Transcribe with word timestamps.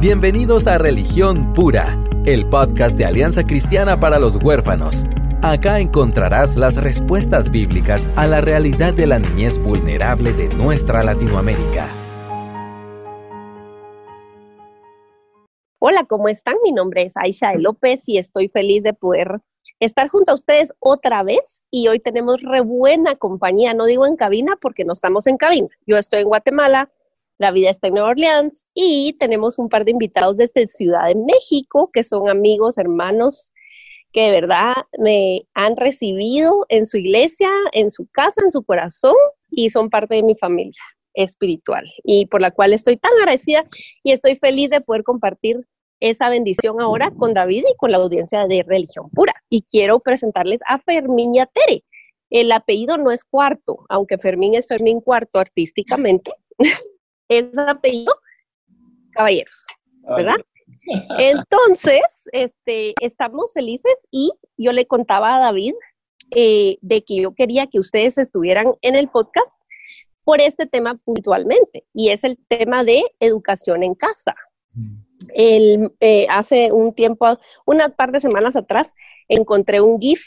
Bienvenidos 0.00 0.66
a 0.66 0.78
Religión 0.78 1.52
Pura, 1.52 2.02
el 2.24 2.48
podcast 2.48 2.96
de 2.96 3.04
Alianza 3.04 3.44
Cristiana 3.44 4.00
para 4.00 4.18
los 4.18 4.42
Huérfanos. 4.42 5.04
Acá 5.42 5.78
encontrarás 5.78 6.56
las 6.56 6.82
respuestas 6.82 7.50
bíblicas 7.50 8.08
a 8.16 8.26
la 8.26 8.40
realidad 8.40 8.94
de 8.94 9.06
la 9.06 9.18
niñez 9.18 9.58
vulnerable 9.58 10.32
de 10.32 10.48
nuestra 10.54 11.02
Latinoamérica. 11.02 11.86
Hola, 15.80 16.06
¿cómo 16.08 16.30
están? 16.30 16.56
Mi 16.64 16.72
nombre 16.72 17.02
es 17.02 17.18
Aisha 17.18 17.52
López 17.56 18.08
y 18.08 18.16
estoy 18.16 18.48
feliz 18.48 18.82
de 18.82 18.94
poder 18.94 19.42
estar 19.80 20.08
junto 20.08 20.32
a 20.32 20.36
ustedes 20.36 20.72
otra 20.78 21.22
vez. 21.24 21.66
Y 21.70 21.88
hoy 21.88 22.00
tenemos 22.00 22.40
re 22.40 22.62
buena 22.62 23.16
compañía, 23.16 23.74
no 23.74 23.84
digo 23.84 24.06
en 24.06 24.16
cabina 24.16 24.56
porque 24.62 24.86
no 24.86 24.94
estamos 24.94 25.26
en 25.26 25.36
cabina. 25.36 25.68
Yo 25.86 25.98
estoy 25.98 26.22
en 26.22 26.28
Guatemala, 26.28 26.90
la 27.40 27.50
vida 27.52 27.70
está 27.70 27.88
en 27.88 27.94
Nueva 27.94 28.10
Orleans 28.10 28.66
y 28.74 29.14
tenemos 29.14 29.58
un 29.58 29.70
par 29.70 29.86
de 29.86 29.92
invitados 29.92 30.36
desde 30.36 30.68
Ciudad 30.68 31.08
de 31.08 31.14
México 31.14 31.90
que 31.90 32.04
son 32.04 32.28
amigos, 32.28 32.76
hermanos 32.76 33.52
que 34.12 34.24
de 34.24 34.30
verdad 34.32 34.74
me 34.98 35.46
han 35.54 35.76
recibido 35.76 36.66
en 36.68 36.84
su 36.84 36.98
iglesia, 36.98 37.48
en 37.72 37.90
su 37.90 38.06
casa, 38.08 38.42
en 38.44 38.50
su 38.50 38.62
corazón 38.62 39.14
y 39.50 39.70
son 39.70 39.88
parte 39.88 40.16
de 40.16 40.22
mi 40.22 40.34
familia 40.34 40.82
espiritual 41.14 41.86
y 42.04 42.26
por 42.26 42.42
la 42.42 42.50
cual 42.50 42.74
estoy 42.74 42.98
tan 42.98 43.12
agradecida 43.20 43.64
y 44.02 44.12
estoy 44.12 44.36
feliz 44.36 44.68
de 44.68 44.82
poder 44.82 45.02
compartir 45.02 45.66
esa 45.98 46.28
bendición 46.28 46.78
ahora 46.82 47.10
con 47.10 47.32
David 47.32 47.64
y 47.70 47.76
con 47.76 47.90
la 47.90 47.98
audiencia 47.98 48.46
de 48.46 48.64
Religión 48.66 49.08
Pura. 49.10 49.34
Y 49.48 49.62
quiero 49.62 50.00
presentarles 50.00 50.60
a 50.66 50.78
Fermín 50.78 51.34
Yatere. 51.34 51.84
El 52.30 52.52
apellido 52.52 52.96
no 52.96 53.10
es 53.10 53.24
cuarto, 53.24 53.84
aunque 53.88 54.18
Fermín 54.18 54.54
es 54.54 54.66
Fermín 54.66 55.00
cuarto 55.00 55.38
artísticamente. 55.38 56.32
Es 57.30 57.56
apellido 57.58 58.14
Caballeros, 59.12 59.66
¿verdad? 60.02 60.36
Entonces, 61.18 62.28
este, 62.32 62.94
estamos 63.00 63.52
felices 63.52 63.92
y 64.10 64.32
yo 64.56 64.72
le 64.72 64.86
contaba 64.86 65.36
a 65.36 65.40
David 65.40 65.74
eh, 66.32 66.78
de 66.80 67.02
que 67.02 67.16
yo 67.16 67.34
quería 67.34 67.66
que 67.66 67.78
ustedes 67.78 68.18
estuvieran 68.18 68.74
en 68.82 68.94
el 68.96 69.08
podcast 69.08 69.60
por 70.24 70.40
este 70.40 70.66
tema 70.66 70.96
puntualmente 70.96 71.84
y 71.92 72.10
es 72.10 72.24
el 72.24 72.38
tema 72.48 72.84
de 72.84 73.02
educación 73.18 73.82
en 73.82 73.94
casa. 73.94 74.34
El, 75.34 75.92
eh, 76.00 76.26
hace 76.30 76.72
un 76.72 76.94
tiempo, 76.94 77.38
unas 77.66 77.90
par 77.92 78.12
de 78.12 78.20
semanas 78.20 78.56
atrás, 78.56 78.94
encontré 79.28 79.80
un 79.80 80.00
GIF, 80.00 80.24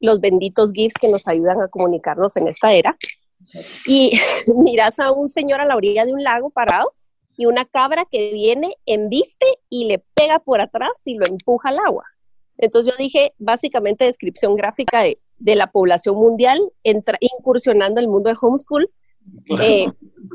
los 0.00 0.20
benditos 0.20 0.72
GIFs 0.72 0.94
que 1.00 1.08
nos 1.08 1.28
ayudan 1.28 1.60
a 1.60 1.68
comunicarnos 1.68 2.36
en 2.36 2.48
esta 2.48 2.72
era, 2.72 2.96
y 3.86 4.12
miras 4.46 4.98
a 4.98 5.12
un 5.12 5.28
señor 5.28 5.60
a 5.60 5.66
la 5.66 5.76
orilla 5.76 6.04
de 6.04 6.12
un 6.12 6.22
lago 6.22 6.50
parado 6.50 6.94
y 7.36 7.46
una 7.46 7.64
cabra 7.64 8.06
que 8.10 8.32
viene, 8.32 8.76
embiste 8.86 9.46
y 9.68 9.86
le 9.86 10.04
pega 10.14 10.38
por 10.38 10.60
atrás 10.60 10.92
y 11.04 11.14
lo 11.14 11.26
empuja 11.26 11.70
al 11.70 11.78
agua. 11.78 12.04
Entonces 12.58 12.92
yo 12.92 12.96
dije, 12.96 13.34
básicamente 13.38 14.04
descripción 14.04 14.54
gráfica 14.54 15.02
de, 15.02 15.18
la 15.56 15.66
población 15.66 16.16
mundial 16.16 16.60
entra, 16.84 17.18
incursionando 17.20 18.00
el 18.00 18.08
mundo 18.08 18.30
de 18.30 18.36
homeschool 18.40 18.88
eh, 19.60 19.86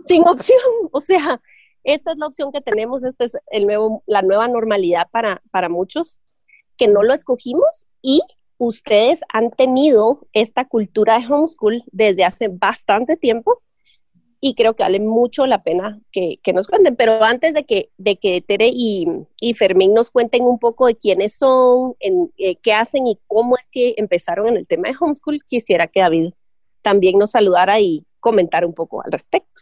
sin 0.07 0.27
opción. 0.27 0.59
O 0.91 0.99
sea, 0.99 1.41
esta 1.83 2.11
es 2.11 2.17
la 2.17 2.27
opción 2.27 2.51
que 2.51 2.61
tenemos, 2.61 3.03
esta 3.03 3.23
es 3.23 3.37
el 3.51 3.65
nuevo, 3.65 4.03
la 4.05 4.21
nueva 4.21 4.47
normalidad 4.47 5.07
para, 5.11 5.41
para 5.51 5.69
muchos 5.69 6.17
que 6.77 6.87
no 6.87 7.03
lo 7.03 7.13
escogimos 7.13 7.87
y 8.01 8.21
ustedes 8.59 9.21
han 9.33 9.49
tenido 9.49 10.27
esta 10.33 10.65
cultura 10.65 11.17
de 11.17 11.25
homeschool 11.25 11.81
desde 11.91 12.25
hace 12.25 12.49
bastante 12.49 13.17
tiempo 13.17 13.61
y 14.41 14.53
creo 14.53 14.75
que 14.75 14.83
vale 14.83 14.99
mucho 14.99 15.47
la 15.47 15.63
pena 15.63 15.99
que, 16.11 16.39
nos 16.53 16.67
cuenten. 16.67 16.95
Pero 16.95 17.23
antes 17.23 17.53
de 17.53 17.65
que, 17.65 17.89
de 17.97 18.17
que 18.17 18.41
Tere 18.41 18.69
y, 18.71 19.07
Fermín 19.55 19.93
nos 19.93 20.11
cuenten 20.11 20.43
un 20.43 20.59
poco 20.59 20.87
de 20.87 20.95
quiénes 20.95 21.35
son, 21.35 21.95
en, 21.99 22.31
eh, 22.37 22.57
qué 22.57 22.73
hacen 22.73 23.07
y 23.07 23.19
cómo 23.27 23.57
es 23.57 23.69
que 23.71 23.95
empezaron 23.97 24.47
en 24.49 24.57
el 24.57 24.67
tema 24.67 24.89
de 24.89 24.95
homeschool, 24.99 25.43
quisiera 25.47 25.87
que 25.87 26.01
David 26.01 26.33
también 26.81 27.17
nos 27.17 27.31
saludara 27.31 27.79
y 27.79 28.05
comentara 28.19 28.67
un 28.67 28.73
poco 28.73 29.01
al 29.01 29.11
respecto. 29.11 29.61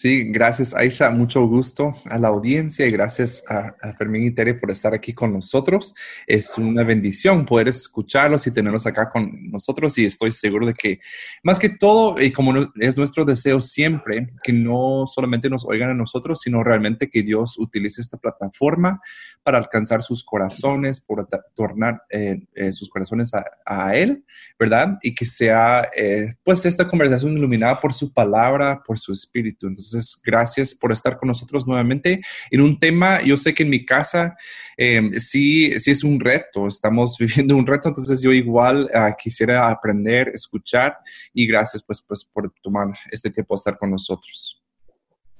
Sí, 0.00 0.22
gracias 0.28 0.76
Aisha, 0.76 1.10
mucho 1.10 1.44
gusto 1.48 1.92
a 2.04 2.20
la 2.20 2.28
audiencia 2.28 2.86
y 2.86 2.90
gracias 2.92 3.42
a, 3.48 3.74
Fermín 3.94 4.26
y 4.26 4.30
Tere 4.30 4.54
por 4.54 4.70
estar 4.70 4.94
aquí 4.94 5.12
con 5.12 5.32
nosotros. 5.32 5.92
Es 6.24 6.56
una 6.56 6.84
bendición 6.84 7.44
poder 7.44 7.66
escucharlos 7.66 8.46
y 8.46 8.52
tenerlos 8.52 8.86
acá 8.86 9.10
con 9.10 9.50
nosotros 9.50 9.98
y 9.98 10.04
estoy 10.04 10.30
seguro 10.30 10.68
de 10.68 10.74
que 10.74 11.00
más 11.42 11.58
que 11.58 11.68
todo, 11.68 12.14
y 12.22 12.30
como 12.30 12.70
es 12.76 12.96
nuestro 12.96 13.24
deseo 13.24 13.60
siempre, 13.60 14.28
que 14.44 14.52
no 14.52 15.02
solamente 15.08 15.50
nos 15.50 15.66
oigan 15.66 15.90
a 15.90 15.94
nosotros, 15.94 16.42
sino 16.42 16.62
realmente 16.62 17.10
que 17.10 17.24
Dios 17.24 17.58
utilice 17.58 18.00
esta 18.00 18.18
plataforma 18.18 19.00
para 19.42 19.58
alcanzar 19.58 20.02
sus 20.04 20.22
corazones, 20.22 21.00
por 21.00 21.26
tornar 21.56 22.02
eh, 22.10 22.38
eh, 22.54 22.72
sus 22.72 22.88
corazones 22.88 23.32
a, 23.34 23.94
Él, 23.94 24.24
¿verdad? 24.58 24.96
Y 25.02 25.14
que 25.14 25.26
sea 25.26 25.88
eh, 25.96 26.34
pues 26.44 26.64
esta 26.66 26.86
conversación 26.86 27.36
iluminada 27.36 27.80
por 27.80 27.92
su 27.92 28.12
palabra, 28.12 28.80
por 28.86 28.98
su 28.98 29.12
espíritu. 29.12 29.66
Entonces, 29.66 29.87
entonces, 29.88 30.20
gracias 30.24 30.74
por 30.74 30.92
estar 30.92 31.18
con 31.18 31.28
nosotros 31.28 31.66
nuevamente 31.66 32.20
en 32.50 32.60
un 32.60 32.78
tema, 32.78 33.22
yo 33.22 33.36
sé 33.36 33.54
que 33.54 33.62
en 33.62 33.70
mi 33.70 33.84
casa 33.84 34.36
em, 34.76 35.12
sí, 35.14 35.72
sí 35.72 35.90
es 35.90 36.04
un 36.04 36.20
reto, 36.20 36.68
estamos 36.68 37.16
viviendo 37.18 37.56
un 37.56 37.66
reto, 37.66 37.88
entonces 37.88 38.22
yo 38.22 38.32
igual 38.32 38.88
ah, 38.94 39.16
quisiera 39.16 39.68
aprender, 39.70 40.28
escuchar 40.28 40.98
y 41.32 41.46
gracias 41.46 41.82
pues, 41.82 42.00
pues 42.00 42.24
por 42.24 42.52
tomar 42.62 42.88
este 43.10 43.30
tiempo 43.30 43.54
de 43.54 43.58
estar 43.58 43.78
con 43.78 43.90
nosotros. 43.90 44.62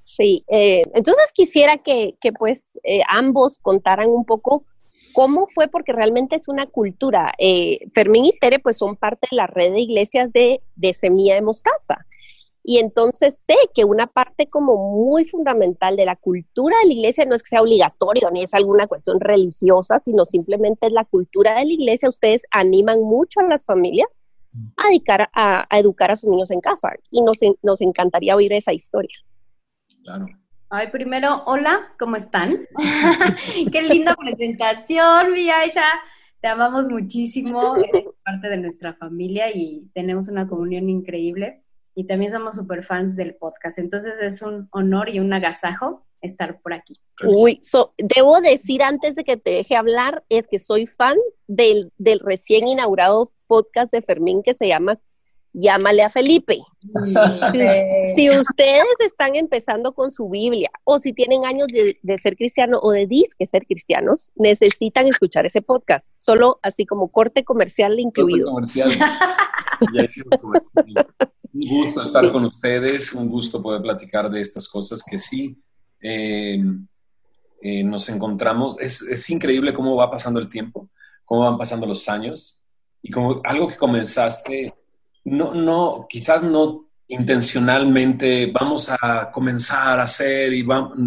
Sí, 0.03 0.43
eh, 0.49 0.83
entonces 0.95 1.33
quisiera 1.35 1.77
que, 1.77 2.15
que 2.21 2.33
pues 2.33 2.81
eh, 2.83 3.03
ambos 3.09 3.59
contaran 3.59 4.09
un 4.09 4.25
poco 4.25 4.65
cómo 5.13 5.49
fue, 5.49 5.67
porque 5.67 5.93
realmente 5.93 6.37
es 6.37 6.47
una 6.47 6.67
cultura. 6.67 7.33
Eh, 7.39 7.81
Fermín 7.93 8.27
y 8.27 8.33
Tere 8.39 8.61
pues 8.61 8.77
son 8.77 8.97
parte 8.97 9.27
de 9.31 9.37
la 9.37 9.49
red 9.49 9.73
de 9.73 9.81
iglesias 9.81 10.33
de, 10.33 10.61
de 10.77 10.93
Semilla 10.93 11.35
de 11.35 11.43
Mostaza. 11.43 12.07
Y 12.63 12.79
entonces 12.79 13.39
sé 13.39 13.57
que 13.75 13.85
una 13.85 14.07
parte 14.07 14.49
como 14.49 14.77
muy 14.77 15.25
fundamental 15.25 15.97
de 15.97 16.05
la 16.05 16.17
cultura 16.17 16.77
de 16.83 16.89
la 16.89 16.93
iglesia 16.93 17.25
no 17.25 17.35
es 17.35 17.43
que 17.43 17.51
sea 17.51 17.63
obligatorio 17.63 18.31
ni 18.31 18.43
es 18.43 18.53
alguna 18.53 18.87
cuestión 18.87 19.21
religiosa, 19.21 20.01
sino 20.05 20.25
simplemente 20.27 20.87
es 20.87 20.93
la 20.93 21.05
cultura 21.05 21.59
de 21.59 21.65
la 21.65 21.73
iglesia. 21.73 22.09
Ustedes 22.09 22.43
animan 22.51 23.01
mucho 23.01 23.41
a 23.41 23.45
las 23.45 23.65
familias 23.65 24.09
a, 24.77 24.89
dedicar, 24.89 25.31
a, 25.33 25.67
educar 25.79 26.11
a 26.11 26.17
sus 26.17 26.29
niños 26.29 26.51
en 26.51 26.61
casa 26.61 26.93
y 27.11 27.23
nos, 27.23 27.39
nos 27.63 27.81
encantaría 27.81 28.37
oír 28.37 28.53
esa 28.53 28.73
historia. 28.73 29.17
Claro. 30.03 30.27
Ay, 30.71 30.89
primero, 30.89 31.45
hola, 31.47 31.95
¿cómo 31.99 32.17
están? 32.17 32.67
Qué 33.73 33.83
linda 33.83 34.15
presentación, 34.15 35.33
mi 35.33 35.49
Te 36.41 36.49
amamos 36.49 36.91
muchísimo, 36.91 37.77
eres 37.77 38.05
parte 38.23 38.51
de 38.51 38.59
nuestra 38.59 38.93
familia 38.93 39.51
y 39.51 39.89
tenemos 39.95 40.29
una 40.29 40.47
comunión 40.47 40.91
increíble 40.91 41.63
y 41.99 42.05
también 42.05 42.31
somos 42.31 42.55
super 42.55 42.85
fans 42.85 43.17
del 43.17 43.35
podcast. 43.35 43.77
Entonces 43.81 44.21
es 44.21 44.41
un 44.41 44.69
honor 44.71 45.09
y 45.09 45.19
un 45.19 45.33
agasajo 45.33 46.07
estar 46.21 46.61
por 46.61 46.73
aquí. 46.73 47.01
Uy, 47.27 47.61
debo 47.97 48.41
decir 48.41 48.85
antes 48.85 49.17
de 49.17 49.25
que 49.25 49.37
te 49.37 49.51
deje 49.51 49.75
hablar, 49.75 50.23
es 50.29 50.47
que 50.47 50.61
soy 50.61 50.87
fan 50.87 51.17
del, 51.49 51.91
del 51.99 52.21
recién 52.21 52.69
inaugurado 52.69 53.33
podcast 53.49 53.91
de 53.91 54.01
Fermín 54.01 54.45
que 54.45 54.55
se 54.55 54.69
llama 54.69 55.01
Llámale 55.53 56.05
a 56.05 56.09
Felipe. 56.09 56.59
Si, 58.15 58.31
ustedes 58.31 58.85
están 59.05 59.35
empezando 59.35 59.93
con 59.93 60.13
su 60.13 60.29
Biblia 60.29 60.71
o 60.85 61.01
si 61.01 61.13
tienen 61.13 61.45
años 61.47 61.67
de, 61.67 62.19
ser 62.19 62.37
cristiano 62.37 62.79
o 62.81 62.93
de 62.93 63.09
disque 63.09 63.45
ser 63.45 63.67
cristianos, 63.67 64.31
necesitan 64.37 65.09
escuchar 65.09 65.47
ese 65.47 65.63
podcast, 65.63 66.17
solo 66.17 66.61
así 66.63 66.87
como 66.87 67.09
corte 67.09 67.43
comercial 67.43 67.99
incluido. 67.99 68.53
Corte 68.53 68.83
comercial. 70.41 71.07
Un 71.53 71.69
gusto 71.69 72.03
estar 72.03 72.31
con 72.31 72.45
ustedes, 72.45 73.13
un 73.13 73.29
gusto 73.29 73.63
poder 73.63 73.81
platicar 73.81 74.31
de 74.31 74.41
estas 74.41 74.69
cosas 74.69 75.03
que 75.09 75.19
sí 75.19 75.57
eh, 76.01 76.63
eh, 77.63 77.83
nos 77.83 78.09
encontramos. 78.09 78.77
Es, 78.79 79.31
increíble 79.31 79.75
cómo 79.75 79.97
va 79.97 80.11
pasando 80.11 80.39
el 80.41 80.49
tiempo, 80.49 80.91
cómo 81.25 81.43
van 81.43 81.59
pasando 81.59 81.87
los 81.87 82.09
años 82.09 82.63
y 83.03 83.11
como 83.11 83.41
algo 83.45 83.69
que 83.69 83.77
comenzaste, 83.77 84.75
no, 85.25 85.55
no, 85.55 86.07
quizás 86.09 86.43
no 86.43 86.87
intencionalmente 87.09 88.53
vamos 88.53 88.91
a 89.01 89.31
comenzar 89.33 89.99
a 89.99 90.03
hacer 90.03 90.53
y 90.53 90.63
vamos, 90.63 90.99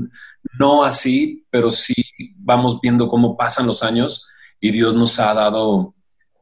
no 0.58 0.84
así, 0.84 1.46
pero 1.50 1.70
sí 1.70 1.94
vamos 2.38 2.82
viendo 2.82 3.08
cómo 3.08 3.38
pasan 3.38 3.68
los 3.68 3.84
años 3.84 4.28
y 4.60 4.72
Dios 4.72 4.96
nos 4.96 5.20
ha 5.20 5.34
dado 5.34 5.94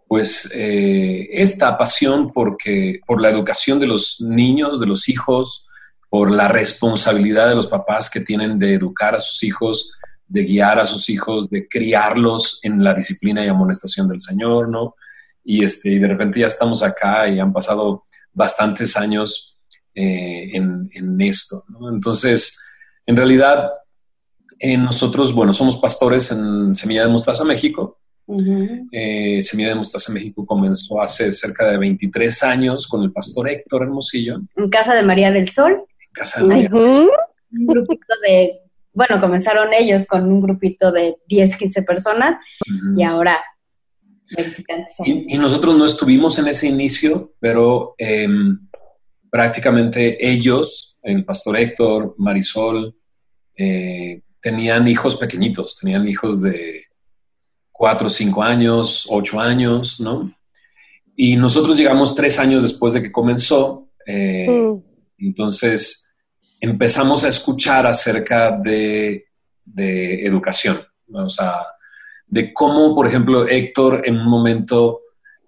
pues 0.09 0.51
eh, 0.55 1.29
esta 1.31 1.77
pasión 1.77 2.33
porque, 2.33 2.99
por 3.05 3.21
la 3.21 3.29
educación 3.29 3.79
de 3.79 3.85
los 3.85 4.19
niños, 4.19 4.79
de 4.79 4.87
los 4.87 5.07
hijos, 5.07 5.69
por 6.09 6.31
la 6.31 6.47
responsabilidad 6.47 7.47
de 7.47 7.53
los 7.53 7.67
papás 7.67 8.09
que 8.09 8.21
tienen 8.21 8.57
de 8.57 8.73
educar 8.73 9.13
a 9.13 9.19
sus 9.19 9.43
hijos, 9.43 9.93
de 10.27 10.45
guiar 10.45 10.79
a 10.79 10.85
sus 10.85 11.11
hijos, 11.11 11.47
de 11.51 11.67
criarlos 11.67 12.59
en 12.63 12.83
la 12.83 12.95
disciplina 12.95 13.45
y 13.45 13.49
amonestación 13.49 14.07
del 14.07 14.19
Señor, 14.19 14.67
¿no? 14.67 14.95
Y, 15.43 15.63
este, 15.63 15.89
y 15.89 15.99
de 15.99 16.07
repente 16.07 16.39
ya 16.39 16.47
estamos 16.47 16.81
acá 16.81 17.29
y 17.29 17.39
han 17.39 17.53
pasado 17.53 18.05
bastantes 18.33 18.97
años 18.97 19.59
eh, 19.93 20.49
en, 20.53 21.21
esto, 21.21 21.65
¿no? 21.67 21.87
Entonces, 21.87 22.59
en 23.05 23.15
realidad, 23.15 23.69
eh, 24.57 24.75
nosotros, 24.75 25.35
bueno, 25.35 25.53
somos 25.53 25.77
pastores 25.77 26.31
en 26.31 26.73
Semilla 26.73 27.03
de 27.03 27.09
Mostaza, 27.09 27.43
México. 27.43 27.98
Eh, 28.91 29.41
Semilla 29.41 29.69
de 29.69 29.75
Mostaza 29.75 30.13
México 30.13 30.45
comenzó 30.45 31.01
hace 31.01 31.31
cerca 31.31 31.69
de 31.69 31.77
23 31.77 32.43
años 32.43 32.87
con 32.87 33.03
el 33.03 33.11
pastor 33.11 33.49
Héctor 33.49 33.83
Hermosillo. 33.83 34.41
En 34.55 34.69
Casa 34.69 34.93
de 34.93 35.03
María 35.03 35.31
del 35.31 35.49
Sol. 35.49 35.73
En 35.73 36.11
Casa 36.13 36.41
de 36.41 36.47
María. 36.47 36.69
Un 36.71 37.09
grupito 37.65 38.13
de, 38.27 38.59
bueno, 38.93 39.19
comenzaron 39.19 39.73
ellos 39.73 40.05
con 40.05 40.31
un 40.31 40.41
grupito 40.41 40.91
de 40.91 41.15
10, 41.27 41.57
15 41.57 41.83
personas 41.83 42.37
y 42.95 43.03
ahora 43.03 43.39
y, 45.05 45.33
y, 45.33 45.37
nosotros 45.37 45.75
no 45.75 45.85
estuvimos 45.85 46.37
en 46.37 46.47
ese 46.47 46.67
inicio, 46.67 47.33
pero 47.39 47.95
em, 47.97 48.59
prácticamente 49.29 50.17
ellos, 50.27 50.99
el 51.01 51.25
pastor 51.25 51.57
Héctor, 51.57 52.15
Marisol, 52.17 52.95
eh, 53.57 54.21
tenían 54.39 54.87
hijos 54.87 55.15
pequeñitos, 55.15 55.79
tenían 55.79 56.07
hijos 56.07 56.41
de 56.41 56.83
cuatro, 57.79 58.09
cinco 58.09 58.43
años, 58.43 59.07
ocho 59.09 59.39
años, 59.39 60.01
¿no? 60.01 60.29
Y 61.15 61.37
nosotros 61.37 61.77
llegamos 61.77 62.13
tres 62.13 62.37
años 62.37 62.61
después 62.61 62.93
de 62.93 63.01
que 63.01 63.09
comenzó. 63.09 63.87
Eh, 64.05 64.49
mm. 64.49 64.83
Entonces 65.19 66.13
empezamos 66.59 67.23
a 67.23 67.29
escuchar 67.29 67.87
acerca 67.87 68.51
de, 68.51 69.27
de 69.63 70.25
educación, 70.25 70.81
o 71.09 71.29
sea, 71.29 71.53
de 72.27 72.53
cómo, 72.53 72.93
por 72.93 73.07
ejemplo, 73.07 73.47
Héctor 73.47 74.01
en 74.03 74.17
un 74.17 74.27
momento 74.27 74.99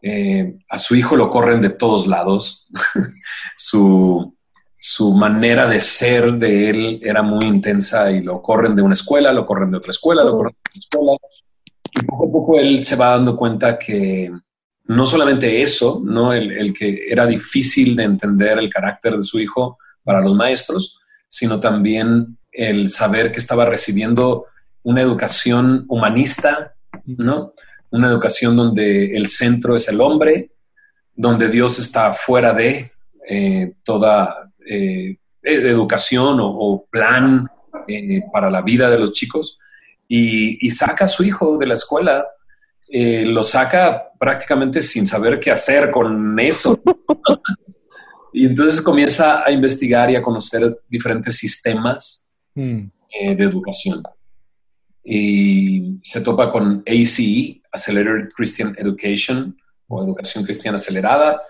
eh, 0.01 0.57
a 0.69 0.77
su 0.77 0.95
hijo 0.95 1.17
lo 1.17 1.29
corren 1.29 1.59
de 1.59 1.71
todos 1.71 2.07
lados. 2.07 2.69
su, 3.57 4.37
su 4.73 5.13
manera 5.13 5.67
de 5.67 5.81
ser 5.81 6.31
de 6.35 6.69
él 6.69 7.01
era 7.03 7.23
muy 7.23 7.45
intensa 7.45 8.09
y 8.09 8.21
lo 8.21 8.41
corren 8.41 8.73
de 8.73 8.83
una 8.83 8.93
escuela, 8.93 9.33
lo 9.33 9.45
corren 9.45 9.71
de 9.71 9.77
otra 9.79 9.91
escuela, 9.91 10.23
lo 10.23 10.37
corren 10.37 10.53
de 10.53 10.69
otra 10.69 10.79
escuela. 10.79 11.17
Poco 12.07 12.27
a 12.27 12.31
poco 12.31 12.59
él 12.59 12.83
se 12.83 12.95
va 12.95 13.11
dando 13.11 13.35
cuenta 13.35 13.77
que 13.77 14.31
no 14.85 15.05
solamente 15.05 15.61
eso, 15.61 16.01
¿no? 16.03 16.33
El, 16.33 16.51
el, 16.51 16.73
que 16.73 17.05
era 17.07 17.25
difícil 17.25 17.95
de 17.95 18.03
entender 18.03 18.57
el 18.57 18.69
carácter 18.69 19.13
de 19.13 19.21
su 19.21 19.39
hijo 19.39 19.77
para 20.03 20.21
los 20.21 20.35
maestros, 20.35 20.99
sino 21.27 21.59
también 21.59 22.37
el 22.51 22.89
saber 22.89 23.31
que 23.31 23.39
estaba 23.39 23.65
recibiendo 23.65 24.45
una 24.83 25.01
educación 25.01 25.85
humanista, 25.87 26.73
¿no? 27.05 27.53
Una 27.89 28.07
educación 28.07 28.55
donde 28.55 29.15
el 29.15 29.27
centro 29.27 29.75
es 29.75 29.87
el 29.87 30.01
hombre, 30.01 30.51
donde 31.15 31.49
Dios 31.49 31.79
está 31.79 32.13
fuera 32.13 32.53
de 32.53 32.91
eh, 33.27 33.73
toda 33.83 34.51
eh, 34.65 35.17
e-, 35.41 35.69
educación 35.69 36.39
o, 36.41 36.85
plan 36.89 37.47
eh, 37.87 38.21
para 38.31 38.49
la 38.49 38.61
vida 38.61 38.89
de 38.89 38.99
los 38.99 39.13
chicos 39.13 39.59
y, 40.13 40.71
saca 40.71 41.05
a 41.05 41.07
su 41.07 41.23
hijo 41.23 41.57
de 41.57 41.67
la 41.67 41.75
escuela, 41.75 42.25
eh, 42.89 43.25
lo 43.25 43.45
saca 43.45 44.11
prácticamente 44.19 44.81
sin 44.81 45.07
saber 45.07 45.39
qué 45.39 45.51
hacer 45.51 45.89
con 45.89 46.37
eso. 46.37 46.81
y 48.33 48.45
entonces 48.45 48.81
comienza 48.81 49.41
a 49.45 49.51
investigar 49.51 50.11
y 50.11 50.17
a 50.17 50.21
conocer 50.21 50.81
diferentes 50.89 51.37
sistemas 51.37 52.29
hmm. 52.55 52.87
de 53.09 53.43
educación. 53.43 54.03
Y 55.01 55.99
se 56.03 56.19
topa 56.19 56.51
con 56.51 56.83
ACE, 56.85 57.61
Accelerated 57.71 58.33
Christian 58.35 58.75
Education, 58.77 59.57
o 59.87 60.03
Educación 60.03 60.43
Cristiana 60.43 60.75
Acelerada, 60.75 61.41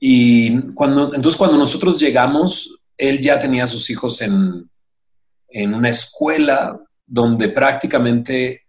y 0.00 0.60
cuando, 0.72 1.14
entonces 1.14 1.38
cuando 1.38 1.56
nosotros 1.56 2.00
llegamos, 2.00 2.76
él 2.98 3.20
ya 3.20 3.38
tenía 3.38 3.64
a 3.64 3.68
sus 3.68 3.88
hijos 3.88 4.20
en, 4.20 4.68
en 5.48 5.74
una 5.74 5.90
escuela 5.90 6.80
donde 7.06 7.48
prácticamente 7.48 8.62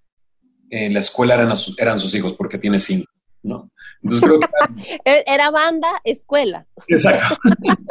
en 0.69 0.93
la 0.93 0.99
escuela 0.99 1.35
eran, 1.35 1.53
eran 1.77 1.99
sus 1.99 2.13
hijos 2.15 2.33
porque 2.33 2.57
tiene 2.57 2.79
cinco, 2.79 3.11
¿no? 3.43 3.71
Entonces 4.01 4.29
creo 4.29 4.39
que 4.39 5.23
era... 5.25 5.49
banda, 5.51 5.87
escuela. 6.03 6.65
Exacto. 6.87 7.37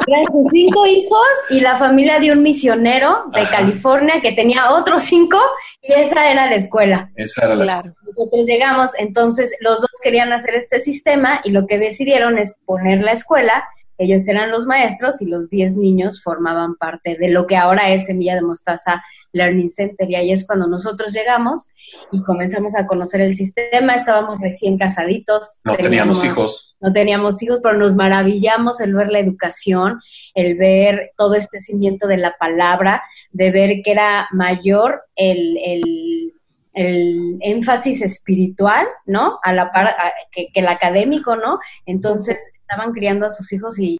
Eran 0.07 0.25
sus 0.31 0.49
cinco 0.51 0.85
hijos 0.85 1.27
y 1.49 1.59
la 1.59 1.77
familia 1.77 2.19
de 2.19 2.31
un 2.31 2.41
misionero 2.41 3.25
de 3.33 3.47
California 3.49 4.21
que 4.21 4.33
tenía 4.33 4.71
otros 4.71 5.03
cinco 5.03 5.39
y 5.81 5.91
esa 5.93 6.29
era 6.29 6.45
la 6.45 6.55
escuela. 6.55 7.11
Esa 7.15 7.45
era 7.45 7.55
la 7.55 7.63
claro. 7.63 7.93
Nosotros 8.05 8.45
llegamos, 8.45 8.91
entonces 8.97 9.55
los 9.59 9.81
dos 9.81 9.89
querían 10.03 10.31
hacer 10.31 10.55
este 10.55 10.79
sistema 10.79 11.41
y 11.43 11.51
lo 11.51 11.65
que 11.67 11.79
decidieron 11.79 12.37
es 12.37 12.55
poner 12.65 13.01
la 13.01 13.11
escuela 13.11 13.65
ellos 13.97 14.27
eran 14.27 14.51
los 14.51 14.65
maestros 14.65 15.21
y 15.21 15.25
los 15.25 15.49
10 15.49 15.77
niños 15.77 16.21
formaban 16.21 16.75
parte 16.75 17.15
de 17.17 17.29
lo 17.29 17.47
que 17.47 17.57
ahora 17.57 17.91
es 17.91 18.05
Semilla 18.05 18.35
de 18.35 18.41
Mostaza 18.41 19.03
Learning 19.31 19.69
Center. 19.69 20.09
Y 20.09 20.15
ahí 20.15 20.31
es 20.31 20.45
cuando 20.45 20.67
nosotros 20.67 21.13
llegamos 21.13 21.67
y 22.11 22.21
comenzamos 22.23 22.75
a 22.75 22.87
conocer 22.87 23.21
el 23.21 23.35
sistema. 23.35 23.95
Estábamos 23.95 24.39
recién 24.41 24.77
casaditos. 24.77 25.59
No 25.63 25.75
teníamos, 25.75 26.23
hijos. 26.23 26.75
No 26.79 26.91
teníamos 26.93 27.41
hijos, 27.43 27.59
pero 27.61 27.77
nos 27.77 27.95
maravillamos 27.95 28.81
el 28.81 28.93
ver 28.93 29.09
la 29.09 29.19
educación, 29.19 29.99
el 30.33 30.57
ver 30.57 31.11
todo 31.17 31.35
este 31.35 31.59
cimiento 31.59 32.07
de 32.07 32.17
la 32.17 32.35
palabra, 32.39 33.03
de 33.31 33.51
ver 33.51 33.81
que 33.83 33.91
era 33.91 34.27
mayor 34.31 35.03
el, 35.15 35.57
el 35.63 36.33
el 36.75 37.37
énfasis 37.39 38.01
espiritual, 38.01 38.85
¿no? 39.05 39.39
A 39.43 39.53
la 39.53 39.71
par 39.71 39.95
que, 40.31 40.49
el 40.53 40.67
académico, 40.67 41.37
¿no? 41.37 41.59
Entonces 41.85 42.37
estaban 42.67 42.93
criando 42.93 43.27
a 43.27 43.31
sus 43.31 43.51
hijos 43.53 43.77
y, 43.77 43.97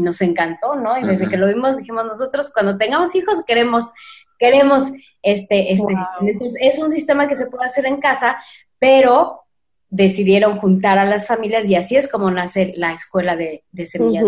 nos 0.00 0.20
encantó, 0.20 0.76
¿no? 0.76 0.96
Y 0.96 1.04
desde 1.04 1.28
que 1.28 1.36
lo 1.36 1.48
vimos 1.48 1.76
dijimos 1.76 2.06
nosotros 2.06 2.50
cuando 2.52 2.78
tengamos 2.78 3.14
hijos 3.16 3.42
queremos 3.46 3.92
queremos 4.38 4.84
este 5.22 5.72
este 5.72 5.94
entonces 6.20 6.56
es 6.60 6.78
un 6.78 6.90
sistema 6.90 7.28
que 7.28 7.34
se 7.34 7.46
puede 7.46 7.66
hacer 7.66 7.84
en 7.84 8.00
casa, 8.00 8.36
pero 8.78 9.42
decidieron 9.90 10.58
juntar 10.58 10.98
a 10.98 11.04
las 11.04 11.26
familias 11.26 11.66
y 11.66 11.74
así 11.74 11.96
es 11.96 12.10
como 12.10 12.30
nace 12.30 12.72
la 12.76 12.92
escuela 12.92 13.34
de, 13.34 13.64
de 13.72 13.86
semillas. 13.86 14.24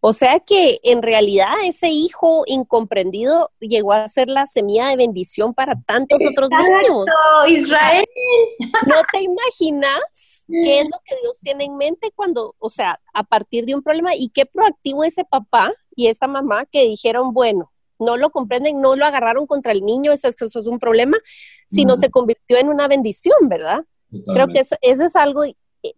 O 0.00 0.12
sea 0.12 0.40
que 0.40 0.78
en 0.82 1.02
realidad 1.02 1.54
ese 1.64 1.88
hijo 1.88 2.44
incomprendido 2.46 3.50
llegó 3.60 3.92
a 3.92 4.08
ser 4.08 4.28
la 4.28 4.46
semilla 4.46 4.88
de 4.88 4.96
bendición 4.96 5.54
para 5.54 5.80
tantos 5.80 6.20
otros 6.28 6.50
niños. 6.50 7.06
Israel. 7.48 8.06
¿No 8.86 8.96
te 9.12 9.22
imaginas 9.22 10.37
qué 10.48 10.80
es 10.80 10.86
lo 10.86 10.98
que 11.04 11.14
Dios 11.22 11.38
tiene 11.40 11.64
en 11.64 11.76
mente 11.76 12.10
cuando, 12.14 12.54
o 12.58 12.70
sea, 12.70 13.00
a 13.12 13.22
partir 13.22 13.66
de 13.66 13.74
un 13.74 13.82
problema 13.82 14.14
y 14.14 14.30
qué 14.30 14.46
proactivo 14.46 15.04
ese 15.04 15.24
papá 15.24 15.72
y 15.94 16.06
esta 16.06 16.26
mamá 16.26 16.64
que 16.66 16.84
dijeron, 16.84 17.32
bueno, 17.32 17.70
no 17.98 18.16
lo 18.16 18.30
comprenden, 18.30 18.80
no 18.80 18.96
lo 18.96 19.04
agarraron 19.04 19.46
contra 19.46 19.72
el 19.72 19.84
niño, 19.84 20.12
eso, 20.12 20.28
es 20.28 20.54
un 20.54 20.78
problema, 20.78 21.18
sino 21.66 21.96
se 21.96 22.10
convirtió 22.10 22.56
en 22.56 22.68
una 22.68 22.88
bendición, 22.88 23.36
¿verdad? 23.42 23.84
Creo 24.32 24.46
que 24.46 24.60
eso 24.60 25.04
es 25.04 25.16
algo 25.16 25.44
eh, 25.44 25.54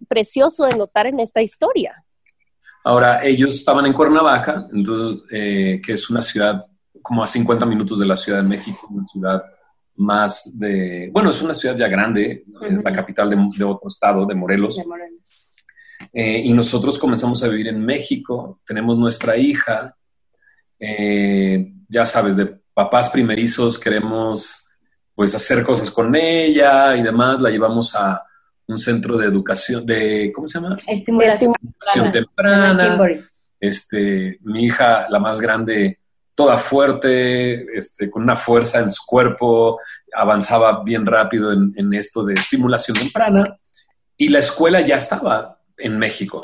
precioso 0.08 0.64
de 0.64 0.76
notar 0.76 1.06
en 1.06 1.20
esta 1.20 1.42
historia. 1.42 2.04
Ahora, 2.82 3.22
ellos 3.22 3.54
estaban 3.54 3.86
en 3.86 3.92
Cuernavaca, 3.92 4.66
entonces, 4.72 5.22
eh, 5.30 5.80
que 5.84 5.92
es 5.92 6.08
una 6.08 6.22
ciudad 6.22 6.66
como 7.02 7.22
a 7.22 7.26
50 7.26 7.66
minutos 7.66 7.98
de 7.98 8.06
la 8.06 8.16
Ciudad 8.16 8.42
de 8.42 8.48
México, 8.48 8.88
una 8.90 9.04
ciudad 9.04 9.42
más 10.00 10.58
de, 10.58 11.10
bueno, 11.12 11.28
es 11.28 11.42
una 11.42 11.52
ciudad 11.52 11.76
ya 11.76 11.86
grande, 11.86 12.44
es 12.68 12.82
la 12.82 12.92
capital 12.92 13.28
de, 13.28 13.64
otro 13.64 13.88
estado, 13.88 14.24
de 14.24 14.34
Morelos. 14.34 14.80
Eh, 16.12 16.40
y 16.44 16.52
nosotros 16.54 16.98
comenzamos 16.98 17.44
a 17.44 17.48
vivir 17.48 17.68
en 17.68 17.84
México, 17.84 18.60
tenemos 18.66 18.96
nuestra 18.96 19.36
hija, 19.36 19.94
eh, 20.78 21.72
ya 21.86 22.06
sabes, 22.06 22.34
de 22.36 22.46
papás 22.72 23.10
primerizos 23.10 23.78
queremos 23.78 24.66
pues 25.14 25.34
hacer 25.34 25.62
cosas 25.64 25.90
con 25.90 26.16
ella 26.16 26.96
y 26.96 27.02
demás, 27.02 27.42
la 27.42 27.50
llevamos 27.50 27.94
a, 27.94 28.24
un 28.66 28.78
centro 28.78 29.18
de 29.18 29.26
educación, 29.26 29.84
de, 29.84 30.30
¿cómo 30.32 30.46
se 30.46 30.60
llama? 30.60 30.76
Estimulación, 30.86 31.52
temprana. 32.12 32.98
Este, 33.58 34.38
mi 34.42 34.66
hija, 34.66 35.08
la 35.10 35.18
más 35.18 35.40
grande, 35.40 35.99
toda 36.40 36.56
fuerte, 36.56 37.66
este, 37.76 38.10
con 38.10 38.22
una 38.22 38.34
fuerza 38.34 38.80
en 38.80 38.88
su 38.88 39.04
cuerpo, 39.04 39.78
avanzaba 40.10 40.82
bien 40.82 41.04
rápido 41.04 41.52
en, 41.52 41.92
esto 41.92 42.24
de 42.24 42.32
estimulación 42.32 42.96
temprana. 42.96 43.58
Y 44.16 44.30
la 44.30 44.38
escuela 44.38 44.80
ya 44.80 44.96
estaba 44.96 45.60
en 45.76 45.98
México. 45.98 46.40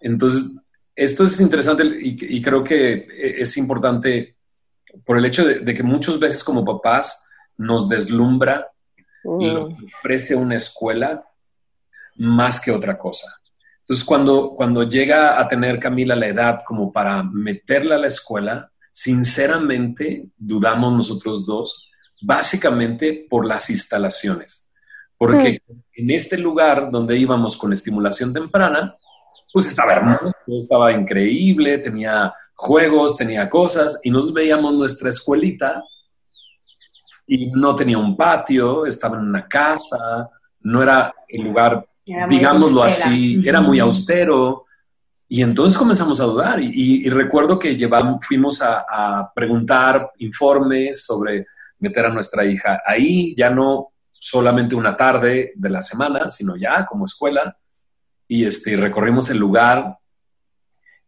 Entonces, 0.00 0.56
esto 0.96 1.24
es 1.24 1.38
interesante 1.42 1.84
y, 2.00 2.40
creo 2.40 2.64
que 2.64 3.06
es 3.38 3.54
importante 3.58 4.36
por 5.04 5.18
el 5.18 5.26
hecho 5.26 5.44
de, 5.44 5.74
que 5.74 5.82
muchas 5.82 6.18
veces 6.18 6.42
como 6.42 6.64
papás 6.64 7.28
nos 7.58 7.86
deslumbra 7.86 8.72
lo 9.24 9.68
mm. 9.68 9.76
que 9.76 9.84
ofrece 9.98 10.36
una 10.36 10.56
escuela 10.56 11.22
más 12.16 12.62
que 12.62 12.70
otra 12.70 12.96
cosa. 12.96 13.26
Entonces, 13.80 14.06
cuando, 14.06 14.54
cuando 14.56 14.84
llega 14.84 15.38
a 15.38 15.46
tener 15.46 15.78
Camila 15.78 16.16
la 16.16 16.28
edad 16.28 16.60
como 16.66 16.90
para 16.90 17.22
meterla 17.22 17.96
a 17.96 17.98
la 17.98 18.06
escuela, 18.06 18.72
sinceramente 18.98 20.26
dudamos 20.36 20.92
nosotros 20.92 21.46
dos, 21.46 21.88
básicamente 22.20 23.28
por 23.30 23.46
las 23.46 23.70
instalaciones. 23.70 24.68
Porque 25.16 25.62
mm. 25.68 25.72
en 25.92 26.10
este 26.10 26.36
lugar 26.36 26.90
donde 26.90 27.16
íbamos 27.16 27.56
con 27.56 27.72
estimulación 27.72 28.32
temprana, 28.32 28.92
pues 29.52 29.68
estaba 29.68 29.92
hermoso, 29.92 30.32
estaba 30.48 30.92
increíble, 30.92 31.78
tenía 31.78 32.34
juegos, 32.56 33.16
tenía 33.16 33.48
cosas, 33.48 34.00
y 34.02 34.10
nos 34.10 34.32
veíamos 34.32 34.74
nuestra 34.74 35.10
escuelita 35.10 35.80
y 37.24 37.52
no 37.52 37.76
tenía 37.76 37.98
un 37.98 38.16
patio, 38.16 38.84
estaba 38.84 39.16
en 39.16 39.26
una 39.26 39.46
casa, 39.46 40.28
no 40.62 40.82
era 40.82 41.14
el 41.28 41.44
lugar, 41.44 41.86
digámoslo 42.04 42.82
así, 42.82 43.46
era 43.46 43.60
muy 43.60 43.78
austero. 43.78 44.64
Y 45.28 45.42
entonces 45.42 45.76
comenzamos 45.76 46.20
a 46.20 46.24
dudar 46.24 46.58
y, 46.60 47.08
recuerdo 47.10 47.58
que 47.58 47.76
llevamos, 47.76 48.24
fuimos 48.26 48.62
a, 48.62 48.86
a, 48.88 49.32
preguntar 49.34 50.12
informes 50.18 51.04
sobre 51.04 51.46
meter 51.78 52.06
a 52.06 52.10
nuestra 52.10 52.46
hija 52.46 52.80
ahí, 52.86 53.34
ya 53.36 53.50
no 53.50 53.92
solamente 54.20 54.74
una 54.74 54.96
tarde 54.96 55.52
de 55.54 55.70
la 55.70 55.80
semana, 55.80 56.28
sino 56.28 56.56
ya 56.56 56.84
como 56.86 57.04
escuela. 57.04 57.56
Y 58.26 58.44
este, 58.44 58.76
recorrimos 58.76 59.30
el 59.30 59.38
lugar. 59.38 59.96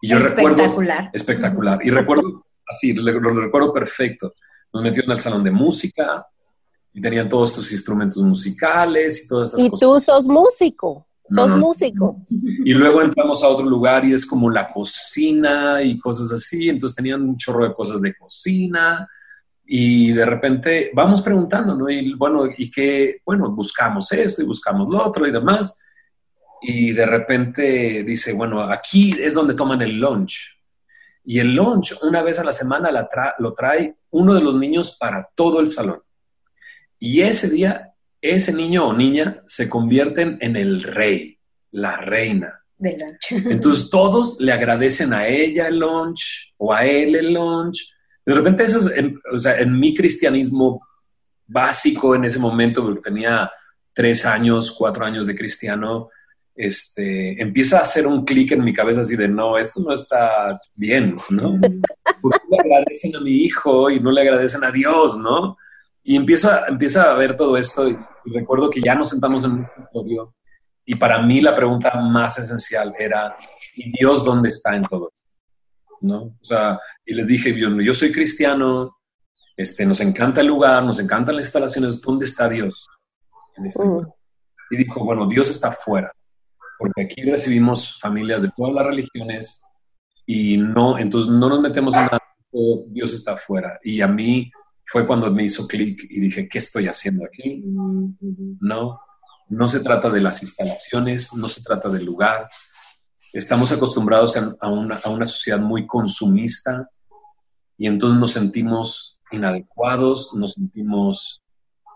Y 0.01 0.09
yo 0.09 0.19
espectacular. 0.19 0.69
recuerdo... 0.69 1.11
Espectacular. 1.13 1.79
Y 1.83 1.91
recuerdo, 1.91 2.47
así, 2.67 2.93
lo, 2.93 3.13
recuerdo 3.21 3.73
perfecto. 3.73 4.35
Nos 4.73 4.83
metieron 4.83 5.11
al 5.11 5.21
salón 5.21 5.45
de 5.45 5.51
música 5.51 6.27
y 6.93 7.01
tenían 7.01 7.29
todos 7.29 7.51
estos 7.51 7.73
instrumentos 7.73 8.23
musicales 8.23 9.25
y 9.25 9.29
todas 9.29 9.49
estas 9.49 9.69
cosas. 9.69 9.83
Y 9.83 9.85
tú 9.85 10.01
sos 10.01 10.27
músico. 10.27 11.07
Sos 11.35 11.57
músico. 11.57 12.23
Y 12.29 12.75
luego 12.75 13.03
entramos 13.03 13.43
a 13.45 13.49
otro 13.49 13.65
lugar 13.65 14.05
y 14.05 14.13
es 14.13 14.27
como 14.27 14.51
la 14.51 14.69
cocina 14.69 15.81
y 15.83 15.99
cosas 15.99 16.33
así. 16.33 16.69
Entonces 16.69 16.97
tenían 16.97 17.23
un 17.23 17.37
chorro 17.37 17.69
de 17.69 17.75
cosas 17.75 18.01
de 18.01 18.15
cocina 18.17 19.09
y 19.65 20.13
de 20.13 20.27
repente 20.27 20.91
vamos 20.93 21.23
preguntando, 21.23 21.77
¿no? 21.77 21.89
Y 21.89 22.15
bueno, 22.15 22.49
y 22.57 22.69
que, 22.69 23.21
bueno, 23.25 23.51
buscamos 23.51 24.11
esto 24.11 24.43
y 24.43 24.47
buscamos 24.47 24.89
lo 24.89 25.07
otro 25.07 25.27
y 25.27 25.31
demás. 25.31 25.81
Y 26.63 26.93
de 26.93 27.07
repente 27.07 28.03
dice, 28.03 28.33
bueno, 28.33 28.63
aquí 28.63 29.17
es 29.19 29.33
donde 29.33 29.55
toman 29.55 29.81
el 29.83 30.01
lunch. 30.01 30.59
Y 31.25 31.39
el 31.39 31.55
lunch, 31.55 31.95
una 32.03 32.23
vez 32.23 32.41
a 32.41 32.45
la 32.45 32.53
semana, 32.53 32.91
lo 33.39 33.55
trae 33.55 33.97
uno 34.11 34.35
de 34.35 34.41
los 34.41 34.57
niños 34.57 34.97
para 34.99 35.29
todo 35.35 35.61
el 35.61 35.69
salón. 35.69 36.03
Y 36.99 37.21
ese 37.21 37.49
día, 37.49 37.90
ese 38.21 38.53
niño 38.53 38.89
o 38.89 38.93
niña 38.93 39.43
se 39.47 39.69
convierten 39.69 40.39
en 40.41 40.57
el 40.57 40.83
rey, 40.83 41.39
la 41.73 41.97
reina. 41.97 42.61
Del 42.77 42.99
lunch. 42.99 43.27
Entonces 43.51 43.91
todos 43.91 44.41
le 44.41 44.53
agradecen 44.53 45.13
a 45.13 45.27
ella 45.27 45.69
el 45.69 45.79
lunch 45.79 46.55
o 46.57 46.73
a 46.73 46.85
él 46.85 47.15
el 47.15 47.33
lunch 47.35 47.95
de 48.31 48.35
repente 48.35 48.65
eso 48.65 48.79
es, 48.79 48.97
en, 48.97 49.19
o 49.33 49.37
sea, 49.37 49.59
en 49.59 49.79
mi 49.79 49.95
cristianismo 49.95 50.87
básico 51.47 52.15
en 52.15 52.25
ese 52.25 52.39
momento, 52.39 52.83
porque 52.83 53.01
tenía 53.01 53.51
tres 53.93 54.25
años, 54.25 54.71
cuatro 54.71 55.05
años 55.05 55.27
de 55.27 55.35
cristiano, 55.35 56.11
este, 56.55 57.41
empieza 57.43 57.79
a 57.79 57.83
hacer 57.83 58.07
un 58.07 58.25
clic 58.25 58.53
en 58.53 58.63
mi 58.63 58.73
cabeza 58.73 59.01
así 59.01 59.17
de, 59.17 59.27
no, 59.27 59.59
esto 59.59 59.81
no 59.81 59.93
está 59.93 60.55
bien, 60.75 61.17
¿no? 61.31 61.59
¿Por 62.21 62.33
qué 62.33 62.47
le 62.51 62.59
agradecen 62.59 63.17
a 63.17 63.21
mi 63.21 63.33
hijo 63.33 63.91
y 63.91 63.99
no 63.99 64.13
le 64.13 64.21
agradecen 64.21 64.63
a 64.63 64.71
Dios, 64.71 65.17
no? 65.17 65.57
Y 66.03 66.17
empieza, 66.17 66.67
empieza 66.67 67.11
a 67.11 67.15
ver 67.15 67.37
todo 67.37 67.57
esto 67.57 67.89
y, 67.89 67.99
recuerdo 68.25 68.69
que 68.69 68.81
ya 68.81 68.95
nos 68.95 69.11
sentamos 69.11 69.45
en 69.45 69.53
un 69.53 69.61
escritorio 69.63 70.35
y 70.85 70.95
para 70.95 71.23
mí 71.23 71.41
la 71.41 71.55
pregunta 71.55 71.95
más 72.01 72.39
esencial 72.39 72.95
era, 72.99 73.37
¿y 73.75 73.91
Dios 73.93 74.25
dónde 74.25 74.51
está 74.51 74.77
en 74.77 74.85
todo 74.85 75.11
esto? 75.15 75.31
¿no? 76.01 76.23
O 76.23 76.45
sea, 76.45 76.79
y 77.05 77.15
les 77.15 77.27
dije, 77.27 77.59
yo, 77.59 77.69
yo 77.81 77.95
soy 77.95 78.13
cristiano, 78.13 78.97
este, 79.57 79.85
nos 79.85 80.01
encanta 80.01 80.41
el 80.41 80.49
lugar, 80.49 80.83
nos 80.83 80.99
encantan 80.99 81.37
las 81.37 81.47
instalaciones, 81.47 82.01
¿dónde 82.01 82.25
está 82.25 82.49
Dios? 82.49 82.87
Este 83.65 83.85
mm. 83.85 84.07
Y 84.71 84.77
dijo, 84.77 85.05
bueno, 85.05 85.27
Dios 85.27 85.51
está 85.51 85.73
fuera, 85.73 86.13
porque 86.79 87.03
aquí 87.03 87.23
recibimos 87.23 87.99
familias 88.01 88.43
de 88.43 88.51
todas 88.57 88.73
las 88.75 88.87
religiones 88.87 89.63
y 90.27 90.57
no, 90.57 90.99
entonces 90.99 91.31
no 91.31 91.49
nos 91.49 91.61
metemos 91.61 91.95
en 91.95 92.03
nada, 92.03 92.21
Dios 92.87 93.13
está 93.13 93.37
fuera. 93.37 93.79
Y 93.83 94.01
a 94.01 94.09
mí 94.09 94.51
fue 94.91 95.07
cuando 95.07 95.31
me 95.31 95.45
hizo 95.45 95.69
clic 95.69 96.05
y 96.11 96.19
dije, 96.19 96.49
¿qué 96.49 96.59
estoy 96.59 96.89
haciendo 96.89 97.25
aquí? 97.25 97.63
No, 98.61 98.99
no 99.49 99.69
se 99.69 99.81
trata 99.81 100.11
de 100.11 100.21
las 100.21 100.43
instalaciones, 100.43 101.33
no 101.35 101.49
se 101.49 101.63
trata 101.63 101.89
del 101.89 102.05
lugar, 102.05 102.49
estamos 103.33 103.71
acostumbrados 103.71 104.37
a, 104.37 104.69
una, 104.69 105.25
sociedad 105.25 105.61
muy 105.61 105.87
consumista 105.87 106.89
y 107.79 107.87
entonces 107.87 108.19
nos 108.19 108.33
sentimos 108.33 109.17
inadecuados, 109.31 110.35
nos 110.35 110.55
sentimos 110.55 111.41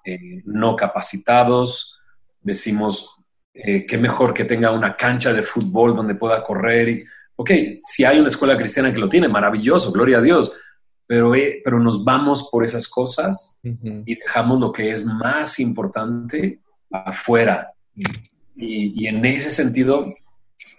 eh, 0.05 0.43
no 0.45 0.77
capacitados, 0.77 1.99
decimos, 2.41 3.11
eh, 3.55 3.87
qué 3.87 3.99
mejor 3.99 4.33
que 4.33 4.45
tenga 4.45 4.71
una 4.71 4.97
cancha 4.97 5.33
de 5.33 5.43
fútbol 5.43 5.97
donde 5.97 6.15
pueda 6.15 6.45
correr. 6.45 6.89
Y, 6.89 7.05
ok, 7.35 7.51
si 7.81 8.05
hay 8.05 8.21
una 8.21 8.29
escuela 8.29 8.57
cristiana 8.57 8.93
que 8.93 9.01
lo 9.01 9.09
tiene, 9.09 9.27
maravilloso, 9.27 9.91
gloria 9.91 10.19
a 10.19 10.23
Dios, 10.23 10.57
pero, 11.07 11.35
eh, 11.35 11.61
pero 11.65 11.79
nos 11.79 12.05
vamos 12.05 12.49
por 12.51 12.65
esas 12.65 12.89
cosas 12.89 13.59
y 13.63 14.15
dejamos 14.15 14.61
lo 14.61 14.73
que 14.73 14.91
es 14.91 15.05
más 15.05 15.59
importante 15.61 16.61
afuera. 16.91 17.73
y 18.57 19.07
en 19.07 19.25
ese 19.25 19.51
sentido, 19.51 20.07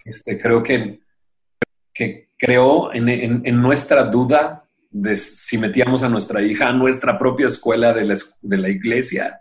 este, 0.06 0.40
creo 0.40 0.62
que, 0.62 1.00
que 1.94 2.30
creó 2.38 2.94
en, 2.94 3.62
nuestra 3.62 4.06
duda 4.06 4.64
de 4.92 5.16
si 5.18 5.58
metíamos 5.58 6.04
a 6.04 6.10
nuestra 6.10 6.42
hija 6.44 6.70
a 6.70 6.74
nuestra 6.74 7.18
propia 7.18 7.48
escuela 7.48 7.92
de 7.92 8.06
la, 8.06 8.16
de 8.42 8.58
la 8.58 8.70
iglesia, 8.70 9.40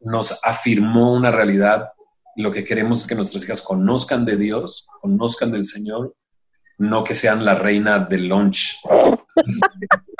nos 0.00 0.38
afirmó 0.44 1.14
una 1.14 1.30
realidad. 1.30 1.88
Lo 2.36 2.52
que 2.52 2.64
queremos 2.64 3.00
es 3.00 3.06
que 3.06 3.14
nuestras 3.14 3.44
hijas 3.44 3.62
conozcan 3.62 4.24
de 4.24 4.36
Dios, 4.36 4.86
conozcan 5.00 5.50
del 5.50 5.64
Señor, 5.64 6.14
no 6.80 7.04
que 7.04 7.14
sean 7.14 7.44
la 7.44 7.54
reina 7.54 7.98
del 7.98 8.26
lunch. 8.28 8.80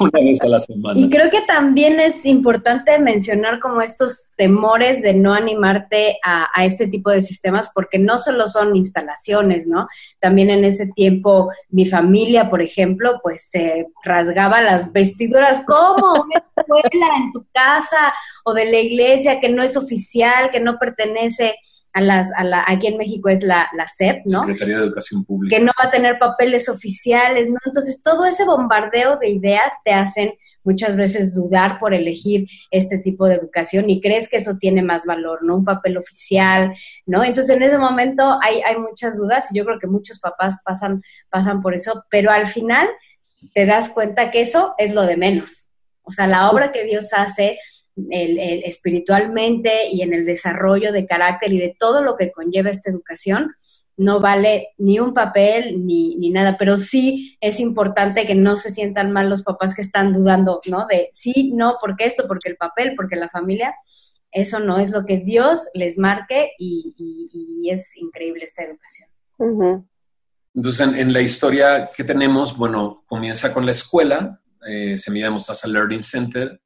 una 0.00 0.20
vez 0.20 0.40
a 0.40 0.48
la 0.48 0.60
semana. 0.60 0.98
Y 0.98 1.10
creo 1.10 1.30
que 1.30 1.42
también 1.42 2.00
es 2.00 2.24
importante 2.24 2.98
mencionar 2.98 3.60
como 3.60 3.82
estos 3.82 4.26
temores 4.36 5.02
de 5.02 5.14
no 5.14 5.34
animarte 5.34 6.18
a, 6.24 6.64
este 6.64 6.86
tipo 6.86 7.10
de 7.10 7.22
sistemas, 7.22 7.70
porque 7.74 7.98
no 7.98 8.18
solo 8.18 8.46
son 8.46 8.76
instalaciones, 8.76 9.66
¿no? 9.66 9.88
También 10.20 10.50
en 10.50 10.64
ese 10.64 10.86
tiempo 10.94 11.50
mi 11.68 11.86
familia, 11.86 12.48
por 12.48 12.62
ejemplo, 12.62 13.20
pues 13.22 13.48
se 13.50 13.86
rasgaba 14.04 14.62
las 14.62 14.92
vestiduras 14.92 15.62
como 15.66 16.12
una 16.12 16.42
escuela 16.56 17.06
en 17.18 17.32
tu 17.32 17.44
casa 17.52 18.14
o 18.44 18.54
de 18.54 18.66
la 18.66 18.78
iglesia 18.78 19.40
que 19.40 19.48
no 19.48 19.62
es 19.62 19.76
oficial, 19.76 20.50
que 20.50 20.60
no 20.60 20.78
pertenece 20.78 21.56
a 21.92 22.00
las, 22.00 22.30
a 22.36 22.44
la, 22.44 22.64
aquí 22.66 22.86
en 22.86 22.96
México 22.96 23.28
es 23.28 23.42
la, 23.42 23.68
la 23.76 23.86
SEP, 23.86 24.22
¿no? 24.26 24.40
Secretaría 24.40 24.78
de 24.78 24.84
Educación 24.84 25.24
Pública. 25.24 25.56
Que 25.56 25.62
no 25.62 25.72
va 25.80 25.88
a 25.88 25.90
tener 25.90 26.18
papeles 26.18 26.68
oficiales, 26.68 27.48
¿no? 27.48 27.58
Entonces, 27.64 28.02
todo 28.02 28.24
ese 28.24 28.44
bombardeo 28.44 29.18
de 29.18 29.28
ideas 29.28 29.72
te 29.84 29.92
hacen 29.92 30.32
muchas 30.64 30.96
veces 30.96 31.34
dudar 31.34 31.78
por 31.78 31.92
elegir 31.92 32.46
este 32.70 32.98
tipo 32.98 33.26
de 33.26 33.34
educación 33.34 33.90
y 33.90 34.00
crees 34.00 34.28
que 34.28 34.36
eso 34.36 34.56
tiene 34.58 34.82
más 34.82 35.04
valor, 35.04 35.42
¿no? 35.42 35.56
Un 35.56 35.64
papel 35.64 35.96
oficial, 35.96 36.74
¿no? 37.06 37.24
Entonces, 37.24 37.56
en 37.56 37.62
ese 37.62 37.78
momento 37.78 38.38
hay, 38.42 38.60
hay 38.62 38.78
muchas 38.78 39.18
dudas 39.18 39.48
y 39.50 39.58
yo 39.58 39.64
creo 39.64 39.78
que 39.78 39.86
muchos 39.86 40.20
papás 40.20 40.60
pasan, 40.64 41.02
pasan 41.30 41.62
por 41.62 41.74
eso, 41.74 42.04
pero 42.10 42.30
al 42.30 42.46
final 42.46 42.88
te 43.54 43.66
das 43.66 43.90
cuenta 43.90 44.30
que 44.30 44.40
eso 44.40 44.74
es 44.78 44.92
lo 44.92 45.02
de 45.02 45.16
menos. 45.16 45.66
O 46.04 46.12
sea, 46.12 46.26
la 46.26 46.50
obra 46.50 46.72
que 46.72 46.84
Dios 46.84 47.12
hace 47.12 47.58
el, 47.96 48.38
espiritualmente 48.64 49.88
y 49.90 50.02
en 50.02 50.14
el 50.14 50.24
desarrollo 50.24 50.92
de 50.92 51.06
carácter 51.06 51.52
y 51.52 51.58
de 51.58 51.76
todo 51.78 52.02
lo 52.02 52.16
que 52.16 52.32
conlleva 52.32 52.70
esta 52.70 52.90
educación, 52.90 53.52
no 53.96 54.20
vale 54.20 54.68
ni 54.78 54.98
un 54.98 55.12
papel 55.12 55.86
ni, 55.86 56.16
ni, 56.16 56.30
nada, 56.30 56.56
pero 56.58 56.78
sí 56.78 57.36
es 57.40 57.60
importante 57.60 58.26
que 58.26 58.34
no 58.34 58.56
se 58.56 58.70
sientan 58.70 59.12
mal 59.12 59.28
los 59.28 59.42
papás 59.42 59.74
que 59.74 59.82
están 59.82 60.12
dudando, 60.12 60.60
¿no? 60.66 60.86
De 60.86 61.10
sí, 61.12 61.52
no, 61.54 61.76
porque 61.80 62.06
esto, 62.06 62.26
porque 62.26 62.48
el 62.48 62.56
papel, 62.56 62.94
porque 62.96 63.16
la 63.16 63.28
familia, 63.28 63.74
eso 64.32 64.60
no 64.60 64.78
es 64.78 64.90
lo 64.90 65.04
que 65.04 65.18
Dios 65.18 65.68
les 65.74 65.98
marque 65.98 66.52
y, 66.58 66.94
es 67.70 67.96
increíble 67.96 68.44
esta 68.44 68.64
educación. 68.64 69.08
Entonces, 70.54 70.80
en, 70.80 71.12
la 71.12 71.20
historia 71.20 71.90
que 71.96 72.04
tenemos, 72.04 72.56
bueno, 72.56 73.04
comienza 73.06 73.52
con 73.54 73.64
la 73.64 73.70
escuela, 73.70 74.40
eh, 74.68 74.98
Semilla 74.98 75.26
de 75.26 75.32
Mostaza 75.32 75.68
Learning 75.68 76.02
Center, 76.02 76.60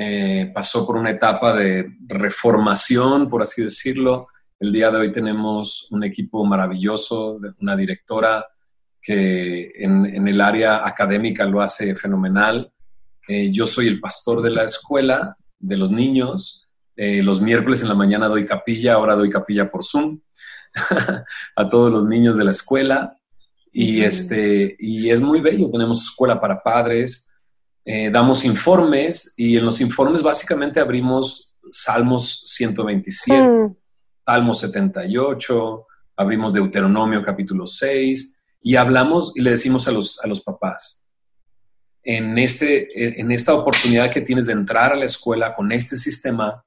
eh, 0.00 0.52
pasó 0.54 0.86
por 0.86 0.96
una 0.96 1.10
etapa 1.10 1.52
de 1.56 1.96
reformación, 2.06 3.28
por 3.28 3.42
así 3.42 3.64
decirlo. 3.64 4.28
El 4.60 4.72
día 4.72 4.92
de 4.92 4.98
hoy 4.98 5.10
tenemos 5.10 5.88
un 5.90 6.04
equipo 6.04 6.44
maravilloso, 6.44 7.40
una 7.60 7.74
directora 7.74 8.46
que 9.02 9.72
en, 9.74 10.28
el 10.28 10.40
área 10.40 10.86
académica 10.86 11.44
lo 11.46 11.60
hace 11.60 11.96
fenomenal. 11.96 12.70
Eh, 13.26 13.50
yo 13.50 13.66
soy 13.66 13.88
el 13.88 13.98
pastor 13.98 14.40
de 14.40 14.50
la 14.50 14.62
escuela, 14.62 15.36
de 15.58 15.76
los 15.76 15.90
niños. 15.90 16.64
Eh, 16.94 17.20
los 17.20 17.40
miércoles 17.40 17.82
en 17.82 17.88
la 17.88 17.96
mañana 17.96 18.28
doy 18.28 18.46
capilla, 18.46 18.94
ahora 18.94 19.16
doy 19.16 19.30
capilla 19.30 19.68
por 19.68 19.82
Zoom 19.82 20.20
a 21.56 21.66
todos 21.66 21.92
los 21.92 22.06
niños 22.06 22.36
de 22.36 22.44
la 22.44 22.52
escuela. 22.52 23.16
Y, 23.72 24.04
este, 24.04 24.76
y 24.78 25.10
es 25.10 25.20
muy 25.20 25.40
bello, 25.40 25.68
tenemos 25.72 26.04
escuela 26.04 26.40
para 26.40 26.62
padres, 26.62 27.27
eh, 27.90 28.10
damos 28.10 28.44
informes 28.44 29.32
y 29.34 29.56
en 29.56 29.64
los 29.64 29.80
informes 29.80 30.22
básicamente 30.22 30.78
abrimos 30.78 31.56
Salmos 31.72 32.42
127, 32.44 33.42
mm. 33.42 33.76
Salmos 34.26 34.60
78, 34.60 35.86
abrimos 36.14 36.52
Deuteronomio 36.52 37.24
capítulo 37.24 37.66
6 37.66 38.42
y 38.60 38.76
hablamos 38.76 39.32
y 39.34 39.40
le 39.40 39.52
decimos 39.52 39.88
a 39.88 39.92
los, 39.92 40.22
a 40.22 40.26
los 40.26 40.42
papás, 40.42 41.02
en, 42.02 42.36
este, 42.36 43.22
en 43.22 43.32
esta 43.32 43.54
oportunidad 43.54 44.12
que 44.12 44.20
tienes 44.20 44.48
de 44.48 44.52
entrar 44.52 44.92
a 44.92 44.96
la 44.96 45.06
escuela 45.06 45.54
con 45.54 45.72
este 45.72 45.96
sistema, 45.96 46.62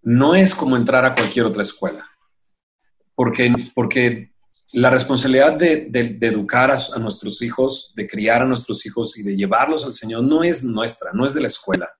no 0.00 0.34
es 0.34 0.54
como 0.54 0.78
entrar 0.78 1.04
a 1.04 1.14
cualquier 1.14 1.44
otra 1.44 1.60
escuela. 1.60 2.06
Porque, 3.14 3.52
porque 3.74 4.31
la 4.72 4.88
responsabilidad 4.88 5.52
de, 5.54 6.18
educar 6.20 6.70
a, 6.70 6.98
nuestros 6.98 7.42
hijos, 7.42 7.92
de 7.94 8.08
criar 8.08 8.42
a 8.42 8.46
nuestros 8.46 8.84
hijos 8.86 9.18
y 9.18 9.22
de 9.22 9.36
llevarlos 9.36 9.84
al 9.84 9.92
Señor 9.92 10.22
no 10.22 10.42
es 10.42 10.64
nuestra, 10.64 11.12
no 11.12 11.26
es 11.26 11.34
de 11.34 11.42
la 11.42 11.46
escuela, 11.46 11.90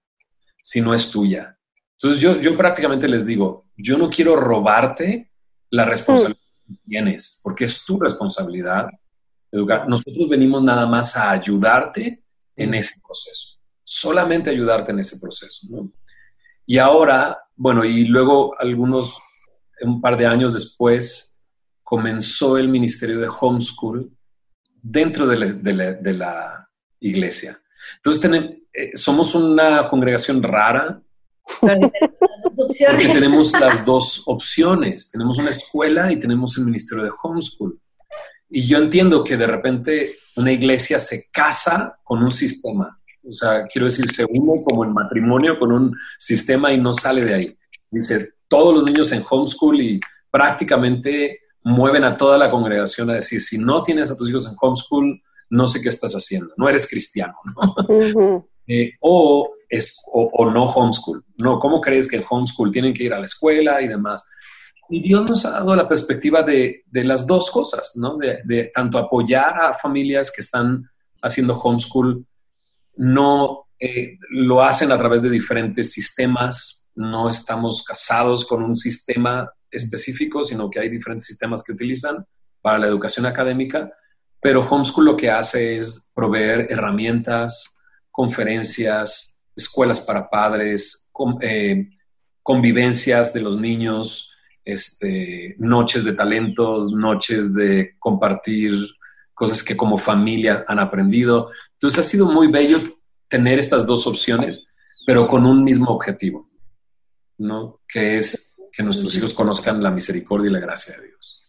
sino 0.62 0.94
es 0.94 1.10
tuya. 1.10 1.58
Entonces 1.98 2.20
yo, 2.20 2.40
yo 2.40 2.56
prácticamente 2.56 3.06
les 3.06 3.26
digo, 3.26 3.66
yo 3.76 3.98
no 3.98 4.08
quiero 4.08 4.36
robarte 4.36 5.30
la 5.70 5.84
responsabilidad 5.84 6.40
que 6.66 6.74
tienes, 6.88 7.40
porque 7.42 7.66
es 7.66 7.84
tu 7.84 8.00
responsabilidad 8.00 8.88
educar. 9.50 9.86
Nosotros 9.86 10.28
venimos 10.28 10.62
nada 10.62 10.86
más 10.86 11.16
a 11.16 11.30
ayudarte 11.30 12.24
en 12.56 12.74
ese 12.74 13.00
proceso, 13.06 13.58
solamente 13.84 14.50
ayudarte 14.50 14.92
en 14.92 15.00
ese 15.00 15.18
proceso. 15.18 15.66
Y 16.64 16.78
ahora, 16.78 17.38
bueno, 17.54 17.84
y 17.84 18.06
luego 18.06 18.58
algunos, 18.58 19.18
un 19.82 20.00
par 20.00 20.16
de 20.16 20.26
años 20.26 20.54
después, 20.54 21.31
comenzó 21.92 22.56
el 22.56 22.70
ministerio 22.70 23.20
de 23.20 23.28
homeschool 23.28 24.10
dentro 24.80 25.26
de 25.26 26.14
la, 26.14 26.66
iglesia. 26.98 27.58
Entonces, 27.96 28.30
eh, 28.72 28.92
somos 28.94 29.34
una 29.34 29.90
congregación 29.90 30.42
rara. 30.42 31.02
Porque 31.60 33.08
tenemos 33.12 33.52
las 33.60 33.84
dos 33.84 34.22
opciones. 34.24 35.10
Tenemos 35.10 35.36
una 35.36 35.50
escuela 35.50 36.10
y 36.10 36.18
tenemos 36.18 36.56
el 36.56 36.64
ministerio 36.64 37.04
de 37.04 37.10
homeschool. 37.22 37.78
Y 38.48 38.66
yo 38.66 38.78
entiendo 38.78 39.22
que 39.22 39.36
de 39.36 39.46
repente 39.46 40.16
una 40.36 40.50
iglesia 40.50 40.98
se 40.98 41.28
casa 41.30 41.98
con 42.02 42.22
un 42.22 42.32
sistema. 42.32 42.98
O 43.22 43.34
sea, 43.34 43.66
quiero 43.66 43.84
decir, 43.84 44.08
se 44.10 44.24
une 44.24 44.64
como 44.64 44.86
en 44.86 44.94
matrimonio 44.94 45.58
con 45.58 45.70
un 45.70 45.94
sistema 46.16 46.72
y 46.72 46.80
no 46.80 46.94
sale 46.94 47.22
de 47.22 47.34
ahí. 47.34 47.58
Dice, 47.90 48.30
todos 48.48 48.72
los 48.72 48.84
niños 48.84 49.12
en 49.12 49.22
homeschool 49.28 49.78
y 49.78 50.00
prácticamente 50.30 51.42
mueven 51.64 52.04
a 52.04 52.16
toda 52.16 52.38
la 52.38 52.50
congregación 52.50 53.10
a 53.10 53.14
decir, 53.14 53.40
si 53.40 53.58
no 53.58 53.82
tienes 53.82 54.10
a 54.10 54.16
tus 54.16 54.28
hijos 54.28 54.46
en 54.46 54.56
homeschool, 54.60 55.22
no 55.50 55.68
sé 55.68 55.80
qué 55.80 55.88
estás 55.88 56.12
haciendo, 56.14 56.52
no 56.56 56.68
eres 56.68 56.88
cristiano, 56.88 57.34
¿no? 57.44 58.48
Eh, 58.66 58.92
o, 59.00 59.54
es, 59.68 59.96
o, 60.12 60.50
no 60.50 60.64
homeschool, 60.64 61.24
no, 61.38 61.58
¿cómo 61.58 61.80
crees 61.80 62.08
que 62.08 62.16
en 62.16 62.24
homeschool 62.28 62.70
tienen 62.70 62.94
que 62.94 63.04
ir 63.04 63.12
a 63.12 63.18
la 63.18 63.24
escuela 63.24 63.82
y 63.82 63.88
demás? 63.88 64.28
Y 64.88 65.02
Dios 65.02 65.28
nos 65.28 65.44
ha 65.44 65.50
dado 65.50 65.74
la 65.74 65.88
perspectiva 65.88 66.42
de, 66.42 66.84
de 66.86 67.04
las 67.04 67.26
dos 67.26 67.50
cosas, 67.50 67.92
¿no? 67.96 68.16
De, 68.16 68.40
de, 68.44 68.70
tanto 68.74 68.98
apoyar 68.98 69.60
a 69.60 69.74
familias 69.74 70.32
que 70.34 70.42
están 70.42 70.88
haciendo 71.22 71.58
homeschool, 71.58 72.24
no 72.96 73.66
eh, 73.78 74.16
lo 74.30 74.62
hacen 74.62 74.92
a 74.92 74.98
través 74.98 75.22
de 75.22 75.30
diferentes 75.30 75.92
sistemas, 75.92 76.86
no 76.94 77.28
estamos 77.28 77.82
casados 77.84 78.46
con 78.46 78.62
un 78.62 78.76
sistema 78.76 79.50
específico, 79.72 80.44
sino 80.44 80.70
que 80.70 80.78
hay 80.78 80.88
diferentes 80.88 81.26
sistemas 81.26 81.64
que 81.64 81.72
utilizan 81.72 82.24
para 82.60 82.78
la 82.78 82.86
educación 82.86 83.26
académica, 83.26 83.90
pero 84.40 84.66
Homeschool 84.68 85.04
lo 85.04 85.16
que 85.16 85.30
hace 85.30 85.78
es 85.78 86.10
proveer 86.14 86.68
herramientas, 86.70 87.80
conferencias, 88.10 89.40
escuelas 89.56 90.00
para 90.00 90.28
padres, 90.28 91.10
eh, 91.40 91.88
convivencias 92.42 93.32
de 93.32 93.40
los 93.40 93.58
niños, 93.58 94.30
este, 94.64 95.54
noches 95.58 96.04
de 96.04 96.12
talentos, 96.12 96.92
noches 96.92 97.54
de 97.54 97.94
compartir 97.98 98.72
cosas 99.34 99.62
que 99.62 99.76
como 99.76 99.98
familia 99.98 100.64
han 100.68 100.78
aprendido. 100.78 101.50
Entonces 101.74 102.00
ha 102.00 102.08
sido 102.08 102.30
muy 102.30 102.48
bello 102.48 102.78
tener 103.28 103.58
estas 103.58 103.86
dos 103.86 104.06
opciones, 104.06 104.66
pero 105.06 105.26
con 105.26 105.46
un 105.46 105.62
mismo 105.62 105.90
objetivo, 105.90 106.50
¿no? 107.38 107.80
Que 107.88 108.18
es 108.18 108.51
que 108.72 108.82
nuestros 108.82 109.14
hijos 109.16 109.34
conozcan 109.34 109.82
la 109.82 109.90
misericordia 109.90 110.50
y 110.50 110.52
la 110.52 110.60
gracia 110.60 110.96
de 110.96 111.06
Dios. 111.06 111.42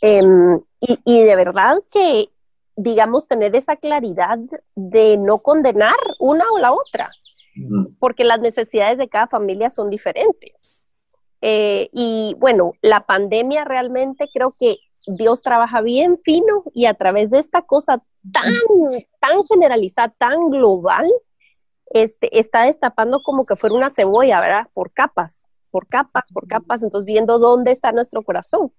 Em, 0.00 0.60
y, 0.80 1.22
de 1.22 1.36
verdad 1.36 1.78
que, 1.90 2.28
digamos, 2.76 3.28
tener 3.28 3.54
esa 3.54 3.76
claridad 3.76 4.38
de 4.74 5.16
no 5.16 5.38
condenar 5.38 5.94
una 6.18 6.44
o 6.50 6.58
la 6.58 6.72
otra, 6.72 7.08
porque 7.98 8.24
las 8.24 8.40
necesidades 8.40 8.98
de 8.98 9.08
cada 9.08 9.28
familia 9.28 9.70
son 9.70 9.90
diferentes. 9.90 10.52
Eh, 11.40 11.88
y 11.92 12.34
bueno, 12.38 12.72
la 12.82 13.04
pandemia 13.04 13.64
realmente 13.64 14.28
creo 14.32 14.52
que 14.58 14.78
Dios 15.06 15.42
trabaja 15.42 15.80
bien 15.80 16.18
fino 16.22 16.62
y 16.72 16.86
a 16.86 16.94
través 16.94 17.30
de 17.30 17.40
esta 17.40 17.62
cosa 17.62 18.02
tan, 18.32 18.54
tan 19.20 19.44
generalizada, 19.48 20.14
tan 20.18 20.50
global, 20.50 21.10
este, 21.90 22.38
está 22.38 22.62
destapando 22.62 23.20
como 23.22 23.44
que 23.44 23.56
fuera 23.56 23.74
una 23.74 23.92
cebolla, 23.92 24.40
¿verdad? 24.40 24.68
Por 24.72 24.92
capas 24.92 25.46
por 25.72 25.88
capas, 25.88 26.30
por 26.32 26.46
capas, 26.46 26.82
entonces 26.82 27.06
viendo 27.06 27.38
dónde 27.40 27.72
está 27.72 27.90
nuestro 27.90 28.22
corazón. 28.22 28.70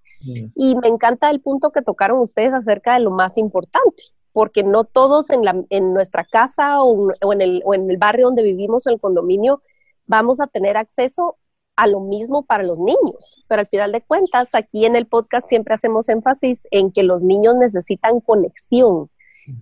Y 0.56 0.76
me 0.76 0.88
encanta 0.88 1.30
el 1.30 1.42
punto 1.42 1.72
que 1.72 1.82
tocaron 1.82 2.20
ustedes 2.20 2.54
acerca 2.54 2.94
de 2.94 3.02
lo 3.02 3.12
más 3.12 3.38
importante, 3.38 4.04
porque 4.32 4.64
no 4.64 4.86
todos 4.86 5.32
en, 5.32 5.44
la, 5.44 5.62
en 5.70 5.94
nuestra 5.94 6.24
casa 6.24 6.82
o, 6.84 7.10
en 7.34 7.42
el, 7.42 7.62
o 7.66 7.74
en 7.74 7.90
el 7.90 7.98
barrio 7.98 8.28
donde 8.28 8.44
vivimos, 8.44 8.88
en 8.88 8.94
el 8.94 9.02
condominio, 9.02 9.62
vamos 10.06 10.40
a 10.40 10.48
tener 10.48 10.78
acceso 10.78 11.38
a 11.76 11.88
lo 11.88 12.00
mismo 12.00 12.46
para 12.46 12.64
los 12.64 12.78
niños. 12.78 13.44
Pero 13.48 13.62
al 13.62 13.68
final 13.68 13.92
de 13.92 14.02
cuentas, 14.02 14.54
aquí 14.54 14.86
en 14.86 14.96
el 14.96 15.08
podcast 15.08 15.50
siempre 15.50 15.74
hacemos 15.74 16.08
énfasis 16.10 16.68
en 16.70 16.92
que 16.92 17.02
los 17.02 17.24
niños 17.24 17.56
necesitan 17.56 18.20
conexión, 18.22 19.10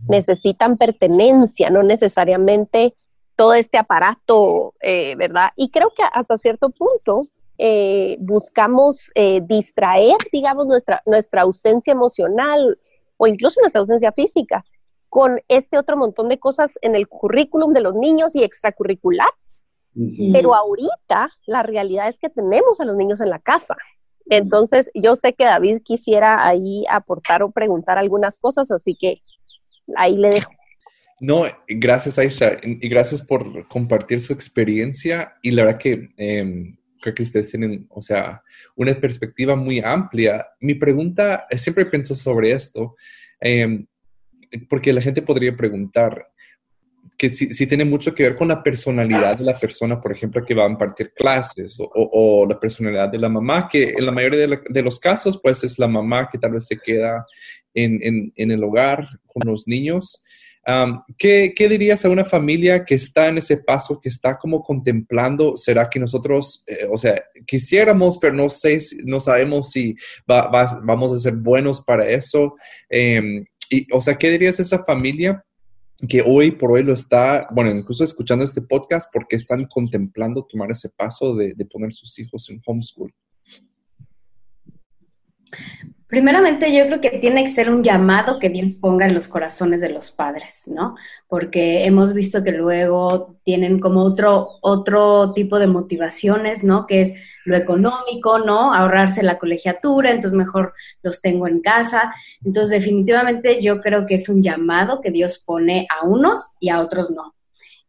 necesitan 0.10 0.78
pertenencia, 0.78 1.70
no 1.70 1.82
necesariamente 1.82 2.94
todo 3.42 3.56
este 3.56 3.80
aparato, 3.80 4.76
eh, 4.82 5.16
¿verdad? 5.16 5.50
Y 5.56 5.72
creo 5.72 5.92
que 5.98 6.04
hasta 6.14 6.38
cierto 6.38 6.68
punto 6.70 7.24
eh, 7.58 8.16
buscamos 8.20 9.10
eh, 9.16 9.42
distraer, 9.44 10.18
digamos, 10.32 10.68
nuestra, 10.68 11.02
nuestra 11.08 11.42
ausencia 11.42 11.92
emocional 11.92 12.78
o 13.18 13.26
incluso 13.26 13.60
nuestra 13.60 13.82
ausencia 13.82 14.12
física 14.12 14.64
con 15.10 15.42
este 15.48 15.80
otro 15.80 15.98
montón 15.98 16.30
de 16.30 16.38
cosas 16.38 16.70
en 16.84 16.96
el 16.96 17.08
currículum 17.08 17.74
de 17.74 17.82
los 17.82 17.96
niños 17.96 18.36
y 18.36 18.44
extracurricular. 18.44 19.30
Pero 20.32 20.54
ahorita 20.54 21.32
la 21.48 21.64
realidad 21.64 22.10
es 22.10 22.20
que 22.20 22.30
tenemos 22.30 22.80
a 22.80 22.86
los 22.86 22.96
niños 22.96 23.22
en 23.22 23.32
la 23.32 23.40
casa. 23.40 23.76
Entonces, 24.28 24.92
yo 24.94 25.16
sé 25.16 25.34
que 25.34 25.46
David 25.46 25.82
quisiera 25.84 26.48
ahí 26.48 26.86
aportar 26.88 27.42
o 27.42 27.50
preguntar 27.50 27.98
algunas 27.98 28.38
cosas, 28.38 28.70
así 28.70 28.96
que 28.96 29.20
ahí 29.96 30.16
le 30.16 30.30
dejo. 30.30 30.52
No, 31.22 31.46
gracias 31.68 32.18
Aisha 32.18 32.58
y 32.64 32.90
gracias 32.90 33.22
por 33.22 33.68
compartir 33.68 34.20
su 34.20 34.34
experiencia 34.34 35.36
y 35.44 35.52
la 35.52 35.66
verdad 35.66 35.80
que 35.80 36.10
em, 36.18 36.76
creo 37.00 37.14
que 37.14 37.22
ustedes 37.22 37.52
tienen, 37.52 37.86
o 37.92 38.02
sea, 38.02 38.42
una 38.76 39.00
perspectiva 39.00 39.56
muy 39.56 39.80
amplia. 39.82 40.48
Mi 40.60 40.74
pregunta, 40.74 41.46
siempre 41.56 41.86
pienso 41.86 42.16
sobre 42.16 42.54
esto, 42.54 42.96
em, 43.40 43.86
porque 44.68 44.92
la 44.92 45.00
gente 45.00 45.22
podría 45.22 45.56
preguntar 45.56 46.28
que 47.20 47.30
si, 47.30 47.68
tiene 47.68 47.86
mucho 47.86 48.16
que 48.16 48.24
ver 48.24 48.36
con 48.36 48.48
la 48.48 48.64
personalidad 48.64 49.38
de 49.38 49.44
la 49.44 49.54
persona, 49.54 50.00
por 50.00 50.12
ejemplo, 50.12 50.44
que 50.44 50.56
va 50.56 50.66
a 50.66 50.70
impartir 50.70 51.14
clases 51.14 51.78
o, 51.80 52.48
la 52.50 52.60
personalidad 52.60 53.10
de 53.10 53.20
la 53.20 53.30
mamá, 53.30 53.70
que 53.70 53.94
en 53.96 54.08
la 54.08 54.12
mayoría 54.12 54.48
de, 54.48 54.82
los 54.82 55.00
casos, 55.00 55.40
pues 55.40 55.64
es 55.64 55.78
la 55.78 55.88
mamá 55.88 56.30
que 56.32 56.40
tal 56.40 56.54
vez 56.54 56.66
se 56.66 56.80
queda 56.80 57.24
en, 57.76 58.34
en 58.36 58.52
el 58.52 58.64
hogar 58.64 59.08
con 59.28 59.48
los 59.48 59.68
niños 59.68 60.24
¿qué, 61.18 61.54
dirías 61.58 62.06
a 62.06 62.10
una 62.10 62.26
familia 62.26 62.86
que 62.86 62.96
está 62.96 63.28
en 63.28 63.38
ese 63.38 63.58
paso, 63.58 64.00
que 64.00 64.10
está 64.10 64.38
como 64.38 64.62
contemplando, 64.64 65.56
será 65.56 65.90
que 65.90 66.00
nosotros, 66.00 66.64
eh, 66.68 66.88
o 66.92 66.98
sea, 66.98 67.22
quisiéramos, 67.46 68.18
pero 68.18 68.34
no 68.34 68.50
sé, 68.50 68.78
no 69.06 69.20
sabemos 69.20 69.72
si 69.72 69.96
vamos 70.26 71.12
a 71.12 71.20
ser 71.20 71.36
buenos 71.36 71.82
para 71.82 72.10
eso? 72.10 72.56
Em, 72.90 73.46
y, 73.70 73.88
o 73.94 74.02
sea, 74.02 74.16
¿qué 74.16 74.30
dirías 74.30 74.60
a 74.60 74.64
esa 74.64 74.84
familia 74.84 75.44
que 76.08 76.24
hoy 76.26 76.52
por 76.52 76.72
hoy 76.72 76.84
lo 76.84 76.94
está, 76.94 77.48
bueno, 77.52 77.72
incluso 77.72 78.04
escuchando 78.04 78.44
este 78.44 78.62
podcast, 78.62 79.12
porque 79.14 79.36
están 79.36 79.66
contemplando 79.66 80.46
tomar 80.46 80.72
ese 80.72 80.90
paso 80.90 81.36
de, 81.36 81.54
de 81.54 81.66
poner 81.66 81.94
sus 81.94 82.18
hijos 82.20 82.50
en 82.50 82.62
homeschool? 82.66 83.14
Primeramente, 86.12 86.76
yo 86.76 86.88
creo 86.88 87.00
que 87.00 87.20
tiene 87.20 87.46
que 87.46 87.52
ser 87.52 87.72
un 87.72 87.86
llamado 87.86 88.38
que 88.38 88.50
Dios 88.50 88.74
ponga 88.82 89.06
en 89.06 89.14
los 89.14 89.30
corazones 89.30 89.80
de 89.80 89.88
los 89.88 90.12
padres, 90.12 90.64
¿no? 90.66 90.98
Porque 91.30 91.86
hemos 91.86 92.14
visto 92.14 92.44
que 92.44 92.52
luego 92.52 93.38
tienen 93.46 93.80
como 93.80 94.04
otro, 94.04 94.60
otro 94.62 95.32
tipo 95.34 95.58
de 95.58 95.68
motivaciones, 95.68 96.66
¿no? 96.66 96.86
Que 96.86 97.00
es 97.00 97.14
lo 97.46 97.56
económico, 97.56 98.40
¿no? 98.40 98.74
Ahorrarse 98.74 99.24
la 99.24 99.40
colegiatura, 99.40 100.12
entonces 100.12 100.38
mejor 100.38 100.74
los 101.02 101.22
tengo 101.22 101.48
en 101.48 101.62
casa. 101.62 102.14
Entonces, 102.44 102.82
definitivamente 102.82 103.62
yo 103.62 103.80
creo 103.80 104.06
que 104.06 104.16
es 104.16 104.28
un 104.28 104.44
llamado 104.44 105.00
que 105.00 105.12
Dios 105.12 105.40
pone 105.40 105.88
a 105.90 106.06
unos 106.06 106.46
y 106.60 106.72
a 106.72 106.82
otros 106.82 107.10
no. 107.12 107.36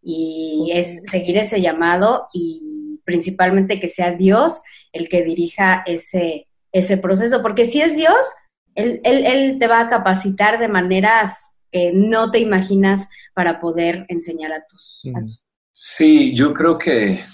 Y 0.01 0.71
es 0.73 1.03
seguir 1.11 1.39
ese 1.39 1.61
llamado 1.61 2.29
y 2.33 3.01
principalmente 3.05 3.81
que 3.81 3.89
sea 3.89 4.13
Dios 4.13 4.63
el 4.93 5.09
que 5.09 5.25
dirija 5.25 5.83
ese 5.87 6.47
ese 6.73 6.97
proceso, 6.97 7.43
porque 7.43 7.65
si 7.65 7.81
es 7.81 7.97
Dios, 7.97 8.17
él, 8.75 9.01
él, 9.05 9.59
te 9.59 9.67
va 9.67 9.81
a 9.81 9.91
capacitar 9.91 10.59
de 10.59 10.69
maneras 10.69 11.39
que 11.71 11.93
no 11.95 12.31
te 12.31 12.39
imaginas 12.39 13.09
para 13.35 13.61
poder 13.61 14.07
enseñar 14.09 14.53
a 14.53 14.65
tus, 14.67 15.03
a 15.15 15.21
tus 15.21 15.45
Sí, 15.73 16.35
yo 16.35 16.53
creo 16.53 16.77
que 16.77 17.25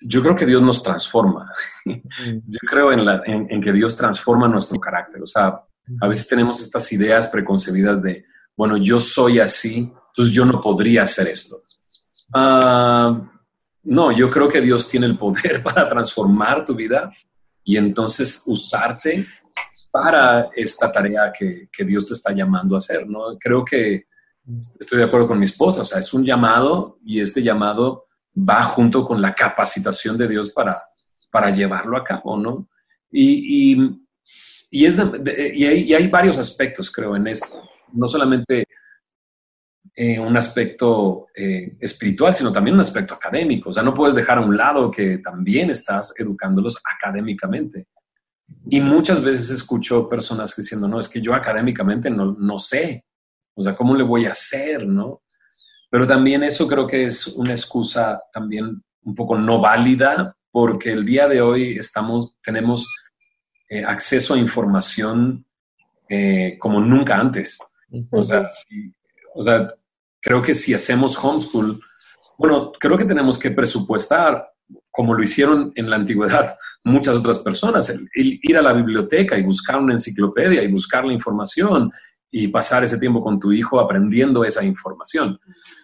yo 0.00 0.22
creo 0.22 0.36
que 0.36 0.46
Dios 0.46 0.62
nos 0.62 0.82
transforma. 0.82 1.50
Yo 1.84 2.58
creo 2.68 2.92
en, 2.92 3.60
que 3.60 3.72
Dios 3.72 3.96
transforma 3.96 4.48
nuestro 4.48 4.78
carácter. 4.78 5.22
O 5.22 5.26
sea, 5.26 5.62
a 6.00 6.08
veces 6.08 6.28
tenemos 6.28 6.60
estas 6.60 6.90
ideas 6.92 7.28
preconcebidas 7.28 8.02
de, 8.02 8.24
bueno, 8.56 8.76
yo 8.76 9.00
soy 9.00 9.38
así, 9.38 9.92
entonces 10.08 10.34
yo 10.34 10.44
no 10.44 10.60
podría 10.60 11.02
hacer 11.02 11.28
esto. 11.28 11.56
Ah, 12.34 13.20
no, 13.84 14.12
yo 14.12 14.30
creo 14.30 14.48
que 14.48 14.60
Dios 14.60 14.88
tiene 14.88 15.06
el 15.06 15.16
poder 15.16 15.62
para 15.62 15.88
transformar 15.88 16.64
tu 16.64 16.74
vida 16.74 17.12
y 17.70 17.76
entonces 17.76 18.42
usarte 18.46 19.24
para 19.92 20.50
esta 20.56 20.90
tarea 20.90 21.32
que, 21.32 21.68
que 21.72 21.84
Dios 21.84 22.04
te 22.04 22.14
está 22.14 22.32
llamando 22.32 22.74
a 22.74 22.78
hacer. 22.78 23.06
¿no? 23.06 23.38
Creo 23.38 23.64
que 23.64 24.06
estoy 24.80 24.98
de 24.98 25.04
acuerdo 25.04 25.28
con 25.28 25.38
mi 25.38 25.44
esposa, 25.44 25.82
o 25.82 25.84
sea, 25.84 26.00
es 26.00 26.12
un 26.12 26.24
llamado 26.24 26.98
y 27.04 27.20
este 27.20 27.44
llamado 27.44 28.08
va 28.36 28.64
junto 28.64 29.06
con 29.06 29.22
la 29.22 29.36
capacitación 29.36 30.18
de 30.18 30.26
Dios 30.26 30.50
para, 30.50 30.82
para 31.30 31.50
llevarlo 31.50 31.96
a 31.96 32.02
cabo, 32.02 32.36
¿no? 32.36 32.68
Y, 33.12 33.80
y, 34.68 34.84
es 34.84 34.96
y, 35.54 35.64
hay, 35.94 36.08
varios 36.08 36.38
aspectos, 36.38 36.90
creo, 36.90 37.14
en 37.14 37.28
esto. 37.28 37.68
No 37.94 38.08
solamente 38.08 38.66
eh, 39.94 40.18
un 40.18 40.36
aspecto 40.36 41.26
eh, 41.34 41.76
espiritual, 41.80 42.32
sino 42.32 42.52
también 42.52 42.74
un 42.74 42.80
aspecto 42.80 43.14
académico. 43.14 43.70
O 43.70 43.72
sea, 43.72 43.82
no 43.82 43.94
puedes 43.94 44.14
dejar 44.14 44.38
a 44.38 44.42
un 44.42 44.56
lado 44.56 44.90
que 44.90 45.18
también 45.18 45.70
estás 45.70 46.14
educándolos 46.18 46.80
académicamente. 46.96 47.86
Y 48.68 48.80
muchas 48.80 49.22
veces 49.22 49.50
escucho 49.50 50.08
personas 50.08 50.54
diciendo, 50.56 50.88
no, 50.88 51.00
es 51.00 51.08
que 51.08 51.20
yo 51.20 51.34
académicamente 51.34 52.10
no, 52.10 52.36
no 52.38 52.58
sé. 52.58 53.04
O 53.54 53.62
sea, 53.62 53.76
¿cómo 53.76 53.94
le 53.94 54.04
voy 54.04 54.26
a 54.26 54.32
hacer, 54.32 54.86
no? 54.86 55.22
Pero 55.90 56.06
también 56.06 56.42
eso 56.44 56.68
creo 56.68 56.86
que 56.86 57.04
es 57.04 57.26
una 57.26 57.50
excusa 57.50 58.20
también 58.32 58.82
un 59.02 59.14
poco 59.14 59.36
no 59.36 59.60
válida 59.60 60.36
porque 60.52 60.92
el 60.92 61.04
día 61.04 61.28
de 61.28 61.40
hoy 61.40 61.76
estamos, 61.76 62.36
tenemos 62.42 62.88
eh, 63.68 63.84
acceso 63.84 64.34
a 64.34 64.38
información 64.38 65.44
eh, 66.08 66.56
como 66.58 66.80
nunca 66.80 67.18
antes. 67.18 67.58
O 68.10 68.22
sea, 68.22 68.46
o 69.34 69.42
sea, 69.42 69.68
creo 70.20 70.42
que 70.42 70.54
si 70.54 70.74
hacemos 70.74 71.16
homeschool, 71.22 71.80
bueno, 72.38 72.72
creo 72.78 72.96
que 72.96 73.04
tenemos 73.04 73.38
que 73.38 73.50
presupuestar, 73.50 74.50
como 74.90 75.14
lo 75.14 75.22
hicieron 75.22 75.72
en 75.74 75.90
la 75.90 75.96
antigüedad 75.96 76.56
muchas 76.84 77.16
otras 77.16 77.38
personas, 77.38 77.92
ir 78.14 78.56
a 78.56 78.62
la 78.62 78.72
biblioteca 78.72 79.36
y 79.36 79.42
buscar 79.42 79.78
una 79.78 79.92
enciclopedia 79.92 80.62
y 80.62 80.72
buscar 80.72 81.04
la 81.04 81.12
información 81.12 81.90
y 82.30 82.48
pasar 82.48 82.84
ese 82.84 82.98
tiempo 82.98 83.22
con 83.22 83.40
tu 83.40 83.52
hijo 83.52 83.80
aprendiendo 83.80 84.44
esa 84.44 84.64
información. 84.64 85.38